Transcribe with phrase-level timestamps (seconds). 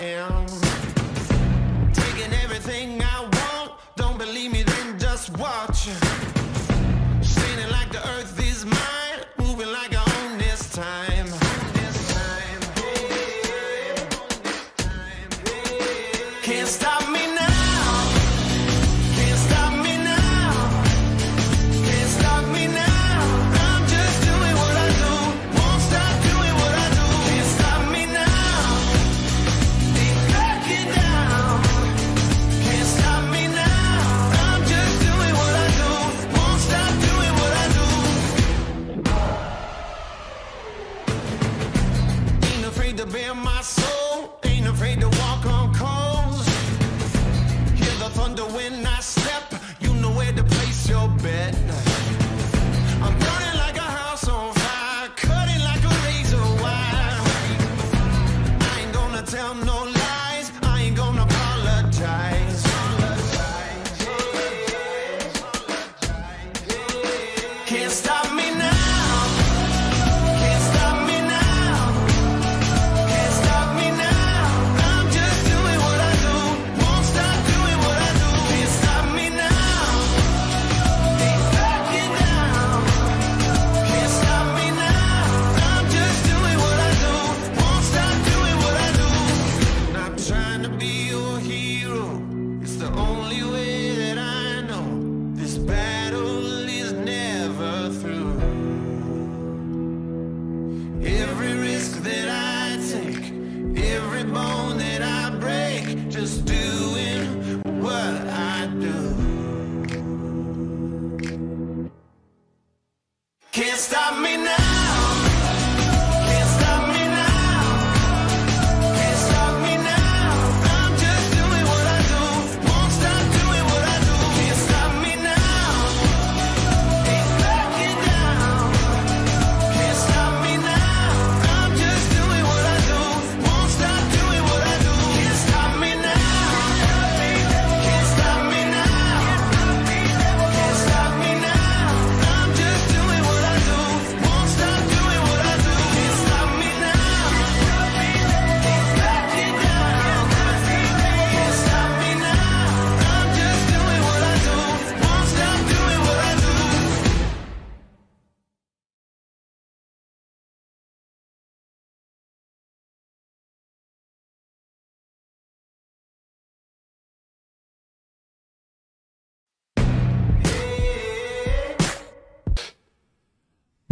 [0.00, 0.46] am.
[1.92, 3.72] Taking everything I want.
[3.96, 5.88] Don't believe me, then just watch.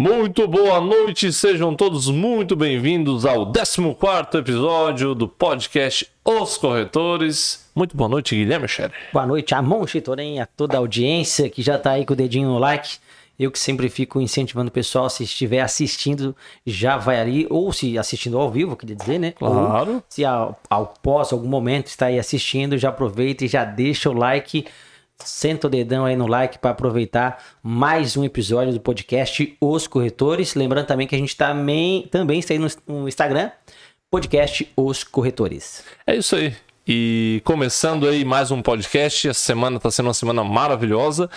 [0.05, 7.67] Muito boa noite, sejam todos muito bem-vindos ao 14 episódio do podcast Os Corretores.
[7.75, 8.93] Muito boa noite, Guilherme Scherer.
[9.15, 12.51] Boa noite, Amon Chitorém, a toda a audiência que já está aí com o dedinho
[12.51, 12.99] no like.
[13.39, 16.37] Eu que sempre fico incentivando o pessoal, se estiver assistindo,
[16.67, 19.33] já vai ali, ou se assistindo ao vivo, queria dizer, né?
[19.33, 19.95] Claro.
[19.95, 20.61] Ou, se ao,
[21.03, 24.67] pós, algum momento, está aí assistindo, já aproveita e já deixa o like
[25.19, 30.55] senta o dedão aí no like para aproveitar mais um episódio do podcast Os Corretores.
[30.55, 33.51] Lembrando também que a gente também, também está aí no, no Instagram,
[34.11, 35.85] podcast Os Corretores.
[36.07, 36.55] É isso aí.
[36.87, 41.31] E começando aí mais um podcast, essa semana está sendo uma semana maravilhosa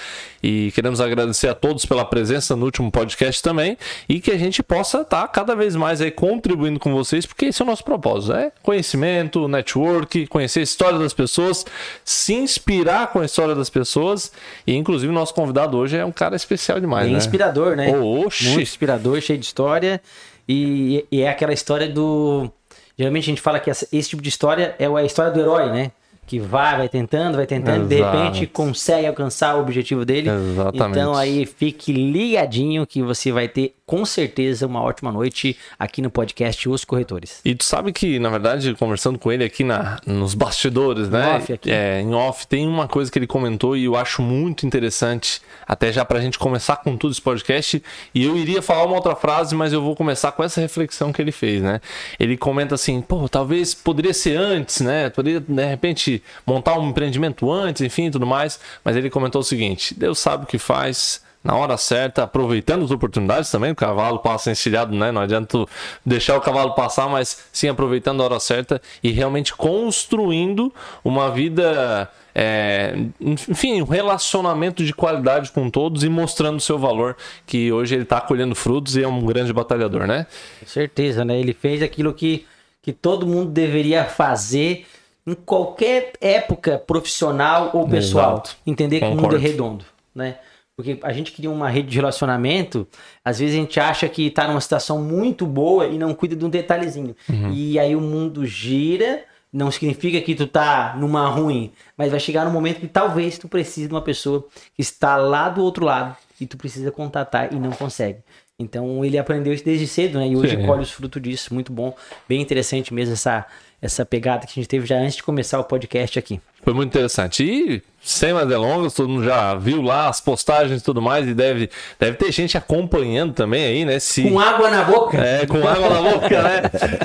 [0.44, 3.78] e queremos agradecer a todos pela presença no último podcast também
[4.10, 7.62] e que a gente possa estar cada vez mais aí contribuindo com vocês, porque esse
[7.62, 11.66] é o nosso propósito, é conhecimento, network, conhecer a história das pessoas,
[12.04, 14.34] se inspirar com a história das pessoas
[14.66, 17.18] e inclusive o nosso convidado hoje é um cara especial demais, né?
[17.18, 17.98] inspirador, né?
[17.98, 18.50] Oxi.
[18.50, 20.02] Muito inspirador, cheio de história.
[20.48, 22.50] E, e é aquela história do.
[22.98, 25.92] Geralmente a gente fala que esse tipo de história é a história do herói, né?
[26.28, 28.18] Que vai, vai tentando, vai tentando, de Exato.
[28.18, 30.30] repente consegue alcançar o objetivo dele.
[30.30, 31.00] Exatamente.
[31.00, 36.12] Então aí fique ligadinho que você vai ter com certeza uma ótima noite aqui no
[36.12, 37.40] podcast Os Corretores.
[37.46, 41.38] E tu sabe que, na verdade, conversando com ele aqui na, nos bastidores, né?
[41.38, 41.72] off aqui.
[41.72, 45.90] É, em off, tem uma coisa que ele comentou e eu acho muito interessante, até
[45.94, 47.82] já pra gente começar com tudo esse podcast.
[48.14, 51.22] E eu iria falar uma outra frase, mas eu vou começar com essa reflexão que
[51.22, 51.80] ele fez, né?
[52.20, 55.10] Ele comenta assim, pô, talvez poderia ser antes, né?
[55.10, 58.60] Poderia, de repente, montar um empreendimento antes, enfim, tudo mais.
[58.84, 62.92] Mas ele comentou o seguinte: Deus sabe o que faz na hora certa, aproveitando as
[62.92, 65.14] oportunidades também, o cavalo passa encilhado, né?
[65.14, 65.69] Não adianta tu
[66.06, 70.74] deixar o cavalo passar, mas sim aproveitando a hora certa e realmente construindo
[71.06, 77.16] uma vida, é, enfim, um relacionamento de qualidade com todos e mostrando o seu valor,
[77.46, 80.28] que hoje ele está colhendo frutos e é um grande batalhador, né?
[80.60, 81.40] Com certeza, né?
[81.40, 82.46] Ele fez aquilo que,
[82.81, 84.86] que todo mundo deveria fazer
[85.28, 88.36] em qualquer época profissional ou pessoal.
[88.36, 88.58] Exato.
[88.66, 89.36] Entender que o mundo Concordo.
[89.36, 89.86] é redondo,
[90.16, 90.38] né?
[90.74, 92.88] Porque a gente cria uma rede de relacionamento,
[93.26, 96.46] às vezes a gente acha que tá numa situação muito boa e não cuida de
[96.46, 97.16] um detalhezinho.
[97.28, 97.52] Uhum.
[97.52, 102.48] E aí o mundo gira, não significa que tu tá numa ruim, mas vai chegar
[102.48, 104.46] um momento que talvez tu precise de uma pessoa
[104.76, 108.20] que está lá do outro lado e tu precisa contatar e não consegue.
[108.60, 110.28] Então ele aprendeu isso desde cedo, né?
[110.28, 110.66] E hoje Sim.
[110.66, 111.54] colhe os frutos disso.
[111.54, 111.96] Muito bom.
[112.28, 113.46] Bem interessante mesmo essa,
[113.82, 116.42] essa pegada que a gente teve já antes de começar o podcast aqui.
[116.64, 117.44] Foi muito interessante.
[117.44, 121.33] E, sem mais delongas, todo mundo já viu lá as postagens e tudo mais, e
[121.33, 121.69] deve,
[122.00, 124.00] deve ter gente acompanhando também aí, né?
[124.00, 124.24] Se...
[124.30, 125.18] Com água na boca.
[125.18, 126.62] É, com água na boca, né?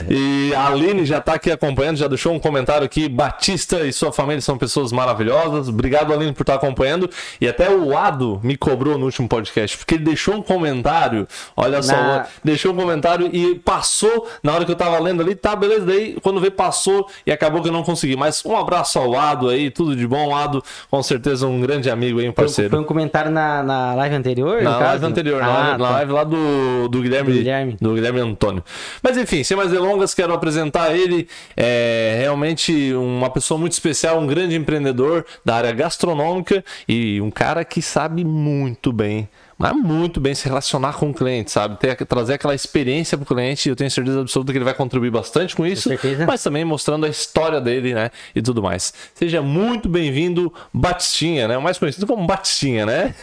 [0.08, 3.08] E a Aline já tá aqui acompanhando, já deixou um comentário aqui.
[3.08, 5.68] Batista e sua família são pessoas maravilhosas.
[5.68, 7.10] Obrigado, Aline, por estar acompanhando.
[7.40, 11.26] E até o Ado me cobrou no último podcast, porque ele deixou um comentário.
[11.56, 15.34] Olha só, Na- deixou um comentário e passou na hora que eu tava lendo ali.
[15.34, 15.84] Tá, beleza.
[15.84, 18.14] Daí, quando veio, passou e acabou que eu não consegui.
[18.16, 20.62] Mas um abraço ao Ado aí, tudo de bom, Ado.
[20.92, 22.68] Com certeza um grande amigo aí, um parceiro.
[22.68, 24.60] foi um comentário na, na live anterior?
[24.62, 24.84] Na caso?
[24.84, 25.90] live anterior, na, Ah, live, na tá.
[25.94, 27.76] live lá do, do, Guilherme, Do Guilherme.
[27.80, 28.62] do Guilherme Antônio.
[29.02, 31.26] Mas enfim, sem mais delongas, quero apresentar ele.
[31.56, 37.64] É realmente uma pessoa muito especial, um grande empreendedor da área gastronômica e um cara
[37.64, 39.26] que sabe muito bem.
[39.62, 41.78] Mas muito bem se relacionar com o cliente, sabe?
[41.78, 43.68] Ter, trazer aquela experiência pro cliente.
[43.68, 45.88] Eu tenho certeza absoluta que ele vai contribuir bastante com isso.
[45.88, 46.26] certeza.
[46.26, 48.10] Mas também mostrando a história dele, né?
[48.34, 48.92] E tudo mais.
[49.14, 51.56] Seja muito bem-vindo, Batistinha, né?
[51.56, 53.14] O mais conhecido como Batistinha, né?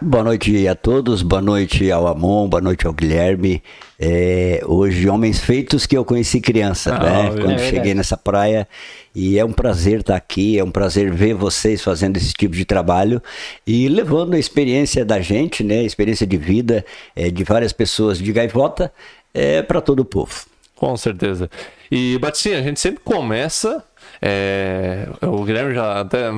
[0.00, 3.62] Boa noite a todos, boa noite ao Amon, boa noite ao Guilherme.
[3.98, 7.20] É, hoje, homens feitos que eu conheci criança, Ah, né?
[7.26, 7.70] é Quando verdade.
[7.70, 8.68] cheguei nessa praia.
[9.14, 12.64] E é um prazer estar aqui, é um prazer ver vocês fazendo esse tipo de
[12.64, 13.22] trabalho
[13.66, 15.78] e levando a experiência da gente, né?
[15.80, 18.92] A experiência de vida é, de várias pessoas de gaivota
[19.32, 20.34] é, para todo o povo.
[20.74, 21.48] Com certeza.
[21.90, 23.84] E, Batistinha, a gente sempre começa.
[24.20, 26.28] é, o Guilherme já até,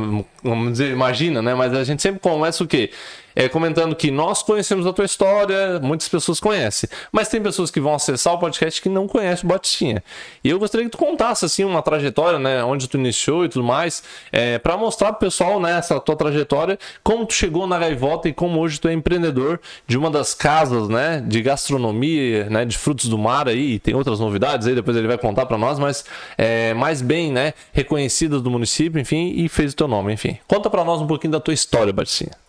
[0.42, 1.54] vamos dizer, imagina, né?
[1.54, 2.90] Mas a gente sempre começa o quê?
[3.34, 7.80] É, comentando que nós conhecemos a tua história, muitas pessoas conhecem, mas tem pessoas que
[7.80, 10.02] vão acessar o podcast que não conhecem o Batistinha.
[10.42, 13.64] E eu gostaria que tu contasse assim uma trajetória, né, onde tu iniciou e tudo
[13.64, 18.28] mais, é, para mostrar pro pessoal né, essa tua trajetória, como tu chegou na Gaivota
[18.28, 22.76] e como hoje tu é empreendedor de uma das casas, né, de gastronomia, né, de
[22.78, 26.04] frutos do mar aí, tem outras novidades aí, depois ele vai contar para nós, mas
[26.38, 30.38] é, mais bem, né, reconhecidas do município, enfim, e fez o teu nome, enfim.
[30.46, 32.43] Conta para nós um pouquinho da tua história, Batistinha.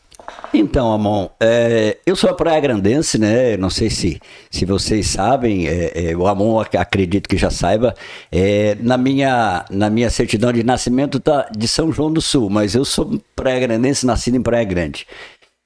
[0.58, 3.58] Então, Amon, é, eu sou a Praia Grandense, né?
[3.58, 4.20] Não sei se,
[4.50, 7.94] se vocês sabem, é, é, o Amon ac- acredito que já saiba.
[8.32, 12.74] É, na, minha, na minha certidão de nascimento tá de São João do Sul, mas
[12.76, 15.06] eu sou Praia Grandense, nascido em Praia Grande.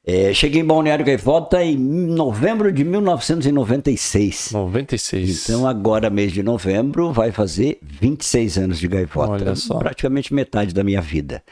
[0.05, 4.51] É, cheguei em Balneário Gaivota em novembro de 1996.
[4.53, 5.43] 96.
[5.49, 9.31] Então, agora, mês de novembro, vai fazer 26 anos de gaivota.
[9.33, 9.77] Olha só.
[9.77, 11.43] Praticamente metade da minha vida.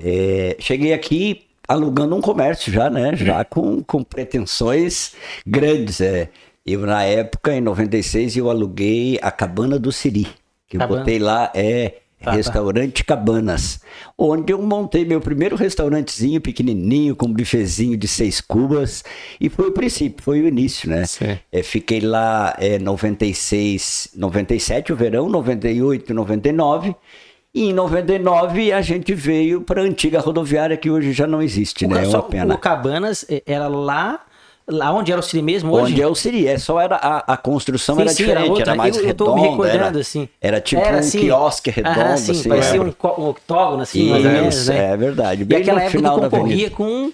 [0.00, 3.14] É, cheguei aqui alugando um comércio já, né?
[3.14, 5.12] Já com, com pretensões
[5.46, 6.00] grandes.
[6.00, 6.28] É.
[6.66, 10.26] Eu, na época, em 96, eu aluguei a Cabana do Siri.
[10.68, 11.00] Que eu Cabana.
[11.00, 12.32] botei lá, é, tá.
[12.32, 13.80] Restaurante Cabanas,
[14.18, 19.04] onde eu montei meu primeiro restaurantezinho pequenininho, com um bifezinho de seis cubas,
[19.40, 21.04] e foi o princípio, foi o início, né?
[21.52, 26.96] É, fiquei lá é, 96, 97 o verão, 98, 99,
[27.54, 31.86] e em 99 a gente veio para a antiga rodoviária que hoje já não existe,
[31.86, 32.02] né?
[32.02, 32.54] É Só uma pena.
[32.54, 34.20] O Cabanas eh, era lá,
[34.68, 35.92] lá onde era o Cine mesmo hoje?
[35.92, 38.52] Onde é o Siri, é só era a, a construção Sim, era sim, diferente, era,
[38.52, 38.74] outra.
[38.76, 40.28] mais eu, eu tô redonda, me recordando, era, assim.
[40.40, 41.20] era tipo Era um assim.
[41.20, 42.80] quiosque redondo, Aham, sim, assim, parecia é.
[42.80, 44.92] um, um octógono, assim, mais ou menos, Isso, né?
[44.92, 45.42] é verdade.
[45.42, 47.12] E Bem aquela no época final tu da concorria com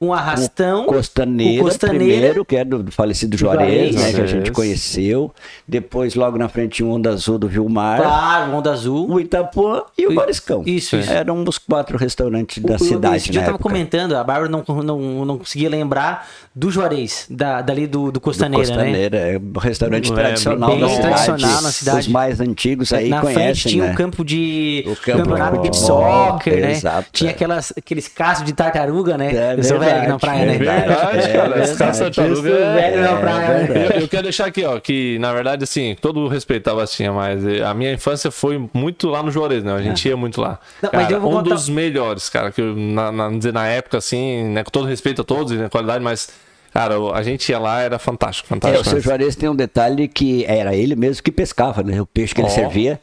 [0.00, 3.96] um arrastão, Costaneira, o Costaneira, primeiro, que é do falecido Juarez, Juarez.
[3.96, 5.34] né, que a gente conheceu.
[5.66, 9.10] Depois, logo na frente, um Onda Azul do Vilmar, claro, Onda Azul.
[9.10, 10.62] o Itapuã e o Mariscão.
[10.64, 11.10] isso, isso.
[11.12, 13.68] Eram os quatro restaurantes da O- cidade Esse dia eu tava época.
[13.68, 18.20] comentando, a Bárbara não, não, não conseguia lembrar do Juarez, da, dali do, do Do
[18.20, 18.74] Costaneira, né?
[18.74, 21.24] Costaneira, é um restaurante É, tradicional bem da cidade.
[21.24, 21.98] tradicional na cidade.
[21.98, 23.90] Os mais antigos aí na frente conhecem, tinha né?
[23.90, 26.70] um campo de O campo campeonato de soccer, né?
[26.72, 27.34] exato, tinha é.
[27.34, 29.34] aquelas, aqueles casos de tartaruga, né?
[29.34, 29.56] É
[29.94, 30.54] velho na praia, É né?
[30.54, 31.76] É verdade.
[31.78, 33.48] Tartaruga é- velho na é praia.
[33.68, 34.02] né?
[34.02, 37.44] Eu, quero deixar aqui, ó, que na verdade, assim, todo o respeito à Bastinha, mas
[37.46, 39.72] eh, a minha infância foi muito lá no Juarez, né?
[39.72, 40.58] A gente ia muito lá.
[40.90, 45.22] Cara, um dos melhores, cara, que eu, na, na, época, assim, né, com todo respeito
[45.22, 46.28] a todos e na qualidade, mas,
[46.72, 48.80] cara, a gente ia lá, era fantástico, É, fantástico.
[48.86, 49.00] o seu.
[49.00, 52.00] Juarez tem um detalhe que era ele mesmo que pescava, né?
[52.00, 52.50] O peixe que ele Ó.
[52.50, 53.00] servia,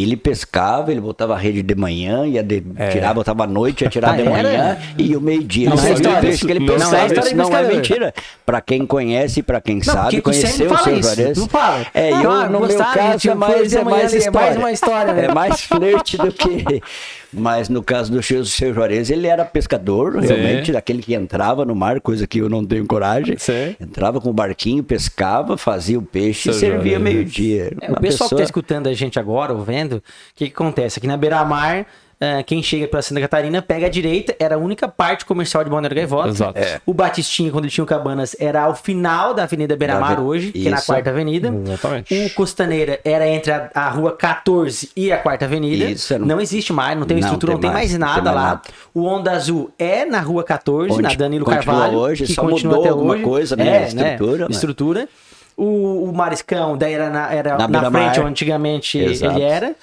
[0.00, 2.88] ele pescava, ele botava a rede de manhã, ia de, É.
[2.88, 4.30] tirar, botava à noite, ia tirar Ah, de era?
[4.30, 5.68] manhã e o meio-dia.
[5.68, 6.96] Não Ele é servia o história, peixe que ele não é pescava.
[7.06, 8.14] história de Isso não é mentira.
[8.46, 11.38] Pra quem conhece e pra quem Não, sabe, conheceu o seu Juarez.
[11.38, 11.86] tu fala.
[11.92, 14.32] É, Ah, eu, no meu caso, é mais, flerte de é mais é história.
[14.40, 15.24] mais uma história, né?
[15.24, 16.82] É mais flerte do que...
[17.32, 20.26] Mas no caso do seu, seu Juarez, ele era pescador, Sim.
[20.28, 23.36] realmente, daquele que entrava no mar, coisa que eu não tenho coragem.
[23.38, 23.74] Sim.
[23.80, 27.02] Entrava com o barquinho, pescava, fazia o peixe e Seu servia Juarez.
[27.14, 27.72] meio-dia.
[27.80, 30.02] É, o pessoal que pessoa- tá escutando a gente agora, ou vendo, o
[30.34, 30.98] que, que acontece?
[30.98, 31.86] Aqui na Beira-Mar,
[32.24, 35.70] ah, quem chega pela Santa Catarina pega a direita, era a única parte comercial de
[35.70, 36.28] Balneário Gaivota.
[36.28, 36.58] Exato.
[36.58, 36.80] É.
[36.86, 40.68] O Batistinha, quando ele tinha o Cabanas, era ao final da Avenida Beira-Mar hoje, que
[40.68, 40.86] é na Isso.
[40.86, 41.52] Quarta Avenida.
[41.64, 42.14] Exatamente.
[42.14, 45.84] O Costaneira era entre a, a Rua 14 e a Quarta Avenida.
[45.86, 48.06] Isso, um- Não existe mais, não tem Não estrutura, tem não tem mais, mais, não
[48.06, 48.42] nada tem mais lá.
[48.50, 48.62] nada.
[48.94, 51.98] O Onda Azul é na Rua 14, Onde na Danilo Carvalho.
[51.98, 53.22] hoje, que só continua mudou até alguma hoje.
[53.24, 55.08] coisa, né, É, a estrutura, mas- Estrutura.
[55.56, 59.36] O, o Mariscão, daí era na, era Na na, frente onde antigamente Exato.
[59.36, 59.74] ele era.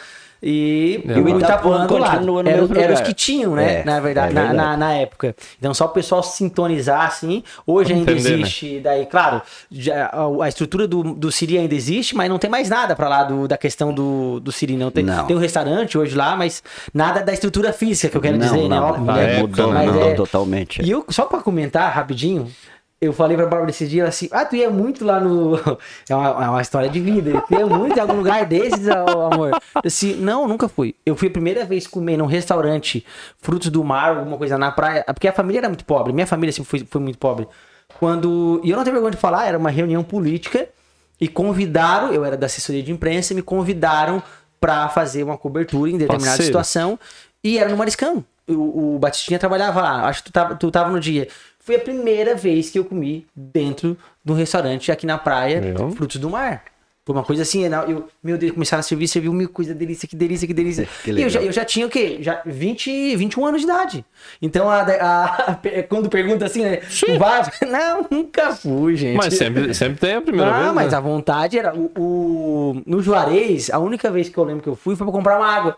[0.42, 3.82] E, É, e o mas- Itapuã continua no Era, mesmo era os que tinham, né?
[3.82, 4.58] É, na verdade, é na, verdade.
[4.70, 5.36] na, na época.
[5.58, 7.44] Então, só o pessoal sintonizar assim.
[7.68, 8.36] Hoje ainda Entender, né?
[8.42, 8.80] existe.
[8.80, 12.96] Daí, claro, já, a, estrutura do, do Siri ainda existe, mas não tem mais nada
[12.96, 14.78] pra lá do, da questão do, do Siri.
[14.78, 15.26] Não tem, Não.
[15.26, 18.62] tem um restaurante hoje lá, mas nada da estrutura física que eu quero Não, dizer,
[18.70, 18.76] né?
[18.80, 19.34] não, Óbvio, na né?
[19.40, 19.86] época, mudou, né?
[19.86, 20.82] mudou é- totalmente.
[20.82, 22.48] E eu, só pra comentar rapidinho,
[23.02, 25.58] eu falei pra Bárbara esse dia assim: Ah, tu ia muito lá no.
[26.10, 27.42] É uma, é uma história de vida.
[27.48, 29.52] Tu ia muito em algum lugar desses, amor.
[29.76, 30.96] Eu disse: Não, nunca fui.
[31.06, 33.06] Eu fui a primeira vez comer num restaurante
[33.38, 36.12] frutos do mar, alguma coisa na praia, porque a família era muito pobre.
[36.12, 37.48] Minha família sempre foi, foi muito pobre.
[38.00, 38.60] Quando.
[38.64, 40.68] E eu não tenho vergonha de falar, era uma reunião política
[41.20, 44.22] e convidaram, eu era da assessoria de imprensa, me convidaram
[44.60, 46.46] pra fazer uma cobertura em determinada Parceiro.
[46.46, 47.00] situação
[47.44, 48.24] e era no Mariscão.
[48.48, 51.28] O, o Batistinha trabalhava lá, acho que tu tava, tu tava no dia.
[51.70, 53.96] Foi a primeira vez que eu comi dentro
[54.26, 55.92] de um restaurante aqui na praia, Meu.
[55.92, 56.64] frutos do mar.
[57.06, 57.78] Foi uma coisa assim, né?
[57.88, 60.88] eu, meu Deus, começaram a servir, serviu mil coisa, delícia, que delícia, que delícia.
[61.06, 62.18] Que eu já, eu já tinha o quê?
[62.22, 64.04] Já 20, 21 anos de idade.
[64.42, 66.80] Então, a, a- a- quando pergunta assim, né?
[67.20, 69.16] Vai, não, nunca fui, gente.
[69.16, 70.74] Mas sempre, sempre tem a primeira Ah, vez.
[70.74, 70.98] mas né?
[70.98, 71.76] a vontade era.
[71.76, 75.14] O, o- no Juarez, a única vez que eu lembro que eu fui foi pra
[75.14, 75.78] comprar uma água.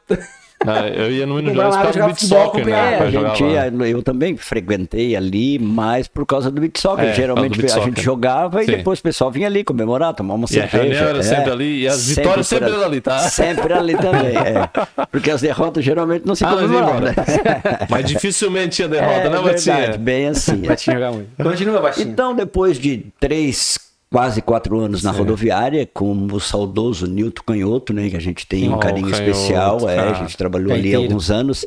[0.68, 2.94] Ah, eu ia no Gerais uma por causa do jogar beat futebol, soccer, né?
[3.08, 7.06] É, gente, eu também frequentei ali mais por causa do beat soccer.
[7.06, 8.04] É, Geralmente beat a gente soccer.
[8.04, 8.72] jogava e Sim.
[8.74, 10.78] depois o pessoal vinha ali comemorar, tomar uma E a cerveja.
[10.84, 11.24] reunião era é.
[11.24, 13.20] sempre ali, e as vitórias por sempre ali, tá?
[13.20, 14.70] Sempre ali também, é.
[15.12, 17.16] Porque as derrotas geralmente não se Ah, mas comemoravam, embora.
[17.16, 17.62] né?
[17.90, 19.98] Mas dificilmente tinha derrota, é, né, verdade, Batinha?
[19.98, 20.62] bem assim.
[20.94, 21.30] jogar muito.
[21.42, 22.10] Continua, baixinho.
[22.10, 23.78] Então, depois de três,
[24.12, 28.10] quase quatro anos na rodoviária, com o saudoso Nilton Canhoto, né?
[28.10, 29.90] Que a gente tem um Oh, carinho Canhoto, especial.
[29.90, 31.04] É, a gente trabalhou ali há Gaiteiro.
[31.04, 31.66] alguns anos.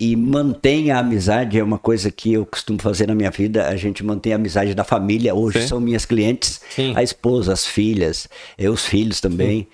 [0.00, 3.66] E mantém a amizade, é uma coisa que eu costumo fazer na minha vida.
[3.68, 5.34] A gente mantém a amizade da família.
[5.34, 5.66] Hoje Sim.
[5.66, 6.92] são minhas clientes, Sim.
[6.94, 9.66] a esposa, as filhas, eu, os filhos também.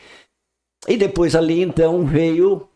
[0.89, 2.67] E depois ali, então, veio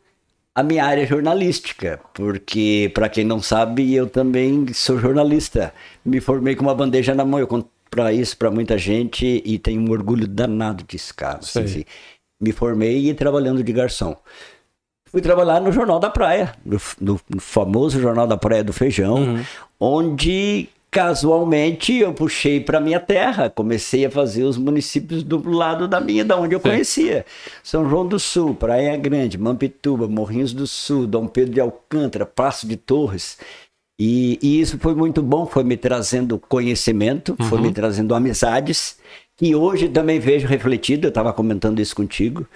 [0.54, 5.72] a minha área jornalística, porque, para quem não sabe, eu também sou jornalista.
[6.04, 7.46] Me formei com uma bandeja na mão, eu
[7.90, 11.40] para isso para muita gente e tenho um orgulho danado disso, cara.
[11.42, 11.64] Sei.
[11.64, 11.84] Assim,
[12.40, 14.16] me formei e trabalhando de garçom.
[15.10, 19.42] Fui trabalhar no Jornal da Praia, no, no- no famoso Jornal da Praia do Feijão,
[19.80, 26.00] onde casualmente eu puxei para minha terra, comecei a fazer os municípios do lado da
[26.00, 26.68] minha, da onde eu Sim.
[26.68, 27.24] conhecia.
[27.62, 32.66] São João do Sul, Praia Grande, Mampituba, Morrinhos do Sul, Dom Pedro de Alcântara, Passo
[32.66, 33.38] de Torres.
[33.98, 38.96] E, e isso foi muito bom, foi me trazendo conhecimento, foi me trazendo amizades,
[39.36, 42.46] que hoje também vejo refletido, eu estava comentando isso contigo.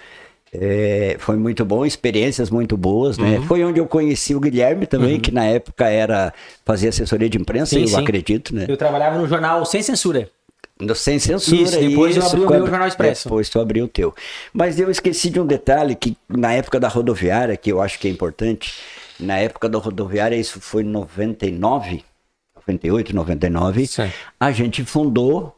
[0.55, 3.39] É, foi muito bom, experiências muito boas, né?
[3.39, 3.43] Uhum.
[3.43, 6.31] Foi onde eu conheci o Guilherme também, que na época era
[6.63, 7.97] fazia assessoria de imprensa, Sim, eu sim.
[7.97, 8.65] acredito, né?
[8.69, 10.29] Eu trabalhava no jornal Sem Censura.
[10.79, 11.61] No Sem Censura.
[11.61, 13.27] Isso, depois eu abri o meu Jornal Expresso.
[13.27, 14.13] Depois tu abriu o teu.
[14.53, 18.07] Mas eu esqueci de um detalhe que na época da rodoviária, que eu acho que
[18.07, 18.75] é importante,
[19.23, 22.03] na época da rodoviária, isso foi em 99,
[22.55, 24.11] 98, 99, Sim.
[24.39, 25.55] a gente fundou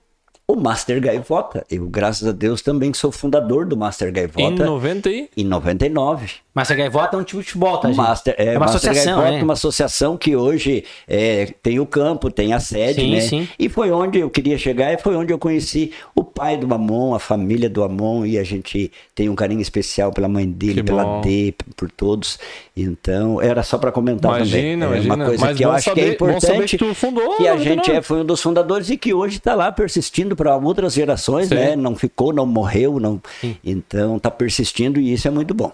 [0.47, 1.65] o Master Gaivota.
[1.71, 4.65] Eu, graças a Deus, também sou fundador do Master Em Gaivota.
[4.65, 5.29] 90 e...
[5.37, 6.27] Em 99.
[6.53, 7.97] Master Gaivota é um time de futebol, tá, O gente?
[7.97, 9.43] Master, é, uma Master associação, Gaivota, né?
[9.43, 13.19] uma associação que hoje é, tem o campo, tem a sede, Sim, né?
[13.21, 13.49] sim.
[13.59, 17.13] E foi onde eu queria chegar e foi onde eu conheci o pai do Amon,
[17.13, 20.83] a família do Amon, e a gente tem um carinho especial pela mãe dele, Que
[20.83, 21.21] pela bom.
[21.21, 22.39] D, por todos.
[22.77, 24.73] Então, era só para comentar também.
[24.73, 25.15] Imagina, É imagina.
[25.15, 26.77] uma coisa Mas que eu bom acho que é saber- saber importante.
[26.77, 27.63] que tu fundou que a 99.
[27.63, 31.49] gente é, foi um dos fundadores e que hoje está lá persistindo para outras gerações,
[31.49, 31.55] Sim.
[31.55, 31.75] né?
[31.75, 33.21] Não ficou, não morreu, não.
[33.63, 35.71] Então, está persistindo e isso é muito bom.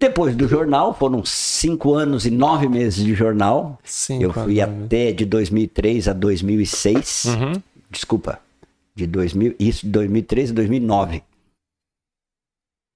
[0.00, 3.78] Depois do jornal, foram cinco anos e nove meses de jornal.
[3.82, 4.84] Cinco eu fui anos.
[4.84, 7.24] até de 2003 a 2006.
[7.24, 7.62] Uhum.
[7.90, 8.40] Desculpa,
[8.94, 11.22] de 2000, isso de 2003 a 2009.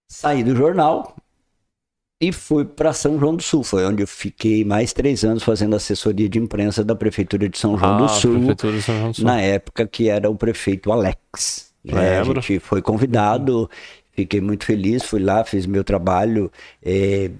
[0.08, 1.16] Saí do jornal
[2.22, 3.64] e fui para São João do Sul.
[3.64, 7.76] Foi onde eu fiquei mais três anos fazendo assessoria de imprensa da Prefeitura de São
[7.76, 9.24] João Ah, do Sul Prefeitura de São João do Sul.
[9.24, 11.72] na época que era o prefeito Alex.
[11.84, 12.20] né?
[12.20, 13.68] A gente foi convidado,
[14.12, 16.48] fiquei muito feliz, fui lá, fiz meu trabalho,
[16.80, 17.32] eh,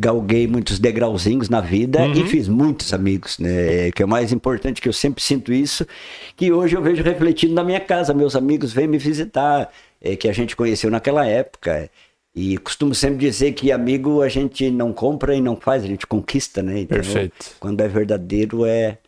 [0.00, 2.12] galguei muitos degrauzinhos na vida Uhum.
[2.14, 3.90] e fiz muitos amigos, né?
[3.94, 5.86] Que é o mais importante, que eu sempre sinto isso,
[6.34, 8.14] que hoje eu vejo refletido na minha casa.
[8.14, 11.90] Meus amigos vêm me visitar, eh, que a gente conheceu naquela época.
[12.34, 16.06] E costumo sempre dizer que amigo a gente não compra e não faz, a gente
[16.06, 16.80] conquista, né?
[16.80, 17.56] Então, Perfeito.
[17.60, 18.98] Quando é verdadeiro é.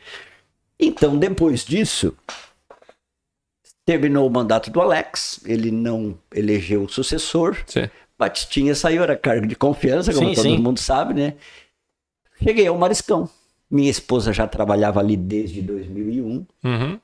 [0.78, 2.14] Então, depois disso,
[3.84, 7.56] terminou o mandato do Alex, ele não elegeu o sucessor.
[7.66, 7.88] Sim.
[8.18, 10.58] Batistinha saiu, era cargo de confiança, como Sim, todo sim.
[10.58, 11.34] mundo sabe, né?
[12.42, 13.28] Cheguei ao Mariscão.
[13.70, 17.00] Minha esposa já trabalhava ali desde 2001 Uhum.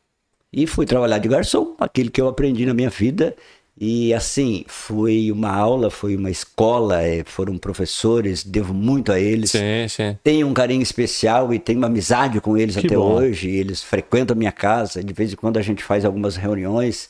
[0.53, 3.35] e fui trabalhar de garçom, aquilo que eu aprendi na minha vida.
[3.83, 9.53] E assim, foi uma aula, foi uma escola, eh, foram professores, devo muito a eles.
[9.53, 10.19] Sim, sim.
[10.23, 13.15] Tenho um carinho especial e tenho uma amizade com eles Que até bom.
[13.15, 13.49] hoje.
[13.49, 17.09] Eles frequentam a minha casa, de vez em quando a gente faz algumas reuniões.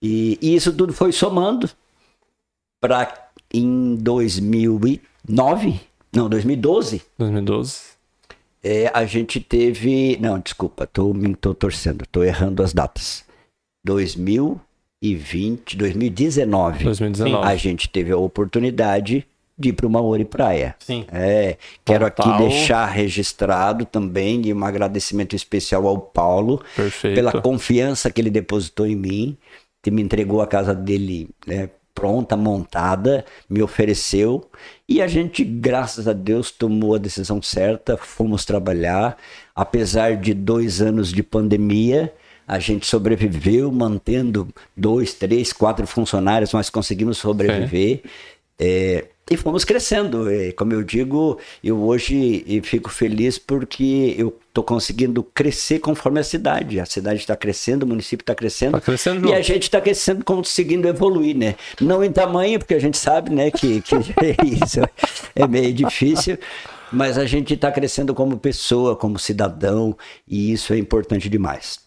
[0.00, 1.68] E, e isso tudo foi somando
[2.80, 5.80] para em 2009,
[6.14, 7.80] não, 2012, 2012.
[8.62, 10.16] é, a gente teve.
[10.20, 13.24] Não, desculpa, tô, me- tô torcendo, tô errando as datas.
[15.02, 17.46] 2020, 2019, 2019.
[17.46, 19.26] a gente teve a oportunidade
[19.58, 20.76] de ir para uma Maori Praia.
[20.78, 21.04] Sim.
[21.12, 22.34] É, quero Total.
[22.34, 27.14] aqui deixar registrado também e um agradecimento especial ao Paulo Perfeito.
[27.14, 29.36] pela confiança que ele depositou em mim,
[29.82, 34.48] que me entregou a casa dele né, pronta, montada, me ofereceu
[34.88, 39.16] e a gente, graças a Deus, tomou a decisão certa, fomos trabalhar,
[39.54, 42.12] apesar de dois anos de pandemia.
[42.46, 48.02] A gente sobreviveu mantendo dois, três, quatro funcionários, mas conseguimos sobreviver.
[48.58, 50.30] É, e fomos crescendo.
[50.30, 56.20] É, como eu digo, eu hoje eu fico feliz porque eu estou conseguindo crescer conforme
[56.20, 56.78] a cidade.
[56.78, 58.72] A cidade está crescendo, o município está crescendo.
[58.72, 61.54] Tá crescendo E a gente está crescendo, conseguindo evoluir, né?
[61.80, 63.94] Não em tamanho, porque a gente sabe, né, que, que
[64.62, 64.80] isso
[65.34, 66.38] é meio difícil.
[66.92, 69.96] Mas a gente está crescendo como pessoa, como cidadão,
[70.28, 71.80] e isso é importante demais.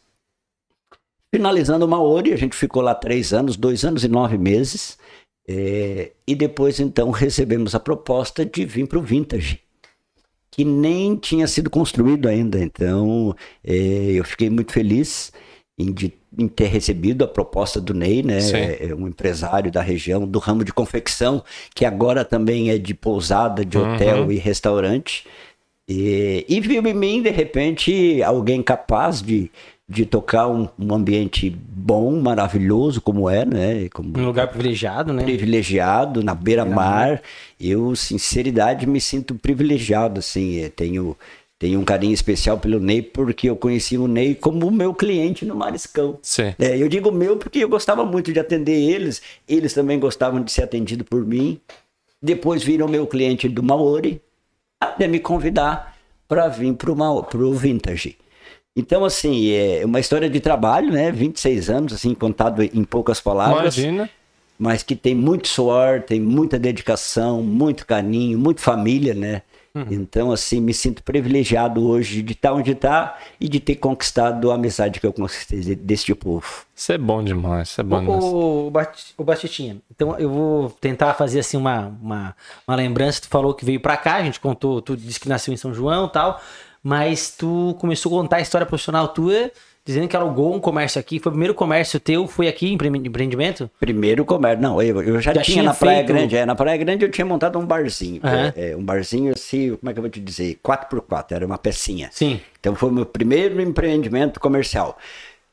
[1.36, 4.98] Finalizando o Maori, a gente ficou lá três anos, dois anos e nove meses.
[5.48, 9.60] é, e depois, então, recebemos a proposta de vir para o Vintage,
[10.50, 12.58] que nem tinha sido construído ainda.
[12.64, 13.74] Então, é,
[14.14, 15.34] eu fiquei muito feliz
[15.78, 18.40] em, de- em ter recebido a proposta do Ney, né?
[18.58, 21.44] É, é um empresário da região, do ramo de confecção,
[21.76, 24.32] que agora também é de pousada, de hotel Uhum.
[24.32, 25.28] e restaurante.
[25.88, 29.52] E, e viu em mim, de repente, alguém capaz de,
[29.88, 33.88] de tocar um, um ambiente bom, maravilhoso, como é, né?
[33.90, 35.24] Como Um lugar privilegiado, né?
[35.24, 37.22] privilegiado, na beira-mar.
[37.60, 40.68] Eu, sinceridade, me sinto privilegiado, assim.
[40.76, 41.16] Tenho,
[41.60, 45.56] tenho um carinho especial pelo Ney, porque eu conheci o Ney como meu cliente no
[45.56, 46.18] Mariscão.
[46.22, 46.56] Sim.
[46.58, 50.52] É, eu digo meu porque eu gostava muito de atender eles, eles também gostavam de
[50.52, 51.60] ser atendidos por mim.
[52.20, 54.20] Depois viram meu cliente do Maori,
[54.82, 55.96] até me convidar
[56.28, 58.18] para vir para o Vintage.
[58.76, 61.12] Então, assim, é uma história de trabalho, né?
[61.12, 63.78] 26 anos, assim, contado em poucas palavras.
[63.78, 64.10] Imagina.
[64.60, 69.42] mas que tem muito suor, tem muita dedicação, muito carinho, muito família, né?
[69.92, 74.56] Então, assim, me sinto privilegiado hoje de estar onde está e de ter conquistado a
[74.56, 76.46] amizade que eu conquistei de- deste povo.
[76.74, 77.68] Isso é bom demais.
[77.68, 78.24] Isso é bom demais.
[78.24, 82.34] O, o, Bati- o Batitinha, então eu vou tentar fazer assim uma, uma,
[82.66, 83.20] uma lembrança.
[83.24, 85.74] Tu falou que veio pra cá, a gente contou, tu disse que nasceu em São
[85.74, 86.42] João e tal,
[86.88, 89.50] mas tu começou a contar a história profissional tua,
[89.84, 91.20] dizendo que alugou um comércio aqui.
[91.20, 93.68] Foi o primeiro comércio teu, foi aqui, empre- empreendimento?
[93.80, 96.54] Primeiro comércio, não, eu, eu já, Já tinha, tinha na Praia feito- Grande, é, na
[96.54, 100.00] Praia Grande eu tinha montado um barzinho, é, é, um barzinho assim, como é que
[100.00, 102.10] eu vou te dizer, 4x4, era uma pecinha.
[102.12, 102.40] Sim.
[102.60, 104.96] Então foi o meu primeiro empreendimento comercial.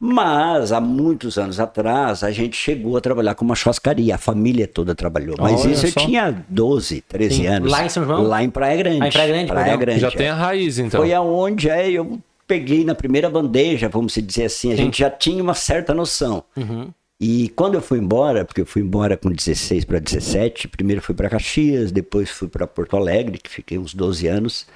[0.04, 4.66] Mas há muitos anos atrás a gente chegou a trabalhar com uma churrascaria, a família
[4.66, 5.36] toda trabalhou.
[5.38, 6.00] Mas Olha isso só.
[6.00, 7.46] eu tinha 12, 13 Sim.
[7.46, 7.70] anos.
[7.70, 8.24] Lá em São João?
[8.24, 9.00] Lá em Praia Grande.
[9.00, 9.78] Ah, em Praia Grande, perdão.
[9.78, 10.00] Grande.
[10.00, 10.10] Já é.
[10.10, 11.00] tem a raiz, então.
[11.00, 15.40] Foi aonde é, eu peguei na primeira bandeja, vamos dizer assim, a gente já tinha
[15.40, 16.42] uma certa noção.
[16.56, 16.88] Uhum.
[17.20, 21.14] E quando eu fui embora, porque eu fui embora com 16 para 17, primeiro fui
[21.14, 24.66] para Caxias, depois fui para Porto Alegre, que fiquei uns 12 anos.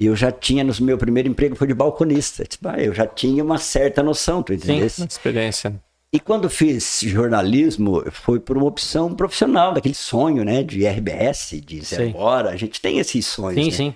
[0.00, 2.44] E eu já tinha, no meu primeiro emprego foi de balconista.
[2.44, 4.86] Tipo, ah, eu já tinha uma certa noção, tu entendeu?
[4.86, 5.78] Experiência.
[6.10, 11.82] E quando fiz jornalismo, foi por uma opção profissional, daquele sonho, né, de RBS, de
[11.82, 12.14] zero Sim.
[12.16, 12.48] hora.
[12.48, 13.76] A gente tem esses sonhos, Sim, né?
[13.76, 13.94] sim.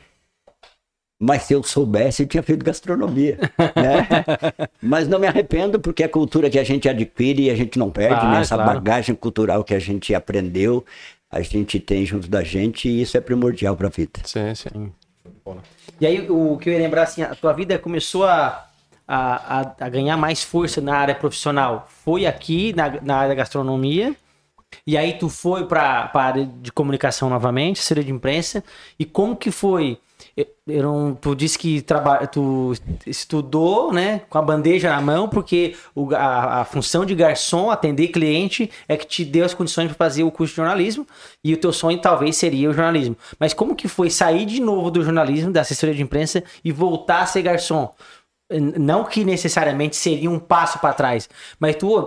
[1.19, 3.39] Mas se eu soubesse, eu tinha feito gastronomia.
[3.75, 4.07] né?
[4.83, 7.79] Mas não me arrependo, porque é a cultura que a gente adquire e a gente
[7.79, 8.41] não perde, Claro, né?
[8.43, 8.75] Essa claro.
[8.75, 10.85] bagagem cultural que a gente aprendeu,
[11.31, 14.21] a gente tem junto da gente e isso é primordial para a vida.
[14.25, 14.93] Sim, sim.
[16.01, 18.67] E aí, o que eu ia lembrar, assim, a tua vida começou a,
[19.07, 21.87] a, a, a ganhar mais força na área profissional.
[22.05, 24.17] Foi aqui, na, na área da gastronomia,
[24.87, 28.65] e aí tu foi para a área de comunicação novamente, assessoria de imprensa,
[28.99, 29.99] e como que foi?
[30.37, 32.73] Eu, não, tu disse que traba, tu
[33.07, 38.09] estudou, né, com a bandeja na mão, porque o, a, a função de garçom, atender
[38.09, 41.07] cliente, é que te deu as condições para fazer o curso de jornalismo,
[41.43, 43.17] e o teu sonho talvez seria o jornalismo.
[43.39, 47.23] Mas como que foi sair de novo do jornalismo, da assessoria de imprensa, e voltar
[47.23, 47.95] a ser garçom?
[48.51, 52.07] Não que necessariamente seria um passo para trás, mas tu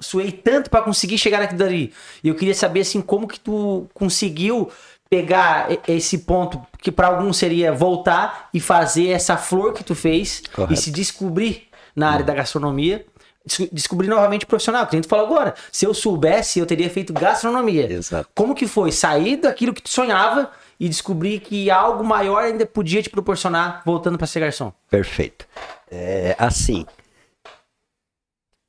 [0.00, 1.92] suei tanto para conseguir chegar naquilo dali.
[2.22, 4.70] E eu queria saber assim como que tu conseguiu
[5.08, 10.40] pegar esse ponto que para alguns seria voltar e fazer essa flor que tu fez
[10.54, 10.72] Correto.
[10.72, 13.04] e se descobrir na área da gastronomia.
[13.44, 15.54] des- Descobrir novamente profissional, que a gente falou agora.
[15.72, 17.90] Se eu soubesse, eu teria feito gastronomia.
[17.92, 18.28] Exato.
[18.36, 18.92] Como que foi?
[18.92, 24.16] Sair daquilo que tu sonhava e descobrir que algo maior ainda podia te proporcionar voltando
[24.16, 24.72] para ser garçom.
[24.88, 25.44] Perfeito.
[25.90, 26.86] É, assim,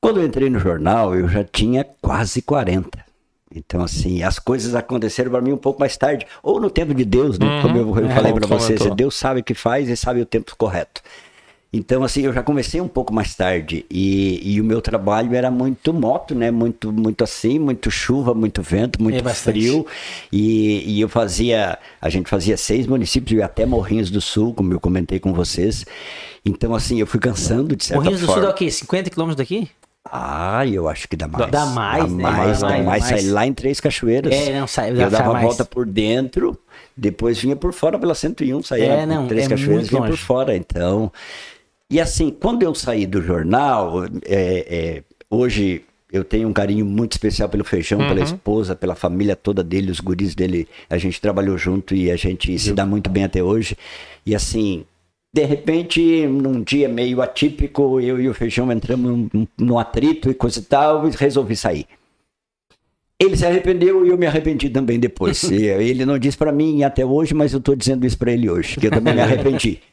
[0.01, 3.05] quando eu entrei no jornal, eu já tinha quase 40.
[3.53, 6.25] Então, assim, as coisas aconteceram para mim um pouco mais tarde.
[6.43, 7.61] Ou no tempo de Deus, né?
[7.61, 8.79] Como eu, eu É, falei para vocês.
[8.95, 11.01] Deus sabe o que faz e sabe o tempo correto.
[11.71, 15.51] Então, assim, eu já comecei um pouco mais tarde e, e o meu trabalho era
[15.51, 16.49] muito moto, né?
[16.49, 19.85] Muito, muito assim, muito chuva, muito vento, muito É frio.
[20.31, 24.73] E, e eu fazia, a gente fazia seis municípios e até Morrinhos do Sul, como
[24.73, 25.85] eu comentei com vocês.
[26.45, 28.49] Então, assim, eu fui cansando de certa Morrinhos do Sul forma.
[28.49, 28.71] dá o quê?
[28.71, 29.69] 50 quilômetros daqui?
[30.11, 31.51] Ah, eu acho que dá mais.
[31.51, 32.23] Dá mais, né?
[32.23, 33.03] Dá mais, Dá mais, mais.
[33.05, 34.33] Saí lá em Três Cachoeiras.
[34.33, 35.45] É, não, sai- Eu sai dava a mais.
[35.45, 36.57] volta por dentro,
[36.95, 40.09] depois vinha por fora pela 101, saía É, por não, Três é Cachoeiras vinha por
[40.09, 40.21] longe.
[40.21, 40.55] fora.
[40.55, 41.11] Então,
[41.89, 44.65] e assim, quando eu saí do jornal, é,
[44.97, 48.07] é, hoje eu tenho um carinho muito especial pelo Feijão, Uhum.
[48.07, 50.67] pela esposa, pela família toda dele, os guris dele.
[50.89, 53.75] A gente trabalhou junto e a gente se dá muito bem até hoje.
[54.25, 54.85] E assim,
[55.33, 60.59] de repente, num dia meio atípico, eu e o Feijão entramos num atrito e coisa
[60.59, 61.85] e tal, e resolvi sair.
[63.19, 65.43] Ele se arrependeu e eu me arrependi também depois.
[65.49, 68.49] E ele não disse pra mim até hoje, mas eu tô dizendo isso pra ele
[68.49, 69.79] hoje, que eu também me arrependi.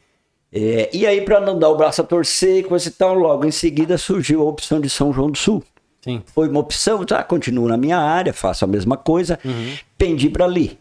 [0.57, 3.51] É, e aí, pra não dar o braço a torcer, coisa e tal, logo em
[3.51, 5.61] seguida surgiu a opção de São João do Sul.
[6.01, 6.23] Sim.
[6.27, 9.37] Foi uma opção, tá, continuo na minha área, faço a mesma coisa,
[9.97, 10.79] pendi pra ali.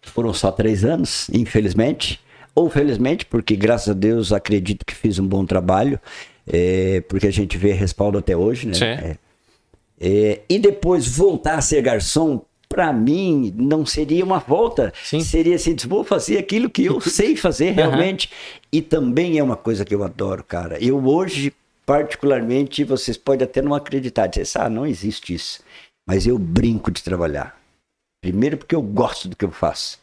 [0.00, 2.20] Foram só três anos, infelizmente.
[2.54, 5.98] Ou felizmente, porque graças a Deus acredito que fiz um bom trabalho,
[6.46, 8.74] é, porque a gente vê respaldo até hoje, né?
[8.74, 8.84] Sim.
[8.84, 9.16] É,
[10.00, 14.92] é, e depois voltar a ser garçom, pra mim, não seria uma volta.
[15.04, 15.20] Sim.
[15.20, 18.30] Seria assim, vou fazer aquilo que eu sei fazer realmente.
[18.72, 20.82] E também é uma coisa que eu adoro, cara.
[20.82, 21.52] Eu hoje,
[21.84, 25.60] particularmente, vocês podem até não acreditar, dizer, ah, não existe isso.
[26.08, 27.60] Mas eu brinco de trabalhar.
[28.22, 30.00] Primeiro porque eu gosto do que eu faço.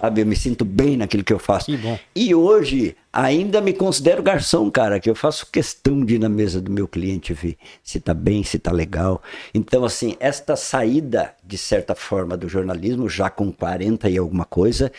[0.00, 1.66] Sabe, eu me sinto bem naquilo que eu faço.
[1.66, 1.98] Que bom.
[2.14, 6.60] E hoje ainda me considero garçom, cara, que eu faço questão de ir na mesa
[6.60, 9.22] do meu cliente ver se tá bem, se tá legal.
[9.54, 14.92] Então, assim, esta saída, de certa forma, do jornalismo, já com 40 e alguma coisa,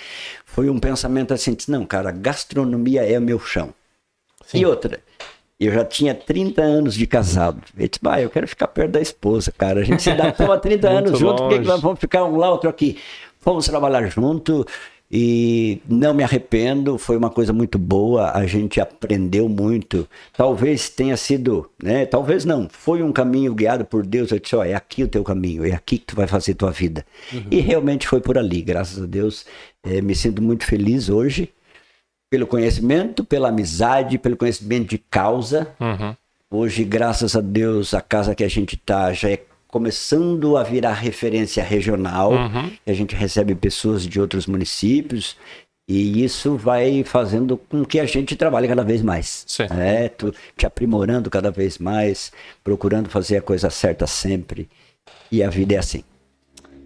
[0.46, 3.74] foi um pensamento assim, não, cara, gastronomia é o meu chão.
[4.54, 5.00] E outra,
[5.60, 7.62] Eu já tinha 30 anos de casado.
[7.76, 9.82] Ele disse, bah, eu quero ficar perto da esposa, cara.
[9.82, 12.38] A gente se dá há 30 Muito anos junto, por que, que vamos ficar um
[12.38, 12.98] lá, outro aqui?
[13.40, 14.66] Fomos trabalhar junto
[15.10, 20.08] e não me arrependo, foi uma coisa muito boa, a gente aprendeu muito.
[20.36, 22.06] Talvez tenha sido, né?
[22.06, 24.32] Talvez não, foi um caminho guiado por Deus.
[24.32, 26.72] Eu disse, ó, é aqui o teu caminho, é aqui que tu vai fazer tua
[26.72, 27.06] vida.
[27.50, 29.46] E realmente foi por ali, graças a Deus.
[29.84, 31.50] Eh, me sinto muito feliz hoje
[32.30, 35.70] pelo conhecimento, pela amizade, pelo conhecimento de causa.
[35.80, 36.16] Uhum.
[36.50, 40.94] Hoje, graças a Deus, a casa que a gente está já é começando a virar
[40.94, 42.32] referência regional.
[42.32, 42.72] Uhum.
[42.86, 45.36] A gente recebe pessoas de outros municípios
[45.90, 49.46] e isso vai fazendo com que a gente trabalhe cada vez mais.
[49.48, 49.68] Sim.
[49.72, 50.10] né?
[50.58, 52.32] Te aprimorando cada vez mais,
[52.64, 54.68] procurando fazer a coisa certa sempre.
[55.32, 56.04] E a vida é assim.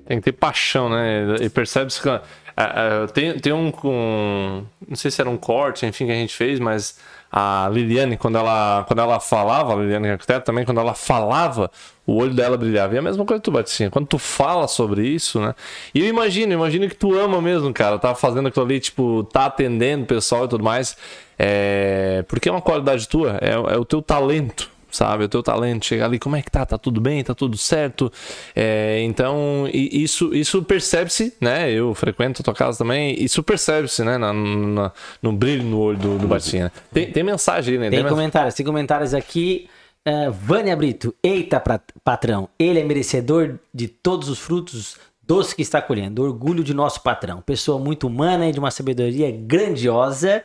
[0.05, 1.35] Tem que ter paixão, né?
[1.41, 2.09] E percebe-se que.
[2.09, 2.21] ah,
[2.57, 6.35] ah, tem, tem um, um- Não sei se era um corte, enfim, que a gente
[6.35, 6.99] fez, mas
[7.31, 11.71] a Liliane, quando ela, quando ela falava, a Liliane é arquiteta também, quando ela falava,
[12.05, 12.93] o olho dela brilhava.
[12.93, 13.89] E a mesma coisa que tu, Batistinha.
[13.89, 15.55] Quando tu fala sobre isso, né?
[15.95, 17.97] E eu imagino, imagino que tu ama mesmo, cara.
[17.97, 20.97] Tá fazendo aquilo ali, tipo, tá atendendo o pessoal e tudo mais.
[21.39, 22.25] É...
[22.27, 25.23] Porque é uma qualidade tua, é, é o teu talento sabe?
[25.23, 26.65] O teu talento, chegar ali, como é que tá?
[26.65, 27.23] Tá tudo bem?
[27.23, 28.11] Tá tudo certo?
[28.55, 31.71] É, então, isso, isso percebe-se, né?
[31.71, 34.17] Eu frequento a tua casa também, isso percebe-se, né?
[34.17, 36.65] Na, na- no brilho no olho do, do Batinha.
[36.65, 36.71] né?
[36.93, 37.89] Tem, tem mensagem aí, né?
[37.89, 39.67] Tem men- comentários, tem comentários aqui.
[40.03, 45.61] É, Vânia Brito, eita pra- patrão, ele é merecedor de todos os frutos doces que
[45.61, 46.23] está colhendo.
[46.23, 47.39] Orgulho de nosso patrão.
[47.41, 50.43] Pessoa muito humana e de uma sabedoria grandiosa.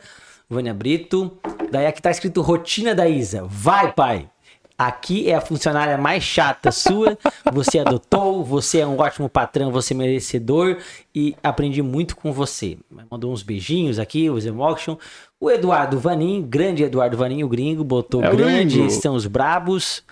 [0.49, 1.37] Vânia Brito.
[1.71, 3.43] Daí aqui tá escrito rotina da Isa.
[3.49, 4.29] Vai, pai!
[4.77, 7.17] Aqui é a funcionária mais chata sua.
[7.51, 10.77] Você adotou, você é um ótimo patrão, você é merecedor
[11.15, 12.77] e aprendi muito com você.
[13.09, 14.95] Mandou uns beijinhos aqui, os emotion.
[15.39, 18.91] O Eduardo Vanin, grande Eduardo Vanin, o gringo, botou É o grande, gringo.
[18.91, 20.03] são os brabos.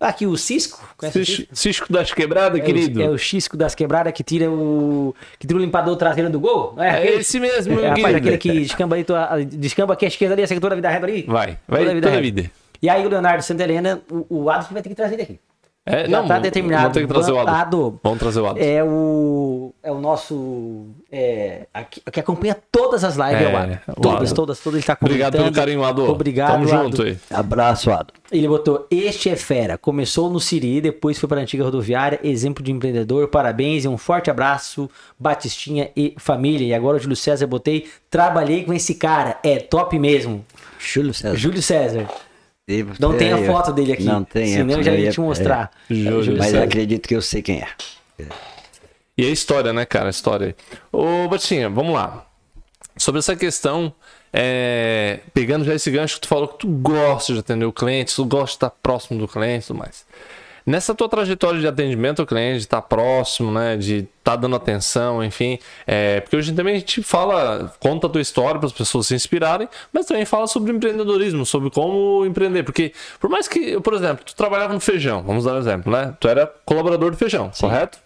[0.00, 1.48] Aqui o Cisco, o Cisco?
[1.56, 3.02] Cisco das quebradas, querido.
[3.02, 5.12] É o, é o Cisco das quebradas que tira o.
[5.40, 6.74] que tira o limpador traseiro do gol?
[6.78, 7.16] É aquele?
[7.16, 8.16] esse mesmo, É, rapaz, querido.
[8.18, 11.06] aquele que descamba ali, tua, descamba aqui a esquerda ali, a secretora da vida reta
[11.06, 11.22] ali.
[11.26, 12.50] Vai, vai Toda a vida toda a vida.
[12.80, 15.40] E aí o Leonardo Santa Helena, o, o Adolfo vai ter que trazer ele aqui.
[15.90, 16.82] É, Já não, tá determinado.
[16.82, 17.48] Vamos ter que trazer o Ado.
[17.48, 18.00] Ado.
[18.02, 18.58] Vamos trazer o Ado.
[18.60, 19.72] É o.
[19.82, 20.84] É o nosso.
[21.10, 23.78] É, aqui, que acompanha todas as lives, é, É, o Ado.
[23.96, 24.78] o Todas, todas, todas.
[24.80, 24.98] Ele tá.
[25.00, 26.04] Obrigado pelo carinho, Ado.
[26.10, 26.84] Obrigado, Tamo Ado.
[26.84, 27.16] junto aí.
[27.30, 28.12] Abraço, Ado.
[28.30, 29.78] Ele botou: Este é fera.
[29.78, 32.20] Começou no Siri, depois foi para a antiga rodoviária.
[32.22, 33.28] Exemplo de empreendedor.
[33.28, 36.66] Parabéns e um forte abraço, Batistinha e família.
[36.66, 39.38] E agora o Júlio César botei: Trabalhei com esse cara.
[39.42, 40.44] É top mesmo.
[40.78, 41.34] Júlio César.
[41.34, 42.06] Júlio César.
[42.68, 44.04] Devo Não tem a foto dele aqui.
[44.04, 44.52] Não tem.
[44.52, 45.70] Senão eu já ia te mostrar.
[45.88, 45.94] É.
[45.94, 47.68] Júlio Júlio Mas acredito que eu sei quem é.
[49.16, 50.08] E a história, né, cara?
[50.08, 50.54] A história.
[50.92, 52.26] Ô, Batinha, vamos lá.
[52.94, 53.90] Sobre essa questão,
[54.30, 58.14] é, pegando já esse gancho que tu falou que tu gosta de atender o cliente,
[58.14, 60.04] tu gosta de estar próximo do cliente e tudo mais.
[60.68, 65.24] Nessa tua trajetória de atendimento ao cliente, de estar próximo, né, de estar dando atenção,
[65.24, 69.06] enfim, é, porque hoje também a gente fala, conta a tua história para as pessoas
[69.06, 73.94] se inspirarem, mas também fala sobre empreendedorismo, sobre como empreender, porque por mais que, por
[73.94, 77.50] exemplo, tu trabalhava no feijão, vamos dar um exemplo, né, tu era colaborador do feijão,
[77.58, 77.98] correto?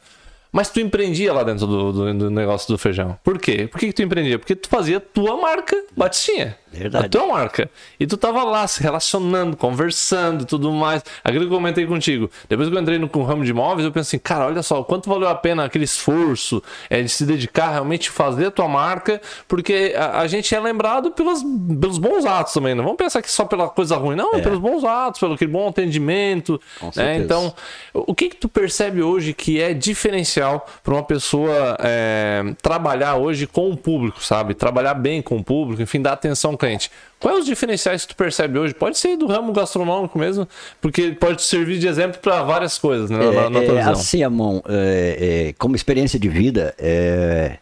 [0.53, 3.19] Mas tu empreendia lá dentro do, do- do negócio do feijão.
[3.25, 3.67] Por quê?
[3.67, 4.39] Por que, que tu empreendia?
[4.39, 6.57] Porque tu fazia tua marca Batistinha.
[6.73, 7.07] Verdade.
[7.07, 7.71] A tua marca.
[8.01, 11.05] E tu tava lá se relacionando, conversando e tudo mais.
[11.23, 12.31] Aquilo que eu comentei contigo.
[12.49, 14.83] Depois que eu entrei no com o ramo de imóveis, eu pensei, cara, olha só,
[14.83, 19.21] quanto valeu a pena aquele esforço é, de se dedicar realmente fazer a tua marca,
[19.47, 22.75] porque a, a gente é lembrado pelos, pelos bons atos também.
[22.75, 24.41] Não vamos pensar que só pela coisa ruim, não, é.
[24.41, 26.61] pelos bons atos, pelo aquele bom atendimento.
[26.81, 27.17] Com né?
[27.17, 27.55] Então,
[27.93, 33.47] o que que tu percebe hoje que é diferencial para uma pessoa é, trabalhar hoje
[33.47, 34.55] com o público, sabe?
[34.55, 36.91] Trabalhar bem com o público, enfim, dar atenção cliente.
[37.19, 38.73] Quais os diferenciais que tu percebe hoje?
[38.73, 40.49] Pode ser do ramo gastronômico mesmo,
[40.81, 43.19] porque pode servir de exemplo para várias coisas, né?
[43.19, 47.59] Na, na É, é, assim, Amon, é, é, como experiência de vida, é,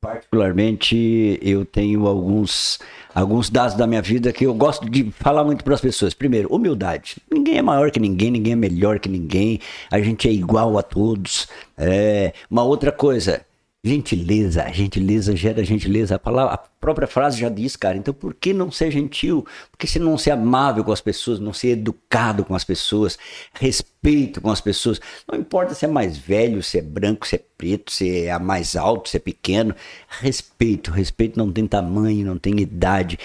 [0.00, 2.78] particularmente eu tenho alguns,
[3.14, 6.12] alguns dados da minha vida que eu gosto de falar muito para as pessoas.
[6.12, 7.16] Primeiro, humildade.
[7.30, 9.60] Ninguém é maior que ninguém, ninguém é melhor que ninguém,
[9.90, 11.48] a gente é igual a todos.
[11.78, 13.42] É, uma outra coisa,
[13.82, 16.14] Gentileza, gentileza gera gentileza.
[16.14, 17.96] A, palavra, a própria frase já diz, cara.
[17.96, 19.46] Então, por que não ser gentil?
[19.70, 23.18] Por que você não ser amável com as pessoas, não ser educado com as pessoas,
[23.54, 25.00] respeito com as pessoas?
[25.26, 28.76] Não importa se é mais velho, se é branco, se é preto, se é mais
[28.76, 29.74] alto, se é pequeno.
[30.20, 33.18] Respeito, respeito não tem tamanho, não tem idade.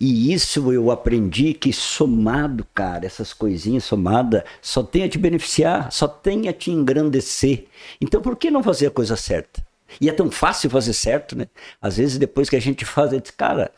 [0.00, 5.92] E isso eu aprendi que somado, cara, essas coisinhas somadas, só tem a te beneficiar,
[5.92, 7.66] só tem a te engrandecer.
[8.00, 9.69] Então, por que não fazer a coisa certa?
[10.00, 11.46] E é tão fácil fazer certo, né?
[11.80, 13.72] Às vezes, depois que a gente faz, a gente diz, cara,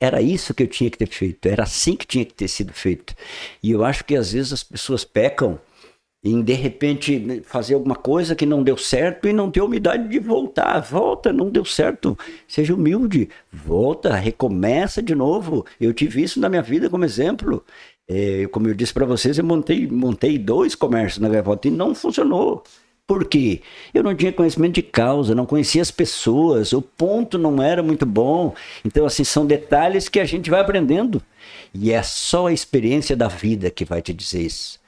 [0.00, 2.72] era isso que eu tinha que ter feito, era assim que tinha que ter sido
[2.72, 3.14] feito.
[3.62, 5.58] E eu acho que às vezes as pessoas pecam
[6.22, 10.18] em de repente fazer alguma coisa que não deu certo e não ter humildade de
[10.18, 10.80] voltar.
[10.80, 12.18] Volta, não deu certo.
[12.46, 15.64] Seja humilde, volta, recomeça de novo.
[15.80, 17.64] Eu tive isso na minha vida como exemplo.
[18.08, 21.94] É, como eu disse para vocês, eu montei, montei dois comércios na Gaivota e não
[21.94, 22.64] funcionou.
[23.08, 23.62] Por quê?
[23.94, 28.04] Eu não tinha conhecimento de causa, não conhecia as pessoas, o ponto não era muito
[28.04, 28.54] bom.
[28.84, 31.22] Então, assim, são detalhes que a gente vai aprendendo.
[31.72, 34.78] E é só a experiência da vida que vai te dizer isso.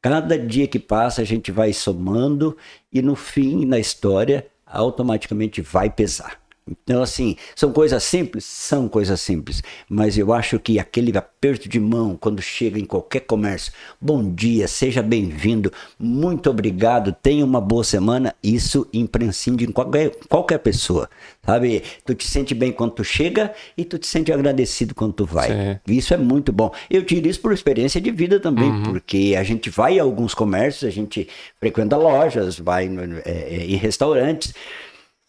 [0.00, 2.56] Cada dia que passa, a gente vai somando
[2.90, 6.45] e no fim, na história, automaticamente vai pesar.
[6.68, 8.44] Então, assim, são coisas simples?
[8.44, 9.62] São coisas simples.
[9.88, 14.66] Mas eu acho que aquele aperto de mão quando chega em qualquer comércio, bom dia,
[14.66, 21.08] seja bem-vindo, muito obrigado, tenha uma boa semana, isso imprescinde em qualquer, qualquer pessoa.
[21.44, 21.84] Sabe?
[22.04, 25.48] Tu te sente bem quando tu chega e tu te sente agradecido quando tu vai.
[25.48, 25.78] Sim.
[25.86, 26.72] Isso é muito bom.
[26.90, 30.82] Eu tiro isso por experiência de vida também, porque a gente vai a alguns comércios,
[30.84, 31.28] a gente
[31.60, 32.90] frequenta lojas, vai
[33.24, 34.52] é, é, em restaurantes.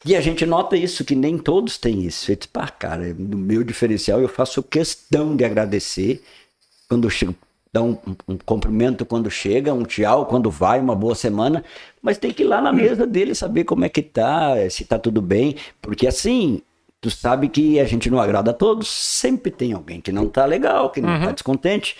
[0.07, 2.31] E a gente nota isso, que nem todos têm isso.
[2.31, 6.23] Eu disse, pá, cara, no meu diferencial eu faço questão de agradecer
[6.87, 7.35] quando chego,
[7.73, 11.61] dar um, um cumprimento quando chega, um tchau quando vai, uma boa semana,
[12.01, 14.97] mas tem que ir lá na mesa dele saber como é que tá, se tá
[14.97, 16.61] tudo bem, porque assim,
[17.01, 20.45] tu sabe que a gente não agrada a todos, sempre tem alguém que não tá
[20.45, 21.97] legal, que não tá descontente.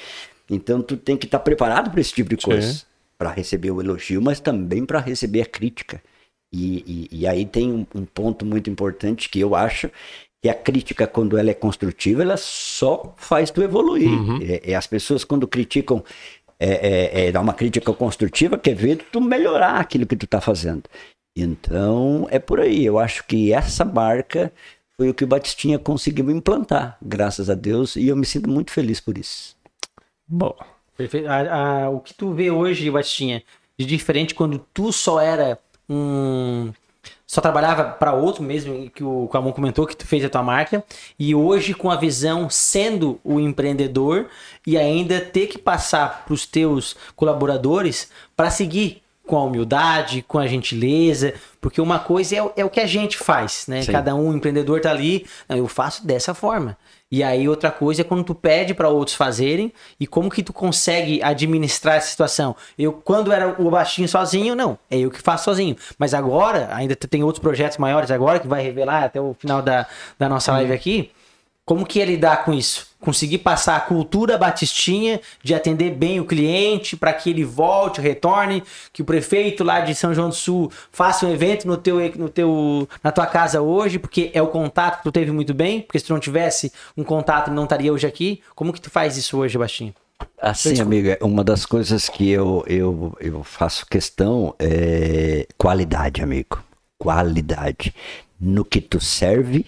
[0.50, 2.84] Então tu tem que estar preparado para esse tipo de coisa,
[3.18, 6.02] para receber o elogio, mas também para receber a crítica.
[6.54, 9.90] E, e, e aí tem um, um ponto muito importante que eu acho
[10.42, 14.08] que a crítica, quando ela é construtiva, ela só faz tu evoluir.
[14.42, 16.04] É, é as pessoas, quando criticam,
[16.60, 20.40] é, é, é, dá uma crítica construtiva, quer ver tu melhorar aquilo que tu tá
[20.40, 20.84] fazendo.
[21.36, 22.86] Então, é por aí.
[22.86, 24.52] Eu acho que essa marca
[24.96, 28.72] foi o que o Batistinha conseguiu implantar, graças a Deus, e eu me sinto muito
[28.72, 29.56] feliz por isso.
[30.28, 30.56] Bom,
[30.98, 31.28] Perfeito.
[31.28, 33.44] A- a- o que tu vê hoje, Bastinha,
[33.80, 36.72] de diferente quando tu só era um.
[37.26, 40.82] Só trabalhava para outro mesmo, que o Camon comentou que tu fez a tua marca,
[41.20, 44.28] e hoje com a visão sendo o empreendedor
[44.66, 50.40] e ainda ter que passar para os teus colaboradores para seguir com a humildade, com
[50.40, 53.82] a gentileza, porque uma coisa é, o- é o que a gente faz, né?
[53.82, 53.92] Sim.
[53.92, 56.78] Cada um empreendedor tá ali, "Não, eu faço dessa forma.
[57.10, 60.52] E aí outra coisa é quando tu pede para outros fazerem e como que tu
[60.52, 62.56] consegue administrar essa situação.
[62.78, 65.76] Eu quando era o baixinho sozinho, não, é eu que faço sozinho.
[65.98, 69.88] Mas agora, ainda tem outros projetos maiores agora que vai revelar até o final da,
[70.20, 71.12] da nossa live aqui.
[71.68, 72.88] Como que é lidar com isso?
[72.98, 78.64] Conseguir passar a cultura batistinha de atender bem o cliente para que ele volte, retorne,
[78.94, 82.30] que o prefeito lá de São João do Sul faça um evento no teu, no
[82.30, 86.00] teu, na tua casa hoje, porque é o contato que tu teve muito bem, porque
[86.00, 88.42] se tu não tivesse um contato, não estaria hoje aqui.
[88.56, 89.94] Como que tu faz isso hoje, Bastinho?
[90.42, 96.64] Assim, amigo, é uma das coisas que eu, eu, eu faço questão é qualidade, amigo.
[96.98, 97.94] Qualidade.
[98.40, 99.66] No que tu serve,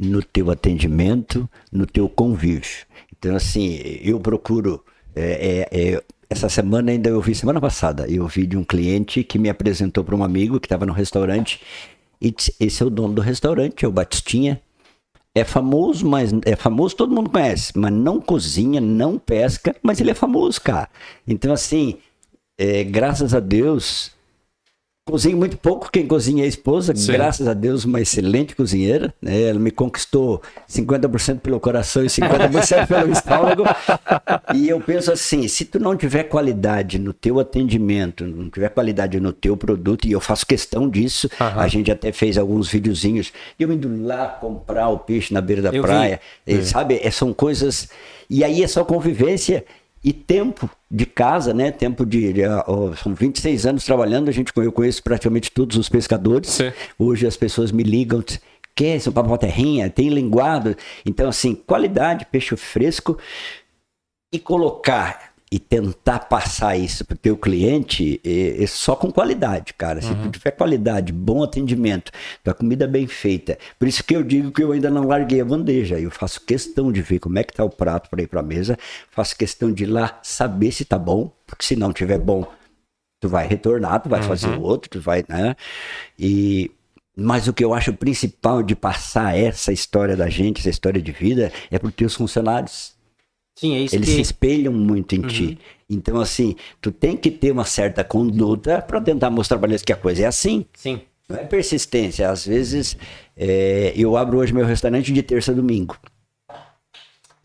[0.00, 2.86] no teu atendimento, no teu convívio.
[3.12, 4.82] Então, assim, eu procuro.
[5.14, 9.24] é, é, é, essa semana ainda eu vi, semana passada, eu vi de um cliente
[9.24, 11.60] que me apresentou para um amigo que estava no restaurante.
[12.20, 14.60] E disse, esse é o dono do restaurante, é o Batistinha.
[15.34, 20.10] É famoso, mas é famoso, todo mundo conhece, mas não cozinha, não pesca, mas ele
[20.10, 20.88] é famoso, cara.
[21.26, 21.98] Então, assim,
[22.58, 24.12] é, graças a Deus,
[25.06, 27.12] cozinho muito pouco, quem cozinha é a esposa, Sim.
[27.12, 29.42] graças a Deus, uma excelente cozinheira, né?
[29.42, 33.64] Ela me conquistou 50% pelo coração e 50% pelo estômago.
[34.54, 39.18] E eu penso assim, se tu não tiver qualidade no teu atendimento, não tiver qualidade
[39.18, 41.60] no teu produto, e eu faço questão disso, Aham.
[41.60, 45.62] a gente até fez alguns videozinhos, de eu indo lá comprar o peixe na beira
[45.62, 47.00] da Eu praia, e, sabe?
[47.02, 47.88] É, são coisas...
[48.32, 49.64] E aí é só convivência
[50.02, 51.70] e tempo de casa, né?
[51.70, 52.32] Tempo de...
[52.32, 56.50] de, ó, são 26 anos trabalhando, a gente, eu conheço praticamente todos os pescadores.
[56.50, 56.72] Sim.
[56.98, 58.22] Hoje as pessoas me ligam,
[58.74, 60.76] quer seu papo terrinha, tem linguado.
[61.04, 63.18] Então, assim, qualidade, peixe fresco
[64.32, 69.74] e colocar e tentar passar isso para o teu cliente é, é só com qualidade,
[69.74, 70.00] cara.
[70.00, 72.12] Se tu tiver qualidade, bom atendimento,
[72.44, 73.58] tua comida bem feita.
[73.76, 75.98] Por isso que eu digo que eu ainda não larguei a bandeja.
[75.98, 78.44] Eu faço questão de ver como é que tá o prato para ir para a
[78.44, 78.78] mesa.
[79.10, 82.46] Faço questão de ir lá saber se tá bom, porque se não tiver bom,
[83.20, 85.56] tu vai retornar, tu vai fazer o outro, tu vai, né?
[86.16, 86.70] E
[87.16, 91.12] mas o que eu acho principal de passar essa história da gente, essa história de
[91.12, 92.94] vida, é para os teus funcionários.
[93.60, 94.14] Sim, é isso Eles que...
[94.14, 95.58] se espelham muito em ti.
[95.88, 99.92] Então, assim, tu tem que ter uma certa conduta para tentar mostrar para eles que
[99.92, 100.64] a coisa é assim.
[100.72, 101.02] Sim.
[101.28, 102.30] Não é persistência.
[102.30, 102.96] Às vezes,
[103.36, 105.94] é, eu abro hoje meu restaurante de terça a domingo.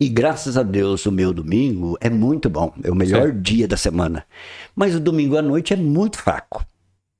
[0.00, 3.76] E graças a Deus o meu domingo é muito bom, é o melhor dia da
[3.76, 4.24] semana.
[4.74, 6.64] Mas o domingo à noite é muito fraco.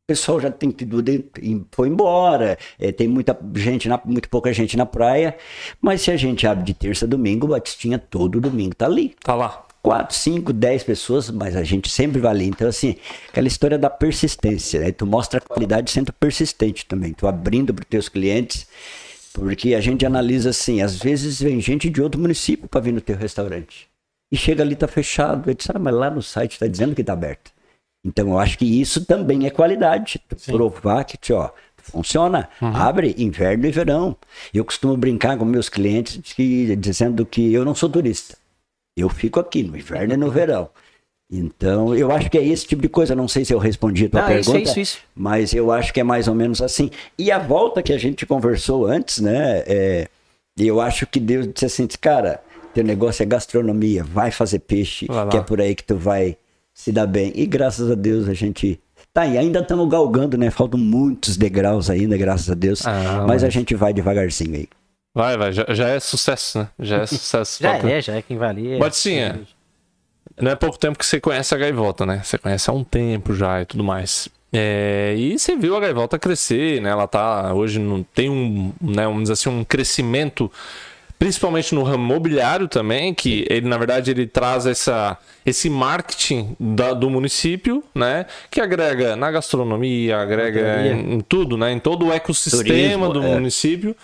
[0.08, 1.24] O pessoal já tem tido de-
[1.72, 5.36] foi embora, é, tem muita gente, na- muito pouca gente na praia.
[5.80, 9.16] Mas se a gente abre de terça a domingo, o Batistinha todo domingo tá ali
[9.20, 9.66] Tá lá.
[9.82, 12.46] 4, 5, 10 pessoas, mas a gente sempre vai ali.
[12.46, 12.94] Então, assim,
[13.28, 14.92] aquela história da persistência, né?
[14.92, 17.12] Tu mostra a qualidade sendo persistente também.
[17.12, 18.64] Tu abrindo para teus clientes,
[19.34, 23.00] porque a gente analisa assim, às vezes vem gente de outro município para vir no
[23.00, 23.88] teu restaurante.
[24.30, 25.50] E chega ali, tá fechado.
[25.50, 27.50] Eu disse, ah, mas lá no site tá dizendo que tá aberto.
[28.06, 30.20] Então, eu acho que isso também é qualidade.
[30.46, 32.48] Provar que, ó, funciona.
[32.60, 34.16] Abre inverno e verão.
[34.54, 38.36] Eu costumo brincar com meus clientes que- dizendo que eu não sou turista.
[38.96, 40.68] Eu fico aqui no inverno e no verão.
[41.30, 43.14] Então, eu acho que é esse tipo de coisa.
[43.14, 44.98] Não sei se eu respondi a tua Não, é isso, pergunta, é isso, isso.
[45.14, 46.88] mas eu acho que é mais ou menos assim.
[47.18, 49.64] E a volta que a gente conversou antes, né?
[49.66, 50.08] é,
[50.56, 52.40] eu acho que Deus disse assim, cara,
[52.72, 56.36] teu negócio é gastronomia, vai fazer peixe, Vai que é por aí que tu vai
[56.76, 57.32] se dar bem.
[57.34, 58.78] E graças a Deus a gente
[59.12, 59.38] tá aí.
[59.38, 60.50] Ainda estamos galgando, né?
[60.50, 62.86] Faltam muitos degraus ainda, graças a Deus.
[62.86, 64.68] Ah, mas a gente vai devagarzinho aí.
[65.14, 65.52] Vai, vai.
[65.52, 66.68] Já, já é sucesso, né?
[66.78, 67.62] Já é sucesso.
[67.62, 68.72] Já é, já é quem vai ali.
[68.74, 69.40] é- Batistinha,
[70.38, 72.20] não é pouco tempo que você conhece a Gaivota, né?
[72.22, 74.28] Você conhece há um tempo já e tudo mais.
[74.52, 76.90] É, e você viu a Gaivota crescer, né?
[76.90, 80.52] Ela tá hoje não tem um, né, vamos dizer assim, um crescimento
[81.18, 86.92] principalmente no ramo imobiliário também, que ele na verdade ele traz essa esse marketing da-
[86.92, 92.12] do município, né, que agrega na gastronomia, agrega em, em tudo, né, em todo o
[92.12, 93.34] ecossistema Turismo, do é.
[93.34, 93.96] município.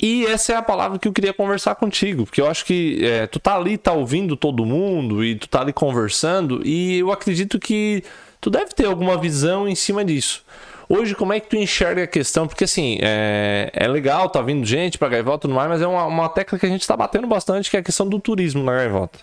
[0.00, 3.26] E essa é a palavra que eu queria conversar contigo, porque eu acho que é,
[3.28, 7.56] tu tá ali, tá ouvindo todo mundo e tu tá ali conversando, e eu acredito
[7.60, 8.02] que
[8.40, 10.42] tu deve ter alguma visão em cima disso.
[10.88, 12.46] Hoje, como é que tu enxerga a questão?
[12.46, 15.86] Porque assim, é, é legal, tá vindo gente pra Gaivota e tudo mais, mas é
[15.86, 18.62] uma, uma tecla que a gente tá batendo bastante, que é a questão do turismo
[18.62, 19.18] na Gaivota.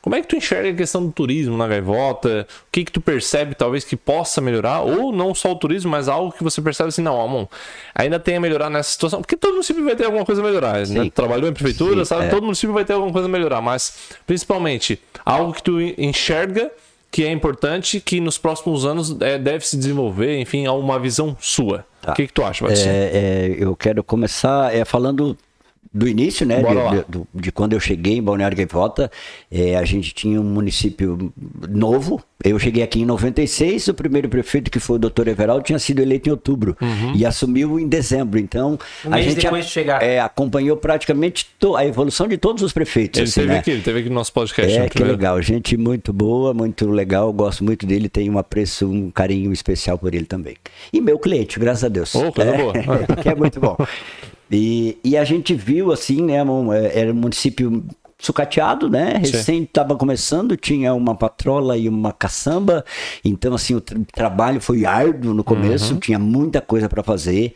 [0.00, 2.46] Como é que tu enxerga a questão do turismo na Gaivota?
[2.50, 4.82] O que que tu percebe talvez que possa melhorar?
[4.82, 7.46] Ou não só o turismo, mas algo que você percebe assim, não, Amon,
[7.94, 9.20] ainda tem a melhorar nessa situação.
[9.20, 10.78] Porque todo município vai ter alguma coisa a melhorar.
[10.78, 10.84] Né?
[10.86, 11.10] Sim.
[11.10, 12.26] Trabalhou em prefeitura, Sim, sabe?
[12.26, 12.28] é.
[12.28, 13.60] Todo município vai ter alguma coisa a melhorar.
[13.60, 16.70] Mas, principalmente, algo que tu enxerga
[17.16, 21.34] que é importante, que nos próximos anos é, deve se desenvolver, enfim, há uma visão
[21.40, 21.82] sua.
[22.02, 22.12] Tá.
[22.12, 22.90] O que, que tu acha, Batista?
[22.90, 25.34] É, é, eu quero começar é, falando
[25.96, 26.62] do início, né?
[26.62, 29.10] De, de- de quando eu cheguei em Balneário Gaivota,
[29.50, 31.32] é, a gente tinha um município
[31.68, 32.22] novo.
[32.44, 36.00] Eu cheguei aqui em 96, o primeiro prefeito, que foi o doutor Everaldo, tinha sido
[36.00, 37.14] eleito em outubro Uhum.
[37.16, 38.38] e assumiu em dezembro.
[38.38, 43.18] Então, Um a gente a- é, acompanhou praticamente to- a evolução de todos os prefeitos.
[43.18, 43.58] ele assim, teve né?
[43.58, 44.76] aqui, ele teve aqui no nosso podcast.
[44.76, 45.40] É, né, que legal.
[45.40, 47.32] Gente muito boa, muito legal.
[47.32, 48.08] Gosto muito dele.
[48.08, 50.56] Tenho um apreço, um carinho especial por ele também.
[50.92, 52.14] E meu cliente, graças a Deus.
[52.14, 52.72] Ô, coisa é, boa.
[53.22, 53.76] que é muito bom.
[54.50, 56.42] E, e a gente viu, assim, né?
[56.42, 57.84] um, é, era um município
[58.18, 59.14] sucateado, né?
[59.18, 62.84] Recém estava começando, tinha uma patrola e uma caçamba.
[63.24, 66.00] Então, assim, o tra- trabalho foi árduo no começo, Uhum.
[66.00, 67.52] tinha muita coisa para fazer.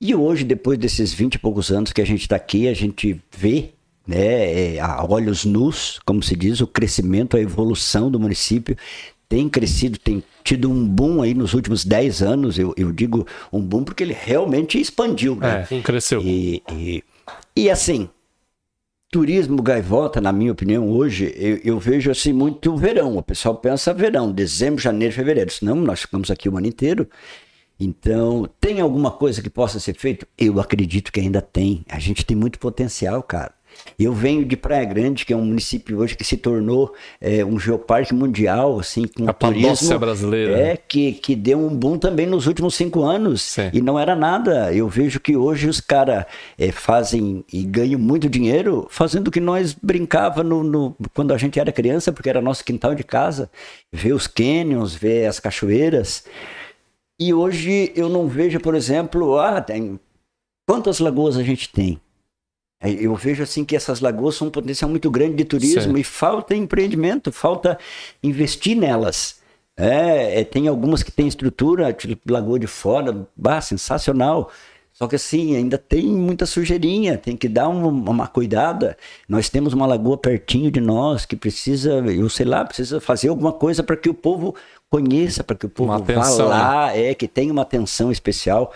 [0.00, 3.20] E hoje, depois desses 20 e poucos anos que a gente está aqui, a gente
[3.36, 3.70] vê,
[4.06, 8.76] né, é, a olhos nus, como se diz, o crescimento, a evolução do município
[9.28, 12.58] tem crescido, tem tido um boom aí nos últimos 10 anos.
[12.58, 15.66] Eu, eu digo um boom porque ele realmente expandiu, né?
[15.70, 16.22] É, cresceu.
[16.22, 17.04] E, e,
[17.54, 18.08] e assim,
[19.12, 23.18] turismo gaivota, na minha opinião, hoje, eu, eu vejo assim muito verão.
[23.18, 25.50] O pessoal pensa verão, dezembro, janeiro, fevereiro.
[25.50, 27.06] Senão nós ficamos aqui o ano inteiro.
[27.78, 30.26] Então, tem alguma coisa que possa ser feito?
[30.36, 31.84] Eu acredito que ainda tem.
[31.90, 33.52] A gente tem muito potencial, cara.
[33.98, 37.58] Eu venho de Praia Grande, que é um município hoje que se tornou é, um
[37.58, 39.98] geoparque mundial, assim, com Capadócia turismo.
[39.98, 40.58] brasileira.
[40.58, 43.42] É, que, que deu um boom também nos últimos cinco anos.
[43.42, 43.70] Sim.
[43.72, 44.72] E não era nada.
[44.72, 46.24] Eu vejo que hoje os caras
[46.72, 51.58] fazem e ganham muito dinheiro fazendo o que nós brincava no, no- quando a gente
[51.58, 53.50] era criança, porque era nosso quintal de casa.
[53.92, 56.24] Ver os canyons, ver as cachoeiras.
[57.20, 59.98] E hoje eu não vejo, por exemplo, ah, tem
[60.68, 62.00] quantas lagoas a gente tem?
[62.80, 66.00] Aí Eu vejo assim que essas lagoas são um potencial muito grande de turismo Sim.
[66.00, 67.78] e falta empreendimento, falta
[68.22, 69.38] investir nelas.
[69.76, 74.50] É, é, tem algumas que têm estrutura, tipo Lagoa de Fora, bah, sensacional.
[74.92, 78.96] Só que assim, ainda tem muita sujeirinha, tem que dar uma, uma cuidada.
[79.28, 83.52] Nós temos uma lagoa pertinho de nós que precisa, eu sei lá, precisa fazer alguma
[83.52, 84.56] coisa para que o povo
[84.90, 88.72] conheça, para que o povo vá lá, é, que tenha uma atenção especial.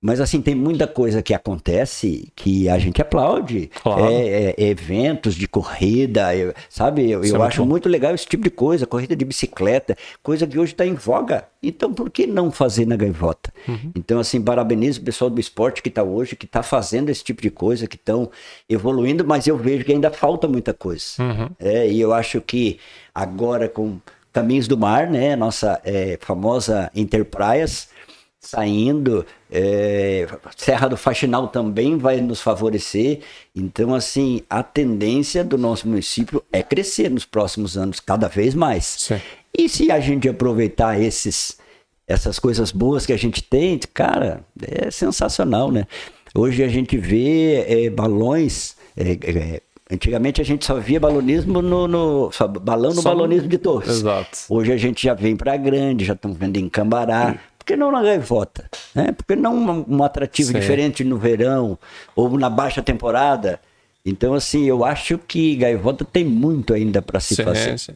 [0.00, 3.68] Mas assim, tem muita coisa que acontece que a gente aplaude.
[3.82, 4.04] Claro.
[4.04, 7.10] É, é, eventos de corrida, eu- sabe?
[7.10, 7.68] Eu, é eu muito acho bom.
[7.68, 11.48] muito legal esse tipo de coisa, corrida de bicicleta, coisa que hoje está em voga.
[11.60, 13.52] Então, por que não fazer na gaivota?
[13.66, 13.90] Uhum.
[13.96, 17.42] Então, assim, parabenizo o pessoal do esporte que está hoje, que está fazendo esse tipo
[17.42, 18.30] de coisa, que estão
[18.68, 21.04] evoluindo, mas eu vejo que ainda falta muita coisa.
[21.18, 21.48] Uhum.
[21.58, 22.78] É, e eu acho que
[23.12, 23.98] agora com
[24.32, 27.88] Caminhos do Mar, né, nossa é, famosa Interpraias,
[28.40, 30.26] saindo, é,
[30.56, 33.20] Serra do Faxinal também vai nos favorecer.
[33.54, 38.84] Então, assim, a tendência do nosso município é crescer nos próximos anos, cada vez mais.
[38.84, 39.20] Sim.
[39.56, 41.58] E se a gente aproveitar esses,
[42.06, 45.86] essas coisas boas que a gente tem, cara, é sensacional, né?
[46.34, 48.76] Hoje a gente vê é, balões.
[48.96, 52.30] é, é, antigamente a gente só via balonismo no, no-
[52.60, 53.88] balão no Só balonismo de torres.
[53.88, 54.38] Exato.
[54.48, 57.36] Hoje a gente já vem para grande, já estão vendo em Cambará.
[57.68, 58.64] Por que não na gaivota?
[58.94, 59.12] Né?
[59.12, 60.58] Por que não um, um atrativo Sim.
[60.58, 61.78] diferente no verão
[62.16, 63.60] ou na baixa temporada?
[64.06, 67.78] Então, assim, eu acho que gaivota tem muito ainda para se Sim, fazer.
[67.78, 67.92] sim.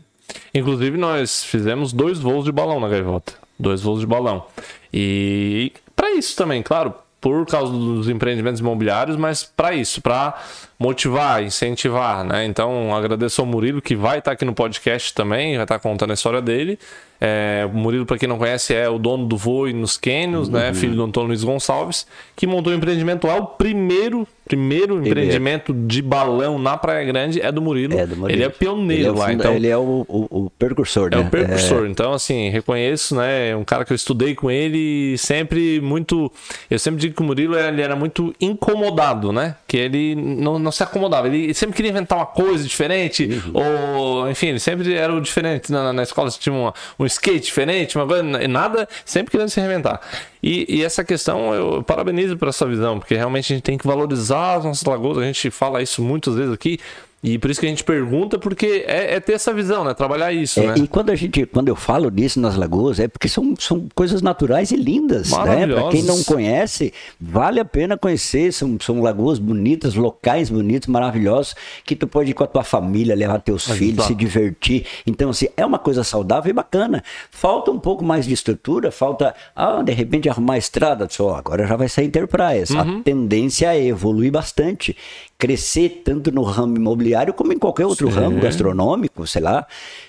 [0.55, 3.33] Inclusive, nós fizemos dois voos de balão na gaivota.
[3.59, 4.45] Dois voos de balão.
[4.93, 10.39] E para isso também, claro, por causa dos empreendimentos imobiliários, mas para isso, para
[10.79, 12.45] motivar, incentivar, né?
[12.45, 16.15] Então, agradeço ao Murilo, que vai estar aqui no podcast também, vai estar contando a
[16.15, 16.79] história dele.
[17.25, 20.75] É, o Murilo, para quem não conhece, é o dono do Voe nos Cânions, né?
[20.75, 22.05] Filho do Antônio Luiz Gonçalves,
[22.35, 23.37] que montou o empreendimento lá.
[23.37, 27.97] O primeiro, primeiro empreendimento de balão na Praia Grande é do Murilo.
[27.97, 28.37] É, do Murilo.
[28.37, 29.55] Ele é pioneiro Ele é o lá, então.
[29.55, 31.23] Ele é o, o, o percursor, É né?
[31.23, 33.51] o percursor, então assim, reconheço, né?
[33.51, 36.29] É um cara que eu estudei com ele sempre muito.
[36.69, 39.55] Eu sempre digo que o Murilo ele era muito incomodado, né?
[39.69, 41.29] Que ele não, não se acomodava.
[41.29, 43.53] Ele sempre queria inventar uma coisa diferente, Uhum.
[43.55, 45.71] ou enfim, ele sempre era o diferente.
[45.71, 50.01] Na, na escola tinha uma, um skate diferente, uma coisa, nada, sempre querendo se reinventar.
[50.43, 53.87] E, e essa questão eu parabenizo por essa visão, porque realmente a gente tem que
[53.87, 56.79] valorizar as nossas lagoas, a gente fala isso muitas vezes aqui.
[57.23, 59.95] E por isso que a gente pergunta, porque é, é ter essa visão, né?
[59.95, 60.75] Trabalhar isso, É, né?
[60.79, 64.23] E quando a gente, quando eu falo disso nas lagoas, é porque são, são coisas
[64.23, 65.67] naturais e lindas, né?
[65.67, 68.53] Para quem não conhece, vale a pena conhecer.
[68.53, 71.55] São, são lagoas bonitas, locais bonitos, maravilhosos,
[71.85, 74.85] que tu pode ir com a tua família, levar teus filhos, se divertir.
[75.07, 77.05] Então, assim, é uma coisa saudável e bacana.
[77.31, 81.67] Falta um pouco mais de estrutura, falta, ah, de repente arrumar a estrada, só agora
[81.67, 82.71] já vai sair Interpraias.
[82.73, 84.97] A tendência é evoluir bastante,
[85.43, 89.67] crescer tanto no ramo imobiliário como em qualquer outro ramo gastronômico, sei lá.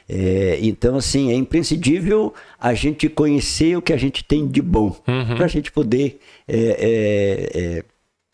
[0.07, 2.31] É, então, assim, é imprescindível
[2.61, 4.95] a gente conhecer o que a gente tem de bom,
[5.35, 7.83] para a gente poder é, é, é,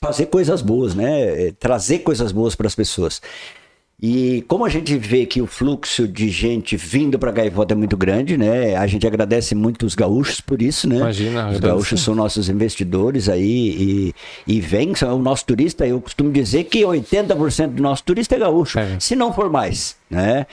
[0.02, 1.48] fazer coisas boas, né?
[1.48, 3.22] É, trazer coisas boas para as pessoas.
[4.02, 7.98] E como a gente vê que o fluxo de gente vindo para Gaivota é muito
[7.98, 8.76] grande, né?
[8.78, 10.98] A gente agradece muito os gaúchos por isso, né?
[10.98, 13.44] Imagina, Os gaúchos são nossos investidores aí
[14.48, 15.86] e, e vêm, são o nosso turista.
[15.86, 18.98] Eu costumo dizer que 80% do nosso turista é gaúcho, É.
[19.02, 20.48] se não for mais, né?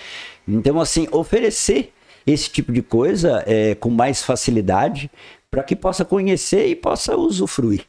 [0.49, 1.93] Então, assim, oferecer
[2.27, 5.09] esse tipo de coisa é, com mais facilidade
[5.49, 7.83] para que possa conhecer e possa usufruir.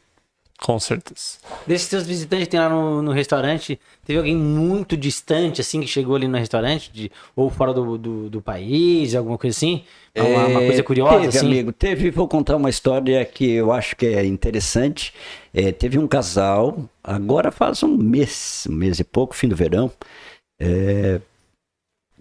[0.60, 1.38] Com certeza.
[1.66, 5.86] Desses teus visitantes que tem lá no, no restaurante, teve alguém muito distante, assim, que
[5.86, 9.84] chegou ali no restaurante, de, ou fora do, do, do país, alguma coisa assim?
[10.16, 11.46] Uma, uma coisa curiosa, É, teve, assim?
[11.46, 15.14] amigo, teve, vou contar uma história que eu acho que é interessante.
[15.54, 19.92] É, teve um casal, agora faz um mês, um mês e pouco, fim do verão,
[20.60, 21.20] é,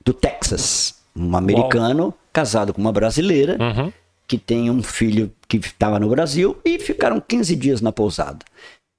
[0.05, 0.95] do Texas.
[1.15, 3.91] Um americano casado com uma brasileira Uhum.
[4.27, 8.39] Que tem um filho que estava no Brasil e ficaram 15 dias na pousada.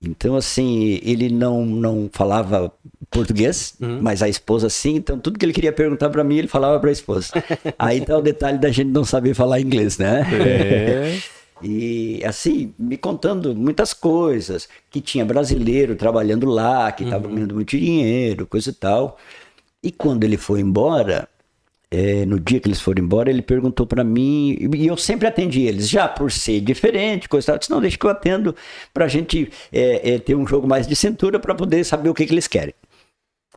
[0.03, 2.73] Então, assim, ele não, não falava
[3.11, 6.79] português, mas a esposa sim, então tudo que ele queria perguntar para mim, ele falava
[6.79, 7.33] para a esposa.
[7.79, 10.23] Aí tá o detalhe da gente não saber falar inglês, né?
[10.33, 11.19] É.
[11.61, 17.77] E assim, me contando muitas coisas, que tinha brasileiro trabalhando lá, que estava ganhando muito
[17.77, 19.19] dinheiro, coisa e tal.
[19.83, 21.29] E quando ele foi embora,
[21.91, 25.63] é, no dia que eles foram embora, ele perguntou para mim, e eu sempre atendi
[25.63, 28.55] eles, já por ser diferente, coisa e tal, eu disse, não, deixa que eu atendo
[28.93, 32.27] pra gente é, é, ter um jogo mais de cintura para poder saber o que,
[32.27, 32.75] que eles querem.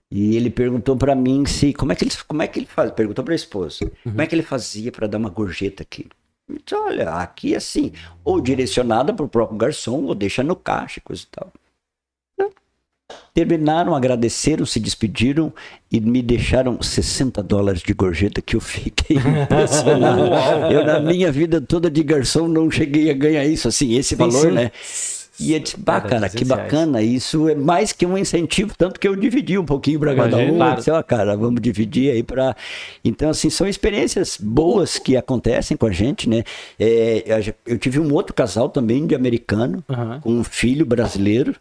[0.10, 2.92] E ele perguntou para mim se como é que eles, como é que ele faz?
[2.92, 6.08] Perguntou para a esposa, como é que ele fazia para dar uma gorjeta aqui?
[6.50, 10.56] Eu disse, olha, aqui é assim, ou direcionada para o próprio garçom, ou deixa no
[10.56, 11.54] caixa, coisa e tal.
[13.34, 15.54] Terminaram, agradeceram, se despediram
[15.92, 20.22] e me deixaram 60 dólares de gorjeta que eu fiquei impressionado.
[20.72, 24.48] eu, na minha vida toda de garçom, não cheguei a ganhar isso, assim, esse valor,
[24.48, 24.52] sim.
[24.52, 24.72] né?
[25.42, 26.64] E eu disse, bah, cara, que 200 reais.
[26.64, 30.38] bacana, isso é mais que um incentivo, tanto que eu dividi um pouquinho para cada
[30.38, 30.56] um.
[30.56, 30.76] Claro.
[30.78, 32.56] Disse, ó, cara, vamos dividir aí para.
[33.04, 36.44] Então, assim, são experiências boas que acontecem com a gente, né?
[36.80, 37.24] É,
[37.66, 40.20] eu tive um outro casal também de americano, Aham.
[40.22, 41.56] com um filho brasileiro.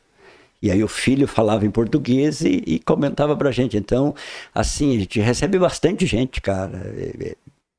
[0.62, 3.76] E aí o filho falava em português e, e comentava pra gente.
[3.76, 4.14] Então,
[4.54, 6.92] assim, a gente recebe bastante gente, cara.
[6.96, 7.34] É, é,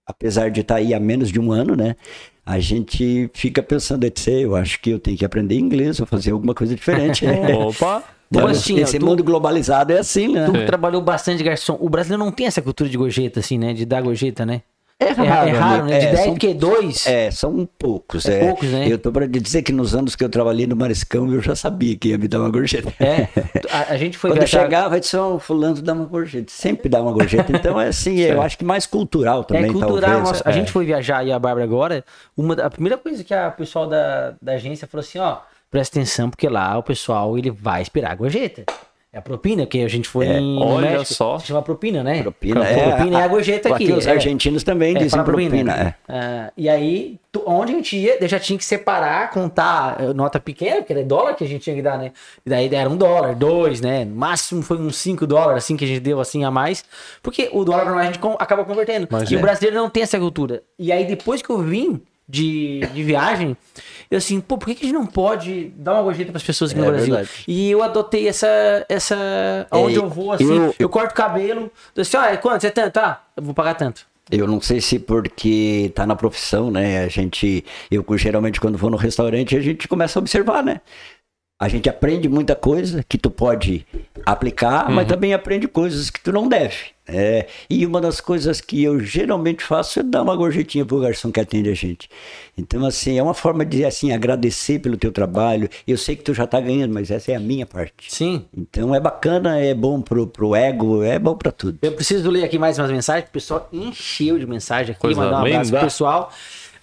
[0.08, 1.96] apesar de estar aí há menos de um ano, né?
[2.46, 6.32] A gente fica pensando, "Etcê, eu acho que eu tenho que aprender inglês, ou fazer
[6.32, 7.54] alguma coisa diferente, né?
[7.56, 8.04] Opa!
[8.32, 8.54] Então, Sabe?
[8.58, 10.46] assim, Esse tu- mundo globalizado é assim, né?
[10.46, 11.78] Tu trabalhou bastante garçom.
[11.82, 13.74] O brasileiro não tem essa cultura de gorjeta, assim, né?
[13.74, 14.62] De dar gorjeta, né?
[15.02, 15.99] É É, é raro, né?
[15.99, 17.08] De É, 10, são- porque 2.
[17.08, 18.26] É, são poucos.
[18.28, 18.88] É É, poucos, né?
[18.88, 21.97] Eu tô para dizer que nos anos que eu trabalhei no Mariscão, eu já sabia
[21.97, 22.93] que ia me dar uma gorjeta.
[22.99, 23.28] É.
[23.72, 26.52] A, a gente foi Quando eu chegava, disse, ó, fulano dá uma gorjeta.
[26.52, 27.52] Sempre dá uma gorjeta.
[27.56, 30.20] Então, é assim, eu acho que mais cultural também, é cultural.
[30.22, 30.54] nossa, A É.
[30.54, 32.04] gente foi viajar e a Bárbara agora.
[32.38, 35.38] Uma, a primeira coisa que a pessoal da, da agência falou assim: ó,
[35.72, 38.66] presta atenção, porque lá o pessoal ele vai esperar a gorjeta.
[39.14, 40.55] É a propina, que a gente foi em.
[40.55, 41.38] no olha México, só.
[41.38, 42.22] Se chama propina, né?
[42.22, 43.91] Propina, A é, propina é a gorjeta aqui.
[43.91, 44.12] Os é.
[44.12, 45.74] argentinos também dizem fala propina.
[45.74, 45.95] é.
[46.07, 50.14] Ah, e aí, tu- onde a gente ia, eu já tinha que separar, contar eh,
[50.14, 52.14] nota pequena, porque era dólar que a gente tinha que dar, né?
[52.45, 54.05] E daí era um dólar, dois, né?
[54.05, 56.86] No máximo foi uns cinco dólares, assim, que a gente deu assim a mais.
[57.22, 59.09] Porque o dólar normal a gente com- acaba convertendo.
[59.12, 59.38] Mas e é.
[59.38, 60.64] o brasileiro não tem essa cultura.
[60.80, 62.01] E aí, depois que eu vim
[62.32, 63.58] de, de viagem,
[64.10, 66.44] eu assim, pô, por que, que a gente não pode dar uma gorjeta para as
[66.44, 67.14] pessoas aqui no É Brasil?
[67.16, 67.30] verdade.
[67.48, 68.48] E eu adotei essa.
[68.88, 72.38] essa onde É, eu vou, assim, eu, eu- corto o cabelo, eu assim, ó, é
[72.38, 72.66] quanto?
[72.66, 72.94] É tanto?
[72.94, 74.06] Tá, eu vou pagar tanto.
[74.32, 77.04] Eu não sei se porque tá na profissão, né?
[77.04, 80.80] A gente, eu geralmente quando vou no restaurante, a gente começa a observar, né?
[81.60, 83.86] A gente aprende muita coisa que tu pode
[84.26, 84.96] aplicar, Uhum.
[84.96, 86.76] mas também aprende coisas que tu não deve.
[87.12, 91.32] É, e uma das coisas que eu geralmente faço é dar uma gorjetinha pro garçom
[91.32, 92.09] que atende a gente.
[92.57, 95.70] Então, assim, é uma forma de assim, agradecer pelo teu trabalho.
[95.88, 98.14] Eu sei que tu já tá ganhando, mas essa é a minha parte.
[98.14, 98.45] Sim.
[98.55, 101.80] Então é bacana, é bom pro, pro ego, é bom pra tudo.
[101.82, 105.43] Eu preciso ler aqui mais umas mensagens, o pessoal encheu de mensagem aqui, Coisa mandar
[105.43, 106.32] um abraço pro pessoal.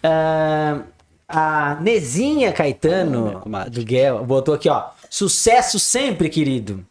[0.02, 0.82] Ah,
[1.28, 3.70] a Nezinha Caetano, comadre.
[3.70, 4.84] do Guel, botou aqui, ó.
[5.10, 6.84] Sucesso sempre, querido.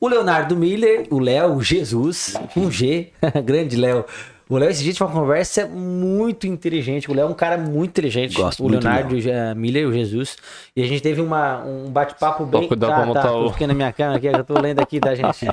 [0.00, 3.08] O Leonardo Miller, o Léo, o Jesus, um G,
[3.44, 4.04] grande Léo.
[4.48, 7.10] O Léo, esse dia tinha uma conversa muito inteligente.
[7.10, 8.34] O Léo é um cara muito inteligente.
[8.34, 10.36] Gosto o Leonardo eh, Miller, o Jesus.
[10.74, 12.66] E a gente teve uma, um bate-papo bem.
[12.66, 15.14] cuidado pra montar tô o- ficando na minha câmera aqui, eu tô lendo aqui, tá,
[15.14, 15.44] gente?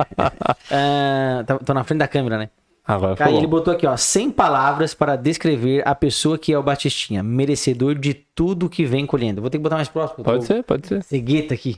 [1.46, 2.50] Tá- tô na frente da câmera, né?
[2.88, 3.38] Agora Aí falou.
[3.40, 7.96] ele botou aqui, ó, 100 palavras para descrever a pessoa que é o Batistinha, merecedor
[7.96, 9.42] de tudo que vem colhendo.
[9.42, 10.24] Vou ter que botar mais próximo.
[10.24, 11.04] Pode tô- ser, pode ser.
[11.04, 11.76] Cegueta aqui.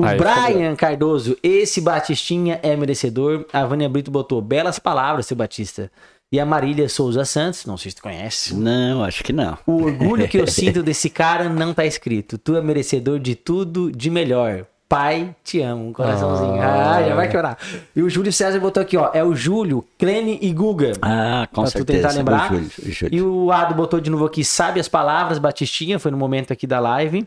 [0.00, 3.46] O Aí, Brian Cardoso, esse Batistinha é merecedor.
[3.52, 5.90] A Vânia Brito botou belas palavras, seu Batista.
[6.32, 8.54] E a Marília Souza Santos, não sei se tu conhece.
[8.54, 9.56] Não, acho que não.
[9.64, 12.36] O orgulho que eu sinto desse cara não tá escrito.
[12.36, 14.66] Tu é merecedor de tudo de melhor.
[14.88, 15.88] Pai, te amo.
[15.88, 16.60] Um coraçãozinho.
[16.60, 17.58] Ah, já vai chorar.
[17.96, 19.10] E o Júlio César botou aqui, ó.
[19.14, 20.92] É o Júlio, Clene e Guga.
[21.00, 21.84] Ah, com pra certeza.
[21.84, 22.52] tu tentar lembrar.
[22.52, 23.14] O Júlio, o Júlio.
[23.14, 26.66] E o Ado botou de novo aqui, sabe as palavras, Batistinha, foi no momento aqui
[26.66, 27.26] da live.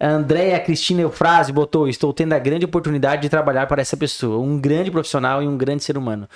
[0.00, 4.38] A Andréia Cristina Eufrase botou, estou tendo a grande oportunidade de trabalhar para essa pessoa.
[4.38, 6.28] Um grande profissional e um grande ser humano.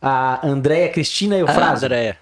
[0.00, 1.84] A Andréia Cristina Ah, Eufrase.
[1.86, 2.16] André.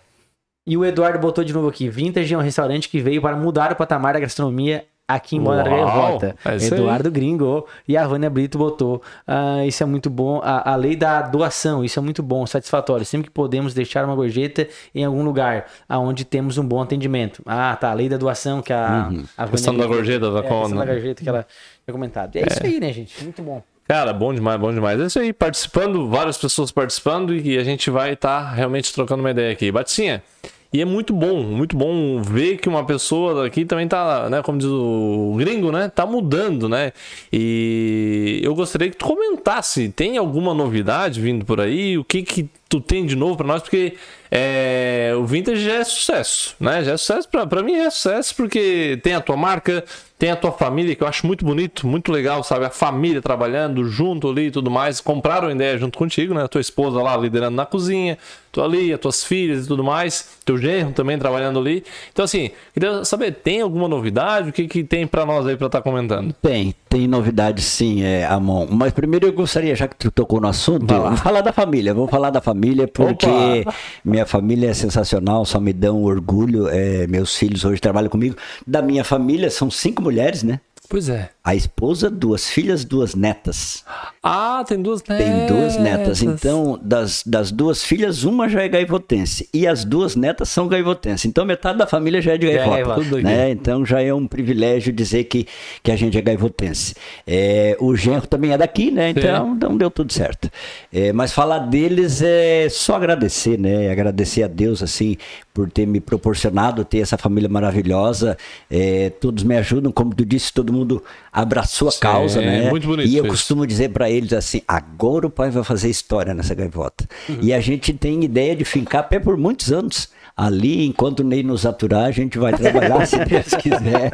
[0.67, 3.73] E o Eduardo botou de novo aqui, Vintage é um restaurante que veio para mudar
[3.73, 6.37] o patamar da gastronomia aqui em Uau, Gaivota.
[6.45, 6.81] é isso aí.
[6.81, 7.67] Eduardo Gringo.
[7.89, 11.83] E a Vânia Brito botou, ah, isso é muito bom, a, a lei da doação,
[11.83, 13.05] isso é muito bom, satisfatório.
[13.07, 17.43] Sempre que podemos deixar uma gorjeta em algum lugar onde temos um bom atendimento.
[17.47, 19.49] Ah, tá, a lei da doação que a, a Vânia Uhum.
[19.49, 21.47] Questão da gorjeta, da é, a questão da gorjeta que ela
[21.85, 22.37] tinha comentado.
[22.37, 23.23] E é, isso aí, né, gente?
[23.25, 23.63] Muito bom.
[23.87, 25.01] Cara, bom demais, bom demais.
[25.01, 29.31] É isso aí, participando, várias pessoas participando e a gente vai estar realmente trocando uma
[29.31, 29.73] ideia aqui.
[29.73, 30.23] Baticinha,
[30.71, 34.59] e é muito bom, muito bom ver que uma pessoa daqui também tá, né, como
[34.59, 36.93] diz o gringo, né, tá mudando, né?
[37.33, 41.97] E eu gostaria que tu comentasse, tem alguma novidade vindo por aí?
[41.97, 43.63] O que que tu tem de novo pra nós?
[43.63, 43.97] Porque
[44.31, 46.85] é, o Vintage já é sucesso, né?
[46.85, 49.83] Já é sucesso, pra mim é sucesso porque tem a tua marca,
[50.19, 52.67] tem a tua família, que eu acho muito bonito, muito legal, sabe?
[52.67, 55.01] A família trabalhando junto ali e tudo mais.
[55.01, 56.45] Compraram ideia junto contigo, né?
[56.45, 58.19] A tua esposa lá liderando na cozinha,
[58.59, 60.29] tu ali, as tuas filhas e tudo mais.
[60.45, 61.85] Teu genro também trabalhando ali.
[62.13, 64.51] Então, assim, queria saber, tem alguma novidade?
[64.51, 66.35] O que, que tem pra nós aí pra estar comentando?
[66.43, 68.67] Tem, tem novidade sim, é, Amon.
[68.71, 71.95] Mas primeiro eu gostaria, já que tu tocou no assunto, vamos falar da família.
[71.95, 73.75] Vamos falar da família porque Opa!
[74.05, 76.69] minha família é sensacional, só me dão orgulho.
[76.69, 78.37] é, meus filhos hoje trabalham comigo.
[78.67, 80.61] Da minha família são cinco mulheres, né?
[80.89, 81.29] Pois é.
[81.45, 83.85] A esposa, duas filhas, duas netas.
[84.23, 85.27] Ah, tem duas netas.
[85.27, 86.23] Tem duas netas.
[86.23, 89.49] Então, das, das duas filhas, uma já é gaivotense.
[89.53, 91.27] E as duas netas são gaivotenses.
[91.27, 93.01] Então, metade da família já é de é gaivota.
[93.01, 93.23] aqui.
[93.23, 93.51] né?
[93.51, 95.47] Então, já é um privilégio dizer que,
[95.83, 96.95] que a gente é gaivotense.
[97.27, 99.11] É, o genro também é daqui, né?
[99.11, 100.51] Então, então deu tudo certo.
[100.91, 103.91] É, mas falar deles é só agradecer, né?
[103.91, 105.19] Agradecer a Deus, assim,
[105.59, 108.39] por ter me proporcionado ter essa família maravilhosa.
[108.71, 111.03] É, todos me ajudam, como tu disse, todo mundo
[111.33, 112.71] abraçou a Sim, causa, né?
[112.71, 113.33] muito bonito E eu isso.
[113.33, 117.09] costumo dizer para eles assim: agora o pai vai fazer história nessa gaivota.
[117.43, 120.11] E a gente tem ideia de fincar pé por muitos anos.
[120.37, 124.13] Ali, enquanto o Ney nos aturar, a gente vai trabalhar, se Deus quiser,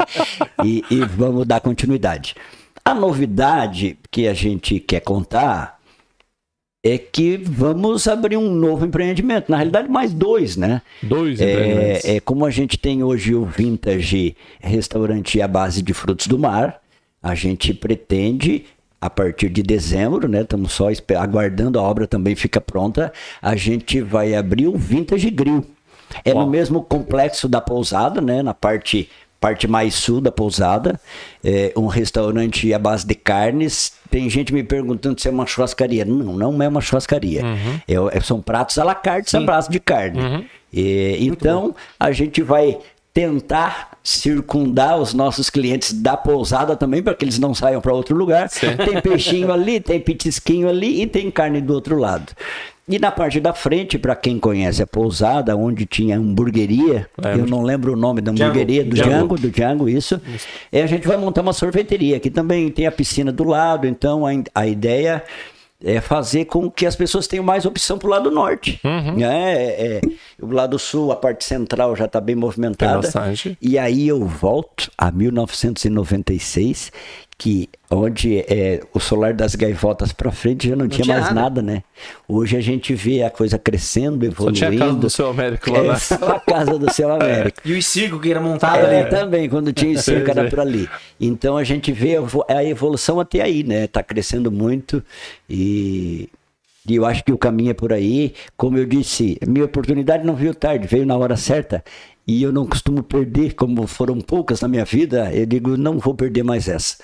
[0.64, 2.34] e, e vamos dar continuidade.
[2.82, 5.74] A novidade que a gente quer contar
[6.85, 9.51] é que vamos abrir um novo empreendimento.
[9.51, 10.82] Na realidade, mais dois, né?
[11.03, 12.05] Dois empreendimentos.
[12.05, 16.39] É, é, como a gente tem hoje o Vintage Restaurante à base de frutos do
[16.39, 16.78] mar,
[17.22, 18.66] a gente pretende,
[19.01, 20.43] a partir de dezembro, né?
[20.43, 23.11] Estamos só aguardando, a obra também fica pronta.
[23.41, 25.64] A gente vai abrir o Vintage Grill.
[26.22, 26.45] É Uau.
[26.45, 28.43] no mesmo complexo da pousada, né?
[28.43, 29.09] Na parte,
[29.45, 30.99] parte mais sul da pousada.
[31.45, 33.92] É um restaurante à base de carnes.
[34.11, 36.03] Tem gente me perguntando se é uma churrascaria.
[36.03, 37.42] Não, não é uma churrascaria.
[37.86, 40.18] É- é- são pratos à la carte, à base de carne.
[40.74, 42.78] É, então, a gente vai
[43.12, 48.16] tentar circundar os nossos clientes da pousada também, para que eles não saiam para outro
[48.16, 48.49] lugar.
[48.49, 52.32] Tem peixinho ali, tem pitisquinho ali e tem carne do outro lado.
[52.87, 57.09] E na parte da frente, para quem conhece a pousada, onde tinha hamburgueria,
[57.39, 59.11] eu não lembro o nome da hamburgueria, do Django.
[59.11, 60.20] Django, do Django, isso.
[60.70, 64.26] É, a gente vai montar uma sorveteria, que também tem a piscina do lado, então
[64.26, 65.24] a, a ideia
[65.82, 68.80] é fazer com que as pessoas tenham mais opção pro lado norte.
[68.85, 69.16] Uhum.
[69.16, 69.53] né?
[69.53, 70.01] É, é,
[70.45, 73.09] o lado sul, a parte central já está bem movimentada.
[73.61, 76.92] E aí eu volto a 1996,
[77.36, 81.40] que onde é, o solar das gaivotas para frente já não, tinha, tinha mais nada.
[81.61, 81.62] nada.
[81.62, 81.82] né?
[82.28, 84.57] Hoje a gente vê a coisa crescendo, Só evoluindo.
[84.59, 85.97] tinha a casa do seu Américo lá, É né?
[85.97, 87.61] só a casa do seu Américo.
[87.64, 89.11] E o circo que era montado É, ali.
[89.11, 90.51] também, quando tinha cerca Sim, era sim.
[90.57, 90.88] por ali.
[91.20, 93.86] Então a gente vê a evo- a evolução até aí, né?
[93.88, 95.03] Tá crescendo muito
[95.51, 96.28] e,
[96.89, 98.35] e eu acho que o caminho é por aí.
[98.57, 101.82] Como eu disse, minha oportunidade não veio tarde, veio na hora certa.
[102.26, 106.14] E eu não costumo perder, como foram poucas na minha vida, eu digo, não vou
[106.14, 106.97] perder mais essa.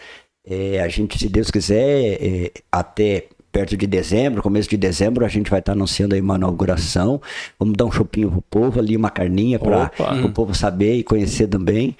[0.47, 5.28] É, a gente, se Deus quiser, é, até perto de dezembro, começo de dezembro, a
[5.28, 7.20] gente vai estar anunciando aí uma inauguração.
[7.59, 9.91] Vamos dar um chopinho pro povo ali, uma carninha para
[10.24, 11.97] o povo saber e conhecer também.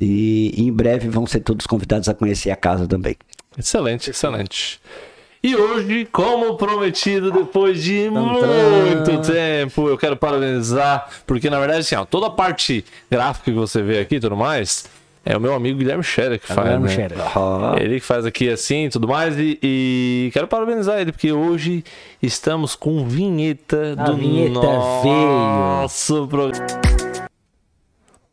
[0.00, 3.16] E em breve vão ser todos convidados a conhecer a casa também.
[3.56, 4.80] Excelente, excelente.
[5.42, 11.94] E hoje, como prometido, depois de muito tempo, eu quero parabenizar, porque na verdade, assim,
[11.94, 14.86] ó, toda a parte gráfica que você vê aqui e tudo mais,
[15.24, 16.92] é o meu amigo Guilherme Scherer que faz, Guilherme né?
[16.92, 17.18] Scherer.
[17.80, 21.84] Ele que faz aqui assim e tudo mais, e, e quero parabenizar ele, porque hoje
[22.20, 26.66] estamos com vinheta A do vinheta nosso programa.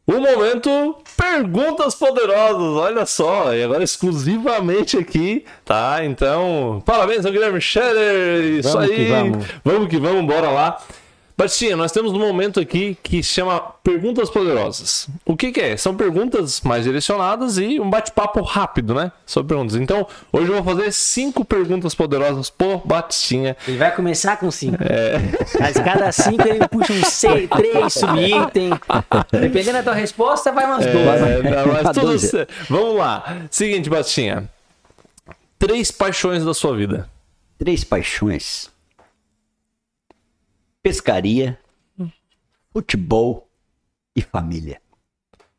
[0.08, 0.96] O momento
[1.36, 6.00] Perguntas Poderosas, olha só, e agora exclusivamente aqui, tá?
[6.06, 9.46] Então, parabéns ao Guilherme Scherer, isso Vamos aí, que vamos.
[9.64, 10.78] vamos que vamos, bora lá.
[11.38, 15.10] Batistinha, nós temos um momento aqui que se chama Perguntas Poderosas.
[15.26, 15.76] O que, que é?
[15.76, 19.12] São perguntas mais direcionadas e um bate-papo rápido, né?
[19.26, 19.76] Sobre perguntas.
[19.76, 23.58] Então, hoje eu vou fazer cinco perguntas poderosas por Batistinha.
[23.68, 24.78] Ele vai começar com cinco.
[24.82, 25.16] É.
[25.60, 28.70] Mas cada cinco ele puxa um seis, três, subitem.
[29.30, 31.22] Dependendo da tua resposta, vai umas duas.
[31.22, 32.48] É, não, mas Uma tudo.
[32.70, 33.42] Vamos lá.
[33.52, 34.50] Seguinte, Batistinha.
[35.60, 37.10] Três paixões da sua vida.
[37.58, 38.70] Três paixões:
[40.86, 41.58] pescaria,
[42.72, 43.50] futebol
[44.16, 44.80] e família.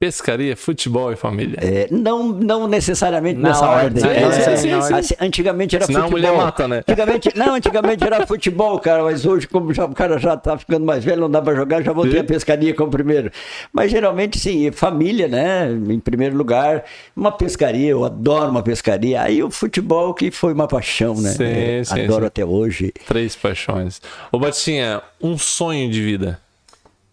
[0.07, 1.59] Pescaria, futebol e família.
[1.59, 4.05] É, não, não necessariamente Na nessa ordem.
[4.05, 4.21] ordem.
[4.21, 4.93] Sim, É, sim, é, sim.
[4.95, 6.21] assim, antigamente era Senão a futebol.
[6.33, 6.79] mulher mata, né?
[6.87, 10.85] Antigamente, não, antigamente era futebol, cara, mas hoje, como já- o cara já tá ficando
[10.85, 12.19] mais velho, não dá pra jogar, já voltei Sim.
[12.19, 13.31] a pescaria como primeiro.
[13.73, 15.71] Mas geralmente, sim, família, né?
[15.73, 16.85] Em primeiro lugar,
[17.17, 19.23] uma pescaria, eu adoro uma pescaria.
[19.23, 21.31] Aí o futebol que foi uma paixão, né?
[21.31, 22.27] Sim, É, sim, adoro sim.
[22.27, 22.93] até hoje.
[23.09, 24.03] Três paixões.
[24.31, 26.39] Ô, Batistinha, um sonho de vida.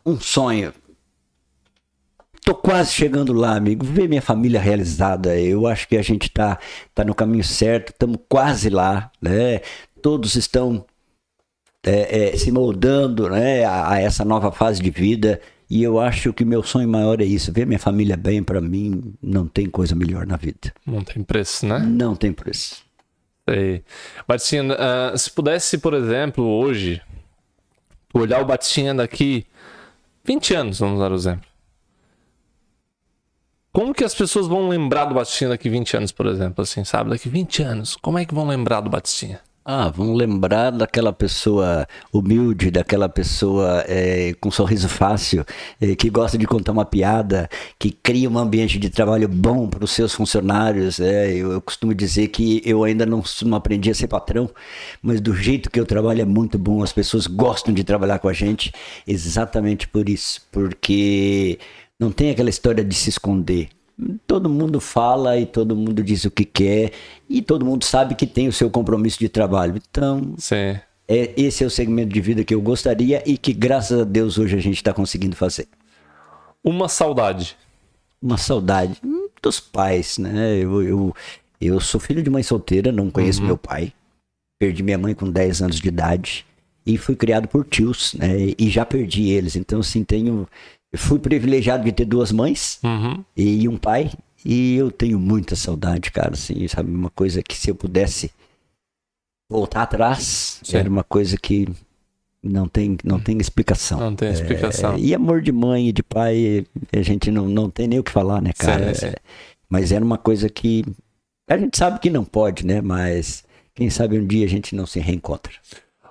[0.06, 0.74] Um sonho.
[2.44, 3.86] Tô quase chegando lá, amigo.
[3.86, 5.39] Ver minha família realizada.
[5.39, 6.60] Eu acho que a gente tá,
[6.94, 9.62] tá no caminho certo, estamos quase lá, né?
[10.02, 10.86] Todos estão
[11.86, 15.39] é, é, se moldando né, a, a essa nova fase de vida.
[15.70, 17.52] E eu acho que meu sonho maior é isso.
[17.52, 20.74] Ver minha família bem, para mim, não tem coisa melhor na vida.
[20.86, 21.80] Não tem preço, né?
[21.80, 22.84] Não tem preço.
[23.50, 23.84] Sei.
[24.28, 27.02] Batistinha, ah, se pudesse, por exemplo, hoje,
[28.14, 29.46] olhar o Batistinha daqui
[30.26, 31.53] 20 anos, vamos dar o exemplo.
[33.74, 37.09] Como que as pessoas vão lembrar do Batistinha daqui 20 anos, por exemplo, assim, sabe?
[37.09, 39.41] Daqui 20 anos, como é que vão lembrar do Batistinha?
[39.65, 45.43] Ah, vão lembrar daquela pessoa humilde, daquela pessoa é, com sorriso fácil,
[45.82, 47.49] é, que gosta de contar uma piada,
[47.80, 50.99] que cria um ambiente de trabalho bom para os seus funcionários.
[50.99, 51.34] é.
[51.34, 54.49] eu, eu costumo dizer que eu ainda não, não aprendi a ser patrão,
[55.01, 58.28] mas do jeito que eu trabalho é muito bom, as pessoas gostam de trabalhar com
[58.28, 58.71] a gente,
[59.07, 61.57] exatamente por isso, porque
[62.00, 63.70] não tem aquela história de se esconder.
[64.26, 66.91] Todo mundo fala e todo mundo diz o que quer
[67.30, 69.80] e todo mundo sabe que tem o seu compromisso de trabalho.
[69.89, 70.80] Então, Sim.
[71.08, 74.38] é, esse é o segmento de vida que eu gostaria e que, graças a Deus,
[74.38, 75.68] hoje a gente está conseguindo fazer.
[76.64, 77.56] Uma saudade.
[78.22, 80.58] Uma saudade hum, dos pais, né?
[80.58, 81.16] Eu, eu,
[81.62, 83.94] eu sou filho de mãe solteira, não conheço meu pai.
[84.60, 86.46] Perdi minha mãe com 10 anos de idade
[86.86, 88.54] e fui criado por tios, né?
[88.58, 89.56] E já perdi eles.
[89.56, 90.48] Então, assim, tenho.
[90.94, 93.24] Eu Fui privilegiado de ter duas mães Uhum.
[93.36, 94.12] e um pai.
[94.46, 96.91] E eu tenho muita saudade, cara, assim, sabe?
[96.91, 98.30] Uma coisa que se eu pudesse
[99.50, 100.78] voltar atrás, Sim.
[100.78, 101.68] era uma coisa que
[102.41, 104.00] não tem, não tem explicação.
[104.00, 104.96] Não tem explicação.
[104.96, 108.04] É, e amor de mãe e de pai, a gente não, não tem nem o
[108.04, 108.94] que falar, né, cara?
[108.94, 109.06] Sim, sim.
[109.08, 109.16] É,
[109.70, 110.84] mas era uma coisa que
[111.48, 112.82] a gente sabe que não pode, né?
[112.82, 115.54] Mas quem sabe um dia a gente não se reencontra.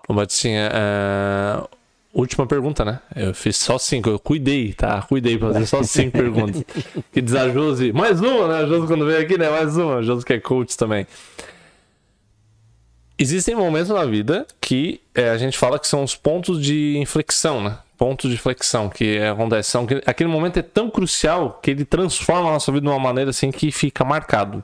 [0.08, 1.68] Ô, Batistinha, é,
[2.12, 3.00] última pergunta, né?
[3.16, 5.02] Eu fiz só cinco, eu cuidei, tá?
[5.02, 6.62] Cuidei pra fazer só cinco perguntas.
[7.12, 7.46] Que diz a.
[7.94, 8.54] Mais uma, né?
[8.62, 9.48] A Josi quando veio aqui, né?
[9.48, 9.96] Mais uma.
[9.96, 11.06] A Josi que é coach também.
[13.18, 17.62] Existem momentos na vida que é, a gente fala que são os pontos de inflexão,
[17.62, 17.78] né?
[17.96, 19.70] Pontos de flexão que acontecem.
[19.70, 22.98] São que aquele momento é tão crucial que ele transforma a nossa vida de uma
[22.98, 24.62] maneira assim que fica marcado.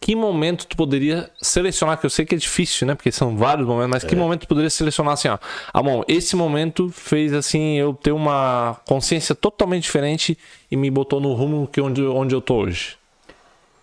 [0.00, 1.98] Que momento tu poderia selecionar?
[1.98, 2.94] Que eu sei que é difícil, né?
[2.94, 5.38] Porque são vários momentos, mas que momento tu poderia selecionar assim, ó?
[5.72, 10.38] Ah, bom, esse momento fez assim eu ter uma consciência totalmente diferente
[10.70, 12.96] e me botou no rumo que onde, onde eu tô hoje.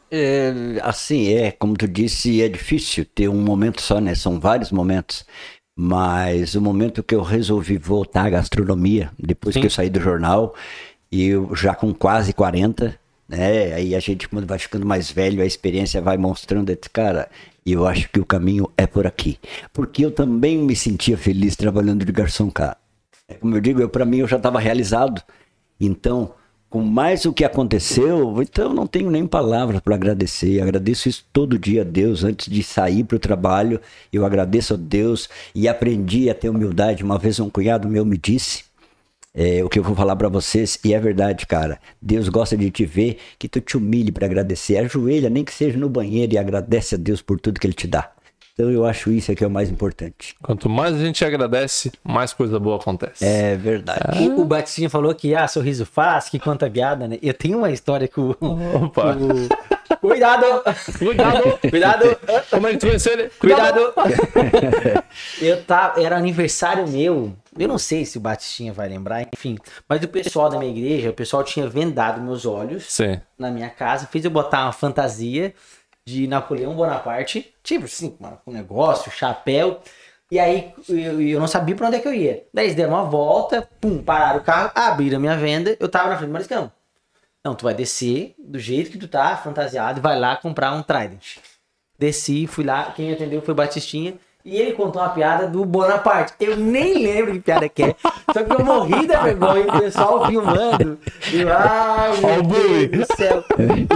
[0.09, 4.15] É, assim, é, como tu disse, é difícil ter um momento só, né?
[4.15, 5.25] São vários momentos.
[5.77, 10.55] Mas o momento que eu resolvi voltar à gastronomia, depois que eu saí do jornal,
[11.11, 12.97] e eu já com quase 40,
[13.27, 13.73] né?
[13.73, 17.29] Aí a gente, quando vai ficando mais velho, a experiência vai mostrando, eu disse, cara,
[17.65, 19.39] eu acho que o caminho é por aqui.
[19.73, 22.77] Porque eu também me sentia feliz trabalhando de garçom, cara.
[23.27, 25.21] É como eu digo, eu, para mim eu já estava realizado.
[25.79, 26.33] Então,
[26.69, 30.61] com mais o que aconteceu, então não tenho nem palavras para agradecer.
[30.61, 32.23] Agradeço isso todo dia a Deus.
[32.23, 33.81] Antes de sair para o trabalho,
[34.13, 37.03] eu agradeço a Deus e aprendi a ter humildade.
[37.03, 38.64] Uma vez um cunhado meu me disse
[39.35, 41.77] é, o que eu vou falar para vocês, e é verdade, cara.
[42.01, 44.77] Deus gosta de te ver que tu te humilhe para agradecer.
[44.77, 47.85] Ajoelha, nem que seja no banheiro, e agradece a Deus por tudo que Ele te
[47.87, 48.09] dá.
[48.53, 50.33] Então eu acho isso é que é o mais importante.
[50.41, 53.25] Quanto mais a gente agradece, mais coisa boa acontece.
[53.25, 54.29] É verdade.
[54.29, 57.19] O, o Batistinha falou que, ah, sorriso fácil, que conta piada, né?
[57.21, 58.29] Eu tenho uma história que o...
[58.81, 59.17] Opa.
[59.17, 60.45] o- Cuidado!
[60.97, 61.59] Cuidado!
[61.69, 62.17] Cuidado!
[62.49, 63.29] Como é que tu conheceu ele?
[63.39, 63.93] Cuidado!
[65.41, 67.33] eu tava, era aniversário meu.
[67.57, 69.57] Eu não sei se o Batistinha vai lembrar, enfim.
[69.87, 73.19] Mas o pessoal da minha igreja, o pessoal tinha vendado meus olhos Sim.
[73.37, 75.53] na minha casa, fez eu botar uma fantasia
[76.07, 79.79] de Napoleão Bonaparte, tipo assim, mano, um negócio, chapéu.
[80.31, 82.43] E aí eu, eu não sabia pra onde é que eu ia.
[82.53, 86.09] Daí eles deram uma volta, pum, pararam o carro, abriram a minha venda, eu tava
[86.09, 86.71] na frente do Mariscão.
[87.45, 90.81] Não, tu vai descer do jeito que tu tá, fantasiado, e vai lá comprar um
[90.81, 91.37] Trident.
[91.99, 94.15] Desci, fui lá, quem atendeu foi o Batistinha.
[94.43, 96.33] E ele contou uma piada do Bonaparte.
[96.39, 97.95] Eu nem lembro que piada que é.
[98.33, 100.99] Só que eu morri da vergonha, o pessoal filmando.
[101.31, 102.87] E eu, Ó meu.
[102.87, 103.43] Deus do céu.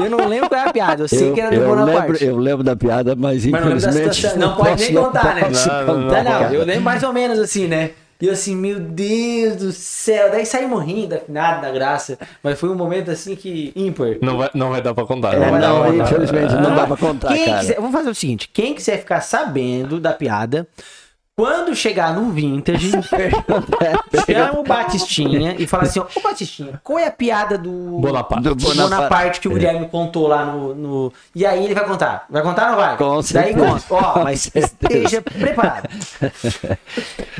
[0.04, 2.12] Eu não lembro qual é a piada, eu sei Eu, que era do Bonaparte.
[2.12, 4.16] lembro, eu lembro da piada, mas Mas não infelizmente.
[4.16, 4.39] situação.
[4.39, 5.41] Não pode nem contar, né?
[5.41, 6.10] Não, não, não.
[6.10, 6.54] Tá, não, cara.
[6.54, 7.91] eu lembro mais ou menos assim, né?
[8.22, 10.30] E eu assim, meu Deus do céu.
[10.30, 12.17] Daí saí morrendo, afinado da graça.
[12.43, 14.17] Mas foi um momento assim que ímpar.
[14.22, 15.34] Não vai, não vai dar pra contar.
[15.36, 16.03] É, dar não, contar.
[16.03, 17.59] infelizmente não dá pra contar, Quem cara.
[17.59, 20.67] quiser, vou fazer o seguinte: quem quiser ficar sabendo da piada,
[21.40, 22.92] quando chegar no Vintage,
[24.28, 27.70] chama o Batistinha e fala assim: Ô Batistinha, qual é a piada do
[28.02, 28.44] Bonaparte.
[28.44, 29.40] do Bonaparte, Bonaparte.
[29.40, 32.26] que o Guilherme contou lá no, no- E aí ele vai contar.
[32.30, 32.98] Vai contar ou não vai?
[32.98, 33.86] Com Daí conta.
[33.90, 35.88] Ó, mas esteja preparado.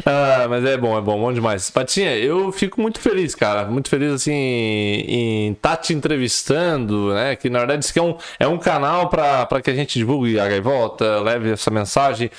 [0.06, 1.70] Ah, mas é bom, é bom, bom demais.
[1.70, 3.66] Patinha, eu fico muito feliz, cara.
[3.66, 7.36] Muito feliz, assim, em estar te entrevistando, né?
[7.36, 10.40] Que na verdade isso aqui é um, é um canal para que a gente divulgue
[10.40, 12.32] a gaivota, leve essa mensagem,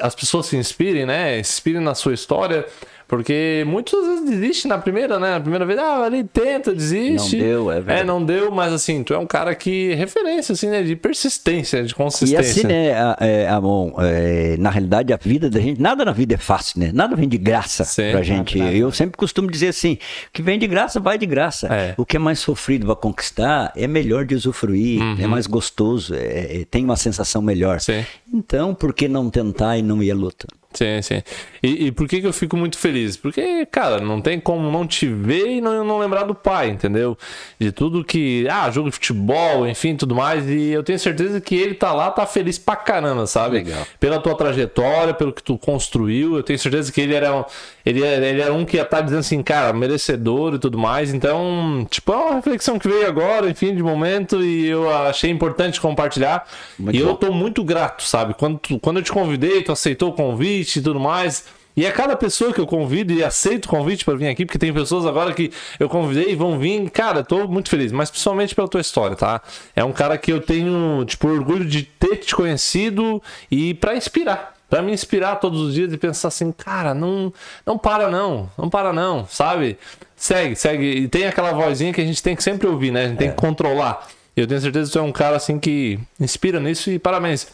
[0.00, 1.38] as pessoas se inspirem, né?
[1.38, 2.66] Inspirem na sua história.
[3.08, 5.30] Porque muitos às vezes desistem na primeira, né?
[5.30, 7.36] Na primeira vez, ah, ali tenta, desiste.
[7.38, 8.00] Não deu, é verdade.
[8.00, 10.82] É, não deu, mas assim, tu é um cara que referência, assim, né?
[10.82, 12.38] De persistência, de E consistência.
[12.40, 16.34] assim, né, a- é, Amon, é, na realidade a vida da gente, nada na vida
[16.34, 16.90] é fácil, né?
[16.92, 18.10] Nada vem de graça Sim.
[18.12, 18.58] pra gente.
[18.58, 21.66] Eu sempre costumo dizer assim, o que vem de graça, vai de graça.
[21.72, 21.94] É.
[21.96, 26.60] O que é mais sofrido pra conquistar é melhor de usufruir, é mais gostoso, é-
[26.60, 27.74] é- tem uma sensação melhor.
[27.76, 27.80] Uhum.
[27.80, 28.04] Sim.
[28.34, 30.46] Então, por que não tentar e não ir à luta?
[30.78, 31.22] Sim, sim.
[31.60, 33.16] E, e por que, que eu fico muito feliz?
[33.16, 37.18] Porque, cara, não tem como não te ver e não, não lembrar do pai, entendeu?
[37.58, 38.46] De tudo que.
[38.48, 40.48] Ah, jogo de futebol, enfim, tudo mais.
[40.48, 43.56] E eu tenho certeza que ele tá lá, tá feliz pra caramba, sabe?
[43.56, 43.84] Legal.
[43.98, 46.36] Pela tua trajetória, pelo que tu construiu.
[46.36, 47.44] Eu tenho certeza que ele era um,
[47.84, 51.12] ele, era- ele era um que ia estar dizendo assim, cara, merecedor e tudo mais.
[51.12, 54.44] Então, tipo, é uma reflexão que veio agora, enfim, de momento.
[54.44, 56.46] E eu achei importante compartilhar.
[56.78, 57.14] Muito e eu bom.
[57.16, 58.32] tô muito grato, sabe?
[58.34, 61.44] Quando, tu- quando eu te convidei, tu aceitou o convite e tudo mais.
[61.78, 64.58] E é cada pessoa que eu convido e aceito o convite para vir aqui, porque
[64.58, 66.90] tem pessoas agora que eu convidei e vão vir.
[66.90, 69.40] Cara, tô muito feliz, mas principalmente pela tua história, tá?
[69.76, 74.54] É um cara que eu tenho, tipo, orgulho de ter te conhecido e para inspirar.
[74.68, 77.32] Pra me inspirar todos os dias e pensar assim, cara, não,
[77.64, 79.78] não para não, não para não, sabe?
[80.16, 80.84] Segue, segue.
[80.84, 83.04] E tem aquela vozinha que a gente tem que sempre ouvir, né?
[83.04, 84.08] A gente tem que controlar.
[84.36, 87.46] Eu tenho certeza que tu é um cara assim que inspira nisso e parabéns.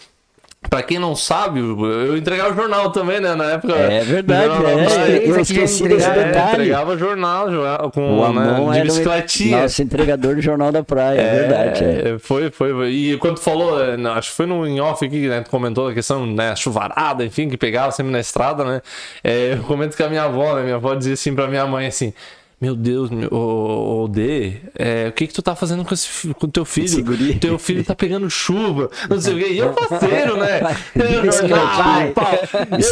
[0.71, 3.35] Pra quem não sabe, eu entregava jornal também, né?
[3.35, 3.75] Na época.
[3.75, 5.29] É verdade, é.
[5.29, 6.53] Eu esqueci desse entregava- É, detalhe.
[6.53, 9.63] entregava jornal, jornal com, O né, de bicicletinha.
[9.63, 11.85] nosso entregador do Jornal da Praia, é, verdade.
[11.85, 12.15] é.
[12.15, 12.91] É, Foi, foi, foi.
[12.91, 15.43] E quando tu falou, é, não, acho que foi no em off aqui, né?
[15.43, 16.57] Tu comentou a questão, né?
[16.57, 18.81] Chuvarada, enfim, que pegava sempre na estrada, né?
[19.23, 20.63] É, eu comento que a minha avó, né?
[20.63, 22.13] Minha avó dizia assim pra minha mãe assim.
[22.61, 26.33] Meu Deus, meu, ô, ô, Dê, é, o que que tu tá fazendo com, esse,
[26.35, 26.85] com teu filho?
[26.87, 27.35] Esse guri.
[27.35, 29.53] Teu filho tá pegando chuva, não sei o quê.
[29.53, 30.61] E eu parceiro, né?
[30.95, 31.31] Eu,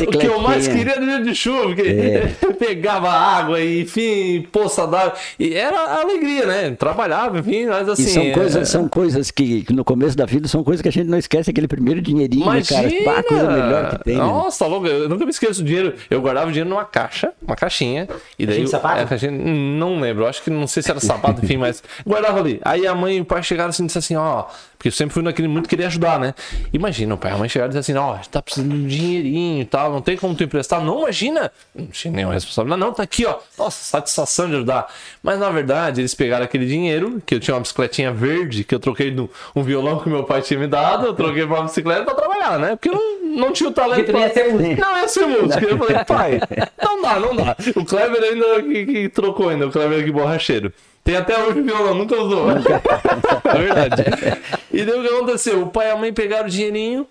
[0.08, 2.32] o que eu mais queria era dia de chuva, porque É.
[2.58, 5.14] pegava água e, enfim, poça d'água.
[5.38, 6.70] E era alegria, né?
[6.72, 8.02] Trabalhava, enfim, mas assim.
[8.02, 10.88] E são é- coisas, são coisas que, que no começo da vida são coisas que
[10.88, 12.82] a gente não esquece, aquele primeiro dinheirinho, né, cara?
[12.88, 13.12] Imagina!
[13.14, 14.22] Pá, coisa melhor que tem, né?
[14.22, 14.86] Nossa, tá louco.
[14.86, 15.94] Eu nunca me esqueço do dinheiro.
[16.10, 18.08] Eu guardava o dinheiro numa caixa, uma caixinha.
[18.38, 18.48] E daí.
[18.56, 19.00] Caixinha de sapato?
[19.00, 19.32] É, caixinha-
[19.62, 20.26] não lembro.
[20.26, 22.60] Acho que não sei se era sapato, enfim, mas guardava ali.
[22.64, 24.44] Aí a mãe e o pai chegaram assim e disseram assim: ó.
[24.82, 26.34] Porque eu sempre fui naquele muito querer ajudar, né?
[26.72, 28.84] Imagina, o pai e a mãe chegaram e disseram assim: ó, tá precisando de um
[28.88, 30.82] dinheirinho e tal, não tem como tu emprestar.
[30.82, 31.52] Não, imagina!
[31.72, 32.80] Não tinha nenhuma responsabilidade.
[32.80, 33.38] Não, tá aqui, ó.
[33.56, 34.92] Nossa, satisfação de ajudar.
[35.22, 38.80] Mas na verdade, eles pegaram aquele dinheiro, que eu tinha uma bicicletinha verde, que eu
[38.80, 42.02] troquei no, um violão que meu pai tinha me dado, eu troquei pra uma bicicleta
[42.02, 42.70] pra trabalhar, né?
[42.70, 44.80] Porque eu não, não tinha o talento tu ia ser músico.
[44.80, 45.64] não, ia ser música.
[45.64, 46.40] Eu falei, pai,
[46.82, 47.56] não dá, não dá.
[47.76, 50.72] O Kleber ainda que, que trocou ainda, o Kleber aqui borracheiro.
[51.04, 52.50] Tem até hoje o violão, nunca usou.
[52.52, 54.04] é verdade.
[54.72, 55.62] E daí o que aconteceu?
[55.62, 57.06] O pai e a mãe pegaram o dinheirinho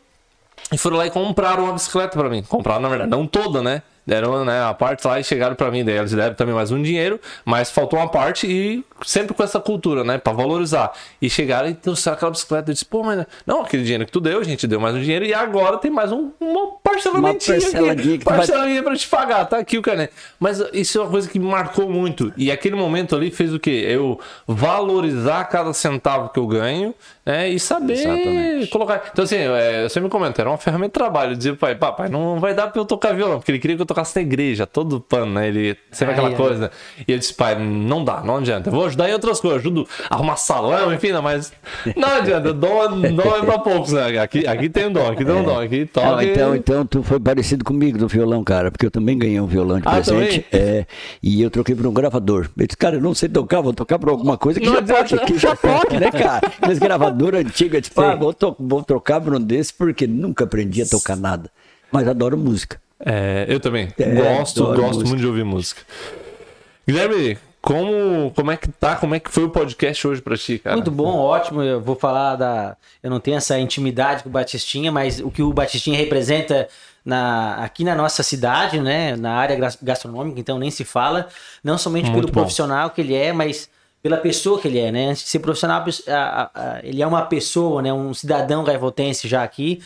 [0.71, 2.41] e foram lá e compraram uma bicicleta pra mim.
[2.41, 3.83] Compraram, na verdade, não toda, né?
[4.05, 5.83] Deram né, a parte lá e chegaram pra mim.
[5.85, 9.59] Daí eles deram também mais um dinheiro, mas faltou uma parte e sempre com essa
[9.59, 10.17] cultura, né?
[10.17, 10.91] Pra valorizar.
[11.21, 12.69] E chegaram e trouxeram aquela bicicleta.
[12.71, 15.01] Eu disse, pô, mas não, aquele dinheiro que tu deu, a gente deu mais um
[15.01, 18.17] dinheiro e agora tem mais um, uma parcelamentinha Uma aqui.
[18.17, 20.11] que tu vai- pra te pagar, tá aqui o carnet.
[20.39, 22.33] Mas isso é uma coisa que me marcou muito.
[22.35, 23.85] E aquele momento ali fez o quê?
[23.87, 26.93] Eu valorizar cada centavo que eu ganho,
[27.25, 27.49] né?
[27.49, 28.67] E saber Exatamente.
[28.67, 29.09] colocar.
[29.11, 31.31] Então, assim, é, eu sempre comento, era uma ferramenta de trabalho.
[31.33, 33.81] Eu dizia pai, papai, não vai dar pra eu tocar violão, porque ele queria que
[33.81, 35.47] eu tocasse na igreja, todo pano, né?
[35.47, 36.35] Ele sempre Ai, aquela ai.
[36.35, 36.71] coisa.
[37.07, 38.69] E eu disse, pai, não dá, não adianta.
[38.69, 41.51] Eu vou ajudar em outras coisas, ajudo a arrumar salão, enfim, não, mas
[41.95, 42.53] não adianta.
[42.53, 44.19] Dom, dom é pra poucos, né?
[44.19, 46.07] Aqui, aqui tem um dom, aqui tem um dom, aqui toca.
[46.07, 49.47] Não, então, então tu foi parecido comigo do violão, cara, porque eu também ganhei um
[49.47, 50.45] violão de Ah, presente.
[50.51, 50.85] É,
[51.21, 52.49] e eu troquei por um gravador.
[52.57, 54.79] Eu disse, cara, eu não sei tocar, vou tocar por alguma coisa que Não já
[54.79, 55.17] adianta.
[55.17, 56.41] toque, que já toque, né, cara?
[56.61, 60.43] Aqueles gravador antigo, eu disse, pá, vou, to- vou trocar por um desse porque nunca
[60.43, 61.49] aprendi a tocar nada.
[61.91, 62.79] Mas adoro música.
[63.05, 63.87] É, eu também.
[63.97, 64.05] É,
[64.37, 65.07] gosto, gosto música.
[65.09, 65.81] muito de ouvir música.
[66.87, 68.95] Guilherme, como, como é que tá?
[68.95, 70.75] Como é que foi o podcast hoje pra ti, cara?
[70.75, 71.61] Muito bom, ótimo.
[71.61, 72.75] Eu vou falar da.
[73.03, 76.67] Eu não tenho essa intimidade com o Batistinha, mas o que o Batistinha representa
[77.05, 77.55] na...
[77.63, 79.15] aqui na nossa cidade, né?
[79.15, 81.27] Na área gas- gastronômica, então nem se fala.
[81.63, 82.41] Não somente Muito pelo bom.
[82.41, 83.69] profissional que ele é, mas
[84.01, 85.09] pela pessoa que ele é, né?
[85.09, 87.93] Antes de ser profissional, a pesso- a- a- a- ele é uma pessoa, né?
[87.93, 89.81] Um cidadão raivotense já aqui.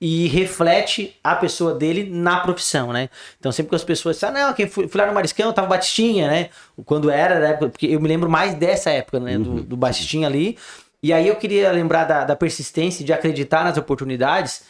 [0.00, 3.10] E reflete a pessoa dele na profissão, né?
[3.38, 5.68] Então, sempre que as pessoas dizem, ah, não, quem fui, fui lá no Mariscão, tava
[5.68, 6.48] Batistinha, né?
[6.86, 7.52] Quando era, né?
[7.52, 9.36] Porque eu me lembro mais dessa época, né?
[9.36, 10.56] Do, do Batistinha ali.
[11.02, 14.64] E aí eu queria lembrar da, da persistência de acreditar nas oportunidades,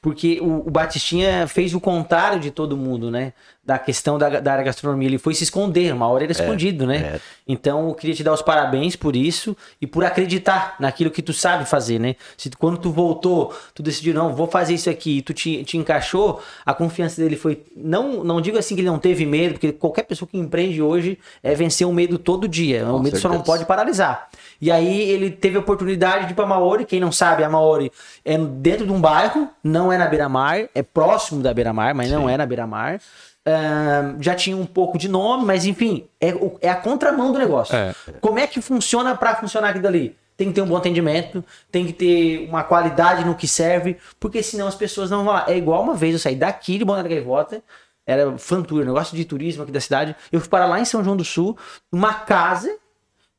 [0.00, 3.34] porque o, o Batistinha fez o contrário de todo mundo, né?
[3.70, 5.06] Da questão da, da área gastronomia.
[5.08, 6.96] Ele foi se esconder, uma hora ele é escondido, né?
[6.96, 7.20] é.
[7.46, 11.32] Então eu queria te dar os parabéns por isso e por acreditar naquilo que tu
[11.32, 12.16] sabe fazer, né?
[12.36, 15.62] Se tu- quando tu voltou, tu decidiu, não, vou fazer isso aqui, e tu te,
[15.64, 17.62] te encaixou, a confiança dele foi.
[17.76, 21.16] Não, não digo assim que ele não teve medo, porque qualquer pessoa que empreende hoje
[21.42, 22.84] é vencer o medo todo dia.
[22.86, 23.52] o medo só não certeza.
[23.52, 24.28] pode paralisar.
[24.60, 26.84] E aí ele teve a oportunidade de ir pra Maori.
[26.84, 27.90] Quem não sabe, a Maori
[28.24, 32.28] é dentro de um bairro, não é na beira-mar, é próximo da beira-mar, mas não
[32.28, 33.00] é na beira-mar.
[33.46, 37.74] Ahn, já tinha um pouco de nome, mas enfim, é, é a contramão do negócio.
[37.74, 37.94] É.
[38.20, 40.16] Como é que funciona pra funcionar aquilo dali?
[40.36, 44.42] Tem que ter um bom atendimento, tem que ter uma qualidade no que serve, porque
[44.42, 45.44] senão as pessoas não vão lá.
[45.48, 47.62] É igual uma vez eu saí daqui de Balneário Gaivota,
[48.06, 50.16] era fan tour, negócio de turismo aqui da cidade.
[50.32, 51.56] Eu fui para lá em São João do Sul,
[51.92, 52.74] numa casa,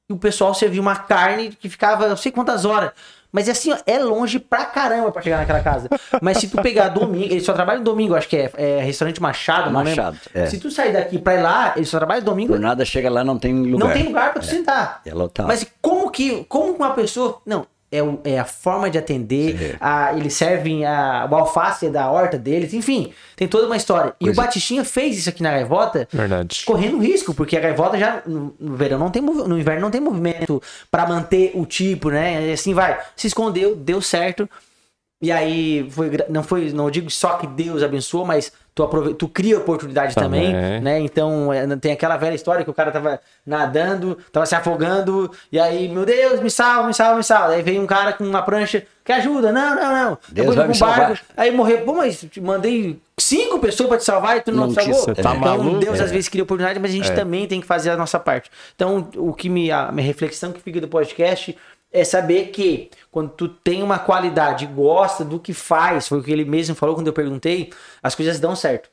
[0.10, 2.92] e o pessoal servia uma carne que ficava não sei quantas horas.
[3.32, 5.88] Mas assim, ó, é longe pra caramba pra chegar naquela casa.
[6.22, 9.72] Mas se tu pegar domingo, ele só trabalha domingo, acho que é, é restaurante Machado,
[9.72, 10.46] Machado, é.
[10.48, 12.54] Se tu sair daqui pra ir lá, ele só trabalha domingo.
[12.54, 13.88] Por nada chega lá, não tem lugar.
[13.88, 15.02] Não tem lugar pra tu sentar.
[15.06, 15.48] É lotado.
[15.48, 20.14] Mas como que, como uma pessoa, não, é, o- é a forma de atender, a,
[20.16, 24.14] eles servem a, o alface da horta deles, enfim, tem toda uma história.
[24.20, 26.64] E o Batistinha fez isso aqui na Gaivota, Verdade.
[26.66, 30.00] correndo risco, porque a gaivota já no, no verão não tem no inverno não tem
[30.02, 32.48] movimento pra manter o tipo, né?
[32.50, 32.98] E assim vai.
[33.16, 34.50] Se escondeu, deu certo.
[35.22, 39.28] E aí foi não foi, não digo só que Deus abençoou, mas tu aprove- tu
[39.28, 40.82] cria oportunidade também, Também.
[40.82, 41.00] né?
[41.00, 45.60] Então, é, tem aquela velha história que o cara tava nadando, tava se afogando, e
[45.60, 47.54] aí, meu Deus, me salva, me salva, me salva.
[47.54, 49.52] Aí veio um cara com uma prancha que ajuda.
[49.52, 50.10] Não, não, não.
[50.30, 51.22] Deus Depois vai me um barco, salvar.
[51.36, 51.82] Aí morreu.
[51.82, 55.06] Pô, mas te mandei cinco pessoas pra te salvar e tu não, Não salvou.
[55.08, 55.80] tá então, maluco?
[55.80, 56.04] Deus É.
[56.04, 58.50] às vezes cria oportunidade, mas a gente também tem que fazer a nossa parte.
[58.76, 61.58] Então, o que me, a minha reflexão que fica do podcast
[61.92, 66.32] é saber que quando tu tem uma qualidade, gosta do que faz, foi o que
[66.32, 67.72] ele mesmo falou quando eu perguntei,
[68.02, 68.90] as coisas dão certo.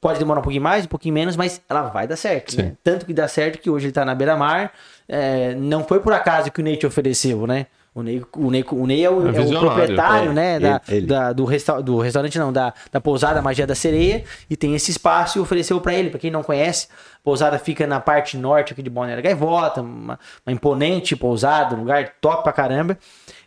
[0.00, 2.56] Pode demorar um pouquinho mais, um pouquinho menos, mas ela vai dar certo.
[2.56, 2.72] Né?
[2.82, 4.72] Tanto que dá certo que hoje ele tá na beira-mar.
[5.06, 7.66] é, não foi por acaso que o Ney te ofereceu, né?
[7.92, 10.32] O Ney, o Ney, o Ney é, o, É é o proprietário, é.
[10.32, 10.60] né?
[10.60, 14.22] Da, da- do, resta do restaurante, não, da, da pousada Magia da Sereia.
[14.48, 16.08] E tem esse espaço e ofereceu pra ele.
[16.08, 16.86] Pra quem não conhece,
[17.16, 21.80] a pousada fica na parte norte aqui de Balneário Gaivota, uma, uma imponente pousada, um
[21.80, 22.96] lugar top pra caramba.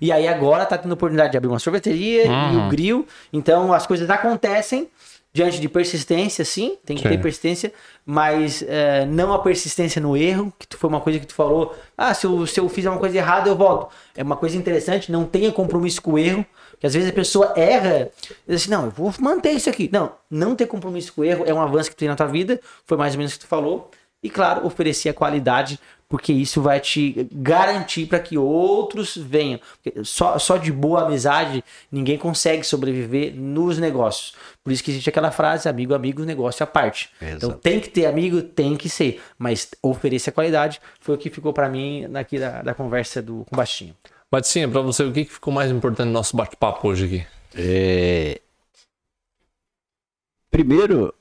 [0.01, 3.07] E aí agora tá tendo a oportunidade de abrir uma sorveteria e o grill.
[3.31, 4.89] Então as coisas acontecem
[5.33, 7.09] diante de persistência, sim, tem que Sim.
[7.09, 7.73] ter persistência,
[8.05, 11.75] mas é, não a persistência no erro, que tu- foi uma coisa que tu falou,
[11.97, 13.91] ah, se eu, se eu fizer uma coisa errada, eu volto.
[14.15, 16.45] É uma coisa interessante, não tenha compromisso com o erro,
[16.79, 18.11] que às vezes a pessoa erra,
[18.47, 19.89] diz assim, não, eu vou manter isso aqui.
[19.91, 22.27] Não, não ter compromisso com o erro é um avanço que tu tem na tua
[22.27, 23.89] vida, foi mais ou menos o que tu falou,
[24.21, 29.59] e claro, oferecer a qualidade, porque isso vai te garantir para que outros venham.
[30.03, 34.33] Só, só de boa amizade ninguém consegue sobreviver nos negócios.
[34.63, 37.09] Por isso que existe aquela frase: amigo, amigo, negócio à parte.
[37.21, 37.59] Então Exato.
[37.59, 41.51] tem que ter amigo, tem que ser, mas oferecer a qualidade foi o que ficou
[41.53, 43.95] para mim aqui da, da conversa do com o Bastinho.
[44.31, 47.27] Baticinha, pra você, o que que ficou mais importante no nosso bate-papo hoje aqui?
[47.55, 48.41] É,
[50.53, 51.11] Primeiro,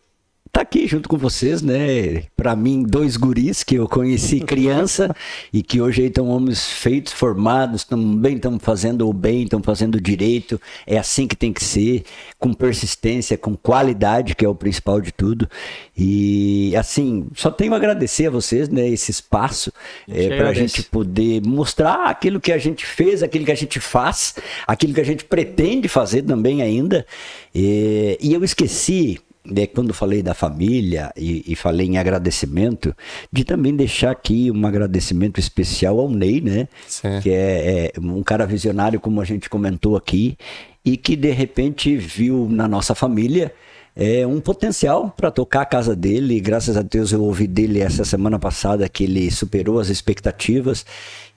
[0.52, 2.24] tá aqui junto com vocês, né?
[2.36, 5.16] Para mim, dois guris que eu conheci criança
[5.50, 10.00] e que hoje estão homens feitos, formados, também estão fazendo o bem, estão fazendo o
[10.00, 10.60] direito.
[10.86, 12.04] É assim que tem que ser,
[12.38, 15.48] com persistência, com qualidade, que é o principal de tudo.
[15.96, 18.86] E assim, só tenho a agradecer a vocês, né?
[18.86, 19.72] Esse espaço
[20.06, 20.76] é, para a agradece.
[20.76, 24.34] gente poder mostrar aquilo que a gente fez, aquilo que a gente faz,
[24.66, 27.06] aquilo que a gente pretende fazer também ainda.
[27.54, 32.94] E, e eu esqueci, né, quando falei da família e, e falei em agradecimento,
[33.30, 36.68] de também deixar aqui um agradecimento especial ao Ney, né?
[36.86, 37.20] Sim.
[37.20, 40.36] Que é, é um cara visionário, como a gente comentou aqui,
[40.84, 43.52] e que de repente viu na nossa família
[43.94, 46.40] é um potencial para tocar a casa dele.
[46.40, 50.86] Graças a Deus eu ouvi dele essa semana passada que ele superou as expectativas.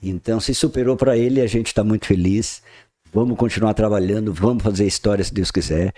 [0.01, 2.61] Então, se superou para ele, a gente está muito feliz.
[3.13, 5.93] Vamos continuar trabalhando, vamos fazer história se Deus quiser.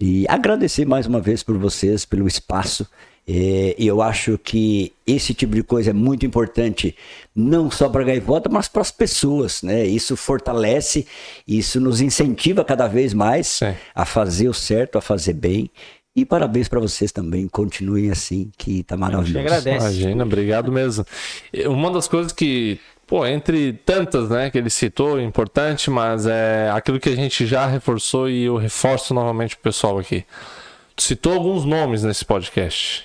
[0.00, 2.86] E agradecer mais uma vez por vocês, pelo espaço.
[3.28, 6.94] É, eu acho que esse tipo de coisa é muito importante,
[7.34, 9.84] não só para a gaivota, mas para as pessoas, né?
[9.84, 11.06] Isso fortalece,
[11.46, 13.74] isso nos incentiva cada vez mais Sim.
[13.94, 15.68] a fazer o certo, a fazer bem.
[16.14, 19.38] E parabéns para vocês também, continuem assim, que tá maravilhoso.
[19.40, 19.76] agradece.
[19.76, 21.04] Imagina, obrigado mesmo.
[21.52, 26.70] E Uma das coisas que, pô, entre tantas, né, que ele citou, importante, mas é
[26.74, 30.24] aquilo que a gente já reforçou e eu reforço novamente pro pessoal aqui.
[30.94, 33.04] Tu citou alguns nomes nesse podcast.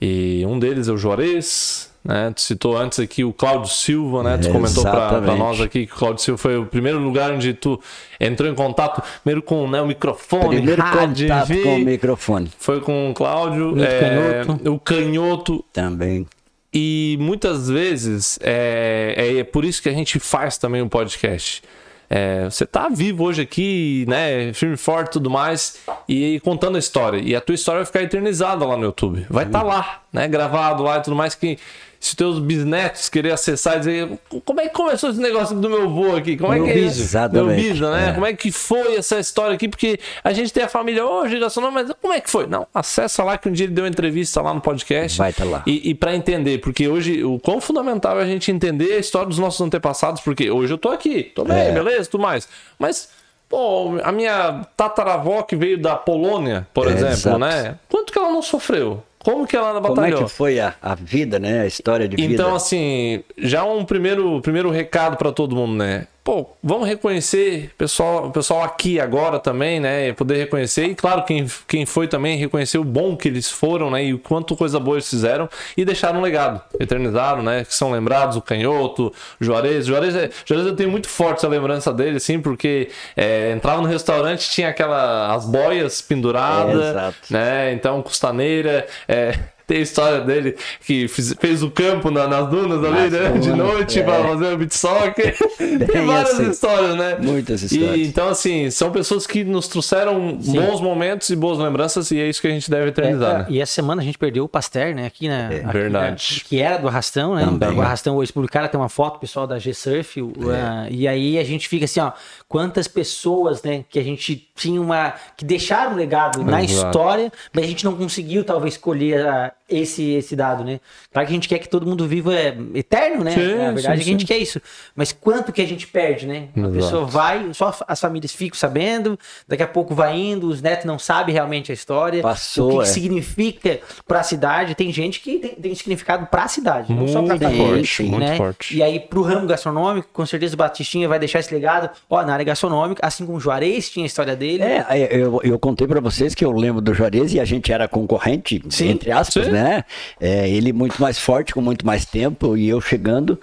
[0.00, 2.30] E um deles é o Juarez, né?
[2.32, 4.38] Tu citou antes aqui o Cláudio Silva, né?
[4.38, 5.38] Tu comentou pra, pra Exatamente.
[5.38, 7.80] nós aqui que o Cláudio Silva foi o primeiro lugar onde tu
[8.20, 12.52] entrou em contato, primeiro com né, o microfone, Primeiro rádio, contato vi- com o microfone.
[12.56, 14.70] foi com o Cláudio, é, canhoto.
[14.70, 16.24] o canhoto, Também.
[16.72, 21.62] E muitas vezes é, é por isso que a gente faz também o podcast.
[22.10, 24.52] É, você tá vivo hoje aqui, né?
[24.54, 25.78] Firme forte e tudo mais,
[26.08, 27.18] e contando a história.
[27.18, 29.26] E a tua história vai ficar eternizada lá no YouTube.
[29.28, 30.26] Vai estar lá, né?
[30.26, 31.34] Gravado lá e tudo mais.
[31.34, 31.58] Que
[32.00, 35.82] se teus bisnetos querer acessar e dizer como é que começou esse negócio do meu
[35.84, 36.36] avô aqui?
[36.36, 36.86] Como é Meu que é biso.
[36.90, 37.00] isso?
[37.02, 38.08] Exatamente, Meu biso, né?
[38.10, 38.12] é.
[38.12, 39.68] Como é que foi essa história aqui?
[39.68, 42.46] Porque a gente tem a família hoje, gastronômica, mas como é que foi?
[42.46, 45.18] Não, acessa lá que um dia ele deu uma entrevista lá no podcast.
[45.18, 45.62] Vai tá lá.
[45.66, 49.26] E, e para entender, porque hoje o quão fundamental é a gente entender a história
[49.28, 51.72] dos nossos antepassados, porque hoje eu tô aqui, tô bem, É.
[51.72, 52.48] beleza, tudo mais.
[52.78, 53.08] Mas,
[53.48, 57.38] pô, a minha tataravó que veio da Polônia, por É, exemplo, exato.
[57.38, 57.74] né?
[57.88, 59.02] Quanto que ela não sofreu?
[59.28, 60.24] Como que ela Como é batalhou?
[60.24, 61.60] que foi a, a vida, né?
[61.60, 62.32] A história de vida.
[62.32, 66.06] Então, assim, já um primeiro, primeiro recado para todo mundo, né?
[66.28, 70.12] Pô, vamos reconhecer pessoal, o pessoal aqui agora também, né?
[70.12, 70.84] Poder reconhecer.
[70.84, 74.04] E claro, quem, quem foi também reconhecer o bom que eles foram, né?
[74.04, 76.60] E o quanto coisa boa eles fizeram e deixaram um legado.
[76.78, 77.64] Eternizaram, né?
[77.64, 79.10] Que são lembrados, o Canhoto,
[79.40, 79.86] o Juarez.
[79.86, 83.88] Juarez, é, Juarez eu tenho muito forte a lembrança dele, assim, porque é, entrava no
[83.88, 85.34] restaurante, tinha aquela.
[85.34, 87.72] as boias penduradas, É, né?
[87.72, 88.86] Então, Custaneira.
[89.08, 89.32] É,
[89.68, 93.38] tem a história dele que fiz- fez o campo na- nas dunas ali, Nas né?
[93.38, 94.02] De noite é.
[94.02, 95.36] pra fazer o beat soccer.
[95.58, 96.50] tem várias assim.
[96.50, 97.16] histórias, né?
[97.20, 98.08] Muitas E, histórias.
[98.08, 102.40] então, assim, são pessoas que nos trouxeram bons momentos e boas lembranças e é isso
[102.40, 103.46] que a gente deve eternizar, É, né?
[103.50, 105.06] E essa semana a gente perdeu o Pasteur, né?
[105.06, 105.48] Aqui na.
[105.48, 106.34] aqui, verdade.
[106.36, 107.44] né, que era do Arrastão, né?
[107.44, 107.70] Também.
[107.76, 110.22] O Arrastão hoje publicaram, tem uma foto pessoal da G-Surf.
[110.22, 112.12] o- ah, e aí a gente fica assim, ó.
[112.48, 113.84] Quantas pessoas, né?
[113.90, 115.12] Que a gente tinha uma.
[115.36, 120.12] que deixaram um legado na história, mas a gente não conseguiu, talvez, escolher ah, esse,
[120.12, 120.80] esse dado, né?
[121.12, 123.32] Claro que a gente quer que todo mundo viva é, eterno, né?
[123.32, 124.26] Sim, a verdade sim, é que a gente sim.
[124.26, 124.60] quer isso.
[124.96, 126.48] Mas quanto que a gente perde, né?
[126.56, 126.74] A Exato.
[126.74, 130.98] pessoa vai, só as famílias ficam sabendo, daqui a pouco vai indo, os netos não
[130.98, 132.22] sabem realmente a história.
[132.22, 132.82] Passou, o que, é.
[132.82, 134.74] que significa pra cidade.
[134.74, 137.66] Tem gente que tem, tem significado pra cidade, não só pra Muito família.
[137.66, 138.36] forte, muito né?
[138.36, 138.76] forte.
[138.76, 141.90] E aí, pro ramo gastronômico, com certeza o Batistinha vai deixar esse legado.
[142.08, 144.62] Ó, na área gastronômica, assim como o Juarez tinha a história dele.
[144.62, 147.86] É, eu, eu contei pra vocês que eu lembro do Juarez e a gente era
[147.86, 149.50] concorrente, Sim, entre aspas, sim.
[149.62, 149.84] Né?
[150.20, 153.38] É, ele muito mais forte, com muito mais tempo, e eu chegando.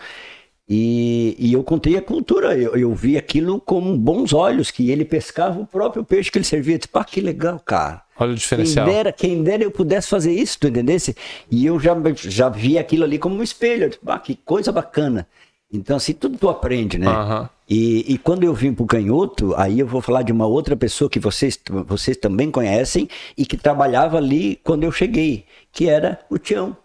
[0.67, 5.05] E, e eu contei a cultura, eu, eu vi aquilo com bons olhos, que ele
[5.05, 6.77] pescava o próprio peixe que ele servia.
[6.79, 8.01] Disse, pá, que legal, cara.
[8.17, 8.85] Olha o Quem diferencial.
[8.87, 11.15] dera, quem dera eu pudesse fazer isso, tu entendesse?
[11.51, 13.89] E eu já, já vi aquilo ali como um espelho.
[13.89, 15.27] Disse, "Bah, que coisa bacana.
[15.71, 17.07] Então, assim, tudo tu aprende, né?
[17.07, 17.49] Aham.
[17.67, 21.09] E, e quando eu vim pro Canhoto, aí eu vou falar de uma outra pessoa
[21.09, 26.37] que vocês, vocês também conhecem e que trabalhava ali quando eu cheguei, que era o
[26.37, 26.77] Tião.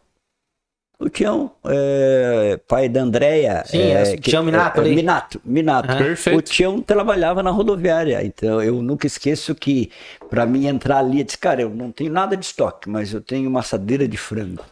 [0.98, 3.62] O Tião, é, pai da Andréia.
[3.64, 4.94] Sim, é, é, Tião Minato é, ali.
[4.94, 5.90] Minato, Minato.
[5.90, 5.98] Aham.
[5.98, 6.38] Perfeito.
[6.38, 9.90] O Tião trabalhava na rodoviária, então eu nunca esqueço que
[10.28, 13.20] para mim entrar ali, eu disse, cara, eu não tenho nada de estoque, mas eu
[13.22, 14.62] tenho uma assadeira de frango.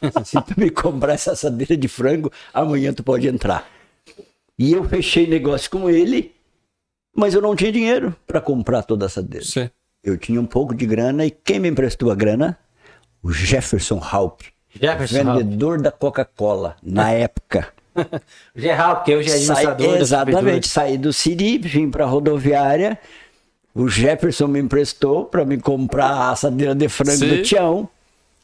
[0.24, 3.68] Se tu me comprar essa assadeira de frango, amanhã tu pode entrar.
[4.58, 6.32] E eu fechei negócio com ele,
[7.14, 9.44] mas eu não tinha dinheiro para comprar toda a assadeira.
[9.44, 9.68] Sim.
[10.02, 12.58] Eu tinha um pouco de grana e quem me emprestou a grana?
[13.22, 15.42] O Jefferson Haupt, Jefferson Haupt.
[15.44, 17.68] vendedor da Coca-Cola, na época.
[18.54, 19.94] Geral, porque hoje é Sai- administrador.
[19.94, 22.98] da exatamente, saí do Siri, vim para a rodoviária.
[23.74, 27.28] O Jefferson me emprestou para me comprar a assadeira de frango Sim.
[27.36, 27.88] do Tião,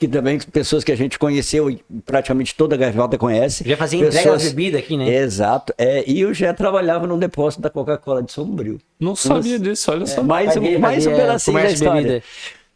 [0.03, 3.63] que também pessoas que a gente conheceu e praticamente toda a gaivota conhece.
[3.65, 5.09] Já fazia entrega das bebidas aqui, né?
[5.15, 5.73] Exato.
[5.79, 8.79] É, e eu já trabalhava no depósito da Coca-Cola de Sombrio.
[8.99, 10.23] Não sabia disso, olha só.
[10.23, 12.03] mais, um- mais um fazia pedacinho da de história.
[12.03, 12.23] bebida.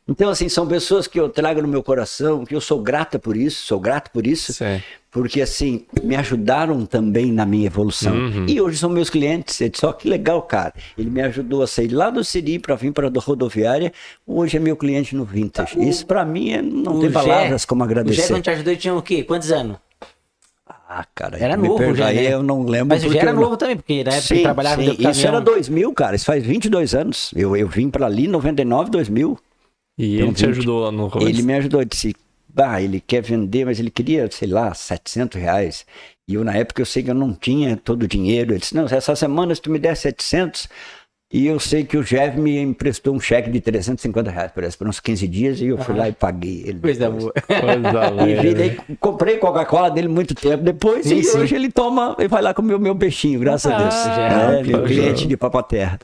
[0.08, 3.36] Então, assim, são pessoas que eu trago no meu coração, que eu sou grata por
[3.36, 4.80] isso, sou grato por isso, Sim.
[5.10, 8.14] porque, assim, me ajudaram também na minha evolução.
[8.14, 8.46] Uhum.
[8.48, 9.60] E hoje são meus clientes.
[9.60, 10.72] Eu disse, ó, que legal, cara.
[10.96, 13.92] Ele me ajudou a sair lá do Siri para vir para a rodoviária.
[14.24, 15.76] Hoje é meu cliente no Vintage.
[15.80, 18.28] Isso, para mim, é, não tem Gé- palavras como O Gé, agradecer.
[18.28, 19.24] quando te ajudou, ele tinha o quê?
[19.24, 19.76] Quantos anos?
[20.88, 22.32] Ah, cara, Era novo pergunta já, aí, né?
[22.34, 22.88] eu não lembro.
[22.90, 24.96] Mas o porque era não- novo também, porque na época Sim, trabalhava sim.
[25.10, 26.14] Isso era 2000, cara.
[26.14, 27.30] Isso faz 22 anos.
[27.34, 29.36] Eu, eu vim para ali em 99, 2000.
[29.98, 30.50] E Então, ele te 20.
[30.50, 31.28] ajudou lá no começo.
[31.28, 32.14] Ele me ajudou, disse,
[32.48, 35.86] bah, ele quer vender, mas ele queria, sei lá, 700 reais.
[36.28, 38.52] E eu, na época, eu sei que eu não tinha todo o dinheiro.
[38.52, 40.68] Ele disse, não, essa semana, se tu me der 700...
[41.32, 44.86] E eu sei que o Jeff me emprestou um cheque de 350 reais, parece, por
[44.86, 46.78] uns 15 dias, e eu fui lá e paguei ele.
[46.78, 47.24] Coisa depois.
[47.24, 47.32] boa.
[47.60, 51.36] Coisa E virei, comprei Coca-Cola dele muito tempo depois, Sim, e sim.
[51.36, 53.94] hoje ele toma e vai lá comer o meu peixinho, graças a Deus.
[54.04, 54.86] já, é, meu já.
[54.86, 55.98] cliente de Papaterra.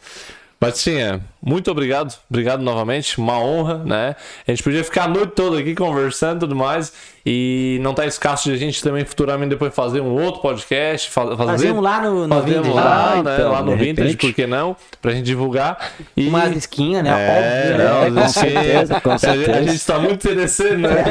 [0.60, 2.14] Batistinha, muito obrigado.
[2.31, 3.19] Obrigado novamente.
[3.19, 4.16] Uma honra, né?
[4.47, 6.93] A gente podia ficar a noite toda aqui conversando e tudo mais.
[7.24, 11.09] E não tá escasso de a gente também futuramente depois fazer um outro podcast.
[11.09, 13.35] fa- Fazer, Fazer um lá no, no Fazemos Vintage, lá, Ah, né?
[13.36, 14.16] então, lá no Vintage, repente.
[14.27, 14.77] por que não?
[15.01, 15.78] Pra gente divulgar.
[16.16, 16.27] E...
[16.28, 17.10] Uma esquinha, né?
[17.10, 18.01] É, Óbvio, não, né?
[18.01, 19.70] a gente- com certeza, com a gente- A certeza.
[19.73, 21.05] gente tá muito interessante, né?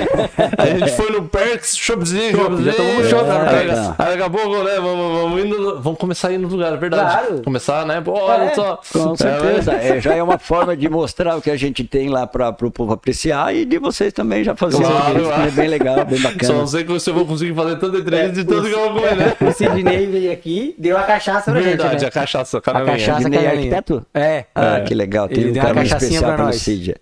[0.58, 2.66] A gente foi no Perks, shopzinho, shopzinho.
[2.66, 4.76] já tomamos chopp, é, né, aí, daqui a pouco, né?
[4.76, 7.10] Vamos, vamos, indo, vamos começar a ir no lugar, é verdade.
[7.28, 7.42] Claro.
[7.44, 8.02] Começar, né?
[8.02, 8.82] Pô, olha É, só.
[8.92, 9.72] Com É, certeza.
[9.76, 12.72] É, já é uma forma de mostrar o que a gente tem lá para o
[12.72, 15.42] povo apreciar e de vocês também já fazerem Claro, isso, claro.
[15.44, 16.54] que é bem legal, bem Só bacana.
[16.54, 19.02] não sei se eu vou conseguir fazer tanta entrevista de É, tanto que eu vou
[19.02, 19.34] comer, né?
[19.42, 22.02] O Sidney veio aqui, deu a cachaça pra Verdade, gente.
[22.02, 22.12] a Né?
[22.12, 23.78] cachaça, A cachaça Sidney é canelinha.
[23.78, 24.06] arquiteto?
[24.14, 24.46] É.
[24.54, 24.82] Ah, É.
[24.82, 25.28] que legal.
[25.28, 26.56] Tem Ele um carinho cachaçinha especial nós.
[26.58, 26.96] Cid.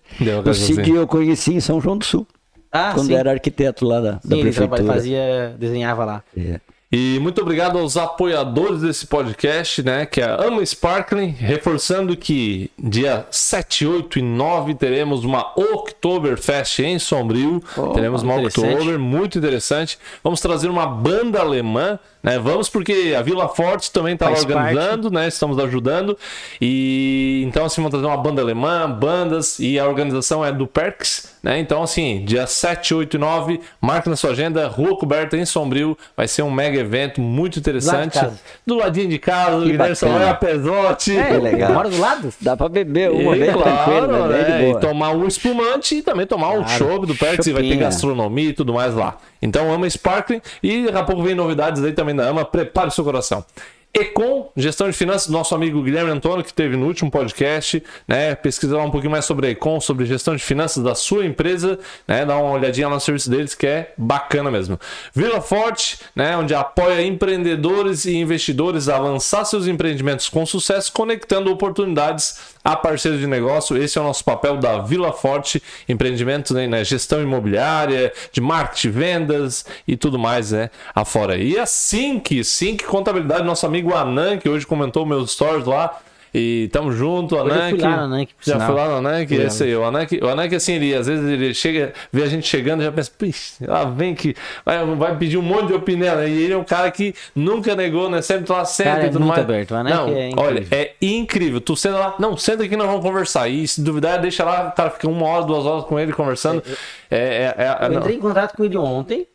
[0.46, 0.54] O.
[0.54, 2.26] Cid eu conheci em São João do Sul,
[2.72, 3.14] Ah, quando sim.
[3.14, 4.92] era arquiteto lá da, da Sim, ele trabalha- prefeitura.
[4.94, 6.22] fazia, desenhava lá.
[6.36, 6.60] É.
[6.92, 10.04] E muito obrigado aos apoiadores desse podcast, né?
[10.06, 16.80] Que é a Ama Sparkling, reforçando que dia 7, 8 e 9 teremos uma Oktoberfest
[16.80, 17.62] em Sombrio.
[17.94, 18.40] teremos uma.
[18.40, 20.00] Oktober muito interessante.
[20.24, 22.38] Vamos trazer uma banda alemã, né?
[22.38, 25.28] Vamos porque a Vila Forte também está Faz organizando, né?
[25.28, 26.16] Estamos ajudando.
[26.60, 31.34] E então assim, vamos trazer uma banda alemã, bandas e a organização é do Perks,
[31.42, 31.58] né?
[31.58, 35.96] Então assim, dia 7, 8 e 9, marque na sua agenda, Rua Coberta em Sombrio,
[36.16, 38.18] vai ser um mega evento muito interessante.
[38.66, 41.16] Do ladinho de casa, o Guilherme vai a pesote.
[41.16, 41.72] É, legal.
[41.72, 42.32] mora do lado?
[42.40, 44.40] Dá para beber uma E, vez tranquilo, claro, né?
[44.40, 44.70] Né?
[44.70, 47.76] E tomar um espumante e também tomar um chopp do Perks e vai ter é.
[47.76, 49.16] gastronomia e tudo mais lá.
[49.42, 53.04] Então ama Sparkling e daqui a pouco vem novidades aí também da Ama, prepare seu
[53.04, 53.44] coração.
[53.92, 58.36] Econ, gestão de finanças, nosso amigo Guilherme Antônio, que teve no último podcast, né?
[58.36, 61.76] Pesquisa um pouquinho mais sobre a Econ, sobre gestão de finanças da sua empresa,
[62.06, 62.24] né?
[62.24, 64.78] Dá uma olhadinha lá no serviço deles, que é bacana mesmo.
[65.12, 66.36] Vila Forte, né?
[66.36, 73.20] Onde apoia empreendedores e investidores a lançar seus empreendimentos com sucesso, conectando oportunidades a parceiros
[73.20, 73.76] de negócio.
[73.76, 78.90] Esse é o nosso papel da Vila Forte, empreendimentos né, na gestão imobiliária, de marketing,
[78.90, 80.70] vendas e tudo mais, né?
[80.94, 81.36] Afora.
[81.36, 86.00] E a Sync, Sync Contabilidade, nosso amigo Anan, que hoje comentou meus stories lá.
[86.32, 87.70] E tamo junto, Hoje eu Anan.
[87.70, 88.66] fui lá no por Já sinal.
[88.68, 89.44] foi lá no Fui lá.
[89.44, 89.74] esse aí.
[89.76, 92.84] O que, o que assim, ele às vezes ele chega, vê a gente chegando e
[92.84, 94.34] já pensa, Puxa, lá vem que
[94.64, 96.16] vai, vai pedir um monte de opinião.
[96.16, 96.28] né?
[96.28, 98.22] E ele é um cara que nunca negou, né?
[98.22, 99.40] Sempre tá lá sempre Cara, é e tudo mais.
[99.40, 99.70] aberto.
[99.72, 101.60] O Anan Não, é olha, é incrível.
[101.60, 103.48] Tu senta lá, não, senta aqui nós vamos conversar.
[103.48, 106.62] E se duvidar, deixa lá, o cara fica uma hora, duas horas com ele conversando.
[107.10, 107.98] É, é, é, é- Eu não.
[108.00, 109.26] entrei em contato com ele ontem.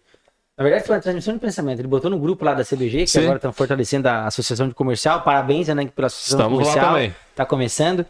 [0.57, 1.79] Na verdade, foi uma transmissão de pensamento.
[1.79, 3.19] Ele botou no grupo lá da CBG, que Sim.
[3.23, 5.21] agora estão fortalecendo a Associação de Comercial.
[5.21, 6.93] Parabéns, né, pela Associação Estamos lá Comercial.
[6.93, 7.15] também.
[7.31, 8.05] Está começando.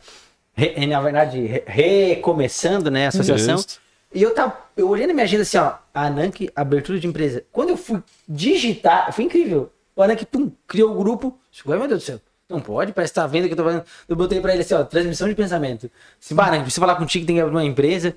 [0.54, 3.56] Re- na verdade, re- recomeçando né, a associação.
[3.56, 3.80] Isso.
[4.14, 7.44] E eu, tava, eu olhei na minha agenda assim, ó, a Anank, abertura de empresa.
[7.52, 9.72] Quando eu fui digitar, foi incrível.
[9.96, 11.38] O Anank, pum, criou o grupo.
[11.68, 12.20] Ai, meu Deus do céu.
[12.48, 13.84] Não pode, parece que tá vendo o que eu tô fazendo.
[14.08, 15.90] Eu botei pra ele assim, ó, transmissão de pensamento.
[16.20, 18.16] Se Anank, precisa falar contigo, tem que abrir uma empresa.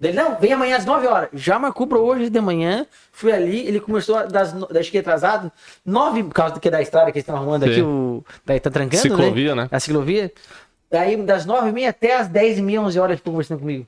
[0.00, 1.28] Ele, não, vem amanhã às 9 horas.
[1.32, 2.86] Já marcou pra hoje de manhã.
[3.10, 5.50] Fui ali, ele começou das, acho que atrasado.
[5.84, 7.70] 9, por causa do que é da estrada que eles estão arrumando Sim.
[7.70, 8.24] aqui, o.
[8.46, 9.68] Daí tá trancando, Ciclovia, né?
[9.72, 10.32] A ciclovia.
[10.90, 13.86] Daí, das 9h30 até as 10h30, 11 horas, ele ficou conversando comigo.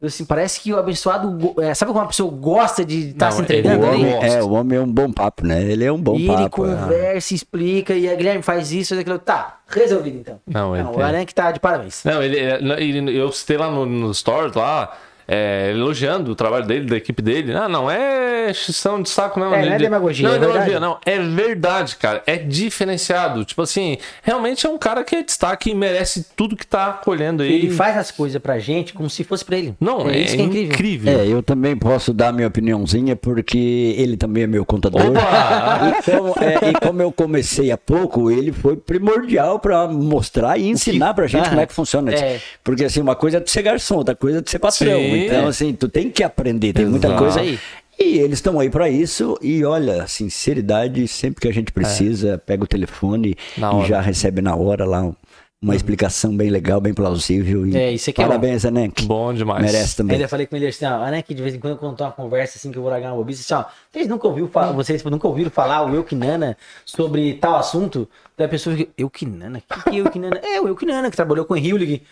[0.00, 1.54] Eu, assim, parece que o abençoado.
[1.60, 4.42] é, sabe quando uma pessoa gosta de estar Não, se ele entregando O homem, é,
[4.42, 5.62] o homem é um bom papo, né?
[5.62, 6.66] Ele é um bom e ele papo.
[6.66, 6.70] é.
[6.74, 9.18] conversa, explica, e a Guilherme faz isso, faz aquilo.
[9.18, 10.40] Tá, resolvido então.
[10.46, 11.02] Não, ele o tem.
[11.02, 12.02] Aranha que tá de parabéns.
[12.02, 14.96] Não, ele, ele- eu citei lá no, no Stories lá,
[15.32, 17.54] é, elogiando o trabalho dele, da equipe dele.
[17.54, 19.54] Ah, não é xistão de saco, não.
[19.54, 20.64] É, de- não é de- demagogia, Não é é verdade.
[20.70, 20.98] demagogia, não.
[21.06, 22.20] É verdade, cara.
[22.26, 23.44] É diferenciado.
[23.44, 27.42] Tipo assim, realmente é um cara que é destaque e merece tudo que tá colhendo
[27.44, 27.52] aí.
[27.52, 29.74] Ele faz as coisas pra gente como se fosse pra ele.
[29.80, 30.72] Não, é, isso que é incrível.
[30.74, 31.20] incrível.
[31.20, 35.00] É, eu também posso dar minha opiniãozinha, porque ele também é meu contador.
[35.00, 35.20] Opa!
[36.00, 40.68] E como, é, e como eu comecei há pouco, ele foi primordial para mostrar e
[40.68, 41.48] ensinar pra gente Aham.
[41.50, 42.12] como é que funciona.
[42.12, 42.40] É.
[42.64, 44.98] Porque assim, uma coisa é tu ser garçom, outra coisa é tu ser patrão.
[44.98, 45.19] Sim.
[45.26, 47.22] Então, assim, tu tem que aprender, tem muita Exato.
[47.22, 47.40] coisa.
[47.40, 47.58] Aí.
[47.98, 49.38] E eles estão aí para isso.
[49.42, 53.86] E olha, sinceridade, sempre que a gente precisa, pega o telefone Na e hora.
[53.88, 55.14] já recebe na hora lá um-
[55.62, 57.66] uma explicação bem legal, bem plausível.
[57.66, 59.04] E É, isso aqui é parabéns, Anek.
[59.04, 59.62] Bom demais.
[59.62, 60.16] Merece também.
[60.16, 62.56] Ainda falei com ele assim, ó, que de vez em quando eu conto uma conversa
[62.56, 65.28] assim que eu vou largar uma bobice, assim, ó, vocês nunca ouviram falar, vocês nunca
[65.28, 66.56] ouviram falar o Euquinana
[66.86, 68.08] sobre tal assunto?
[68.38, 69.58] Daí a pessoa fica, Euquinana?
[69.58, 70.40] O que, que é Euquinana?
[70.42, 72.06] é, o Euquinana, que trabalhou com Hewlig,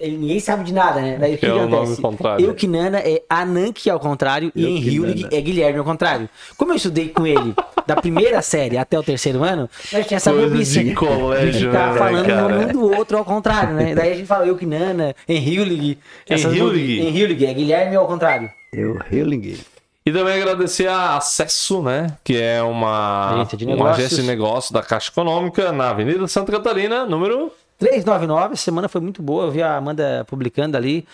[0.00, 1.18] ele, ninguém sabe de nada, né?
[1.18, 2.02] Daí o que, é que o nome acontece?
[2.02, 2.46] contrário.
[2.46, 4.64] Euquinana é Ananke ao contrário e.
[4.64, 6.28] Hewlig é Guilherme ao contrário.
[6.56, 7.54] Como eu estudei com ele
[7.94, 11.98] da primeira série até o terceiro ano, nós tinha essa bobice de colégio, ficar né,
[11.98, 12.58] falando cara?
[12.58, 13.94] um do outro ao contrário, né?
[13.94, 15.98] Daí a gente fala Euquinana, Henriulig.
[16.28, 17.00] Henriulig?
[17.00, 18.50] Henriulig, é Guilherme ao contrário.
[18.72, 19.58] Eu, Healing.
[20.06, 22.16] E também agradecer a Acesso, né?
[22.24, 23.98] Que é uma Agência de uma negócios.
[23.98, 29.00] agência de negócio da Caixa Econômica na Avenida Santa Catarina, número 399, essa semana foi
[29.00, 29.44] muito boa.
[29.46, 31.06] Eu vi a Amanda publicando ali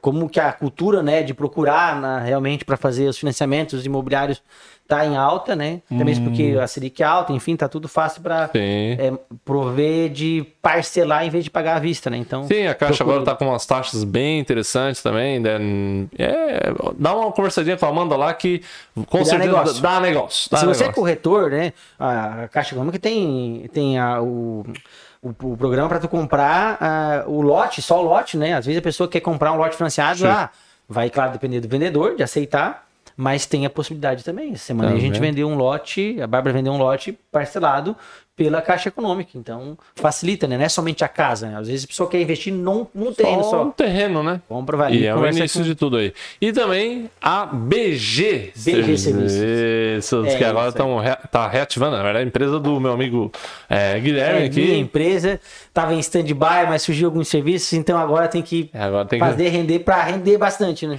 [0.00, 4.42] como que a cultura, né, de procurar na- realmente para fazer os financiamentos imobiliários
[4.90, 5.80] tá em alta, né?
[5.90, 9.18] Até mesmo porque a Selic é alta, enfim, tá tudo fácil para Sim.
[9.44, 12.16] prover de parcelar em vez de pagar à vista, né?
[12.16, 15.38] Então, Sim, a Caixa procure- agora tá com umas taxas bem interessantes também.
[15.40, 15.50] né?
[16.18, 18.62] É, dá uma conversadinha com a Amanda lá que
[19.08, 19.82] com dá certeza negócio.
[19.82, 20.50] dá negócio.
[20.50, 20.92] Dá Se você é negócio.
[20.94, 21.72] corretor, né?
[21.98, 24.64] A Caixa Econômica tem, tem a- o,
[25.22, 28.54] o, o programa para tu comprar ah, o lote, só o lote, né?
[28.54, 30.26] Às vezes a pessoa quer comprar um lote financiado, Sim.
[30.26, 30.50] ah,
[30.88, 32.86] vai, claro, depender do vendedor, de aceitar,
[33.20, 34.52] mas tem a possibilidade também.
[34.54, 37.94] Essa semana a gente vendeu um lote, a Bárbara vendeu um lote parcelado
[38.34, 39.32] pela Caixa Econômica.
[39.34, 40.56] Então, facilita, né?
[40.56, 41.58] Não é somente a casa, né?
[41.58, 44.40] Às vezes a pessoa quer investir num, num terreno Só um terreno, né?
[44.48, 46.14] Compra, vai E é o início com- de tudo aí.
[46.40, 48.52] E também a BG.
[48.56, 49.32] BG Serviços.
[49.98, 51.96] Isso, É que agora estão re, tá reativando.
[51.98, 53.30] Na verdade, a empresa do meu amigo
[53.68, 54.78] é, Guilherme É, minha aqui.
[54.78, 55.38] empresa
[55.68, 59.24] estava em stand-by, mas surgiu alguns serviços, então agora tem que É, agora tem que-
[59.26, 60.98] fazer render para render bastante, né?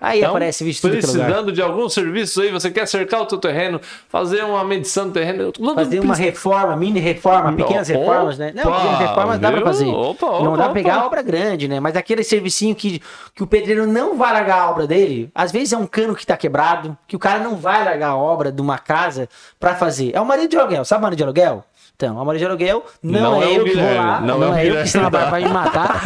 [0.00, 3.80] Aí Então, aparece visto precisando de algum serviço aí, você quer cercar o teu terreno,
[4.08, 8.52] fazer uma medição do terreno, Fazer uma reforma, mini reforma, pequenas Opa, reformas, né?
[8.54, 9.66] Não, pequenas reformas dá pra viu?
[9.66, 9.86] fazer.
[9.88, 11.06] Opa, não opa, dá pra pegar opa.
[11.06, 11.80] obra grande, né?
[11.80, 13.02] Mas aquele servicinho que,
[13.34, 16.24] que o pedreiro não vai largar a obra dele, às vezes é um cano que
[16.24, 19.28] tá quebrado, que o cara não vai largar a obra de uma casa
[19.58, 20.12] pra fazer.
[20.14, 21.64] É o marido de aluguel, sabe o marido de aluguel?
[22.00, 24.38] Então, o marido de aluguel não, Não é, é o eu que vou lá, não
[24.38, 26.00] não, é é eu que senão a Bárbara vai me matar.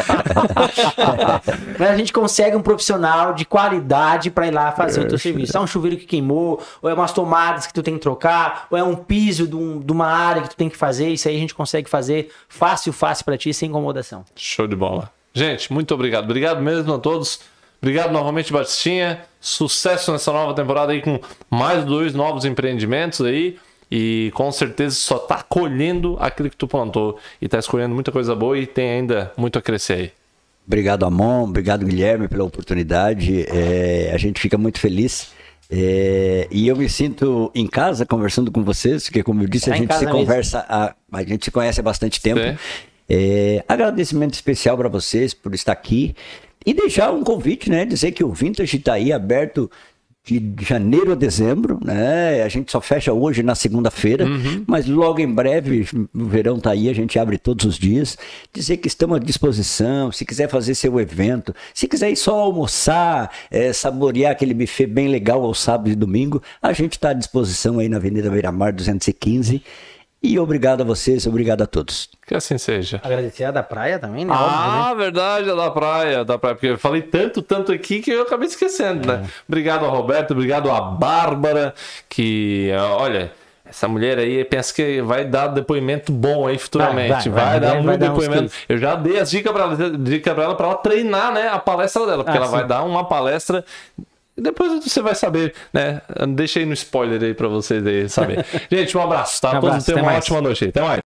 [1.78, 5.54] Mas a gente consegue um profissional de qualidade pra ir lá fazer o teu serviço.
[5.54, 8.78] É um chuveiro que queimou, ou é umas tomadas que tu tem que trocar, ou
[8.78, 11.08] é um piso de, um- de uma área que tu tem que fazer.
[11.10, 14.24] Isso aí a gente consegue fazer fácil, fácil pra ti, sem incomodação.
[14.34, 15.10] Show de bola.
[15.34, 16.24] Gente, muito obrigado.
[16.24, 17.40] Obrigado mesmo a todos.
[17.82, 19.20] Obrigado novamente, Batistinha.
[19.38, 21.20] Sucesso nessa nova temporada aí com
[21.50, 23.58] mais dois novos empreendimentos aí.
[23.94, 27.18] E com certeza só tá colhendo aquilo que tu plantou.
[27.42, 30.12] E tá escolhendo muita coisa boa e tem ainda muito a crescer aí.
[30.66, 31.44] Obrigado, Amon.
[31.44, 33.44] Obrigado, Guilherme, pela oportunidade.
[33.48, 35.32] É, a gente fica muito feliz.
[35.70, 39.74] É, e eu me sinto em casa conversando com vocês, porque, como eu disse, Tá
[39.74, 42.40] a gente se conversa, há- a, gente se conhece há bastante tempo.
[43.10, 46.14] É, agradecimento especial para vocês por estar aqui
[46.64, 47.84] e deixar um convite, né?
[47.84, 49.70] Dizer que o Vintage está aí aberto
[50.24, 52.42] de janeiro a dezembro, né?
[52.44, 54.24] A gente só fecha hoje na segunda-feira,
[54.66, 55.84] mas logo em breve,
[56.14, 58.16] o verão tá aí, a gente abre todos os dias.
[58.52, 63.32] Dizer que estamos à disposição, se quiser fazer seu evento, se quiser ir só almoçar,
[63.50, 67.80] eh, saborear aquele buffet bem legal ao sábado e domingo, a gente está à disposição
[67.80, 69.60] aí na Avenida Beira Mar 215.
[70.22, 72.08] E obrigado a vocês, obrigado a todos.
[72.26, 73.00] Que assim seja.
[73.02, 74.32] Agradecer a da praia também, né?
[74.32, 74.54] Óbvio, né?
[74.56, 78.22] Ah, verdade, é da praia, da praia, porque eu falei tanto, tanto aqui que eu
[78.22, 79.16] acabei esquecendo, É.
[79.16, 79.28] né?
[79.48, 81.74] Obrigado ao Roberto, obrigado à Bárbara,
[82.08, 83.32] que, olha,
[83.64, 87.60] essa mulher aí pensa que vai dar depoimento bom aí futuramente, Vai, vai, vai, vai,
[87.60, 88.50] dar vai muito dar uns depoimento.
[88.52, 88.64] cases.
[88.68, 91.58] Eu já dei as dicas pra, ela- dica pra ela pra ela treinar, né, a
[91.58, 92.68] palestra dela, porque Ah, ela vai sim.
[92.68, 93.64] dar uma palestra
[94.36, 96.00] depois você vai saber, né?
[96.34, 98.44] Deixa aí no spoiler aí pra vocês aí saber.
[98.70, 99.48] Gente, um abraço, tá?
[99.48, 100.24] Um Todos abraço, tenham até uma mais.
[100.24, 100.64] ótima noite.
[100.66, 101.00] Até mais.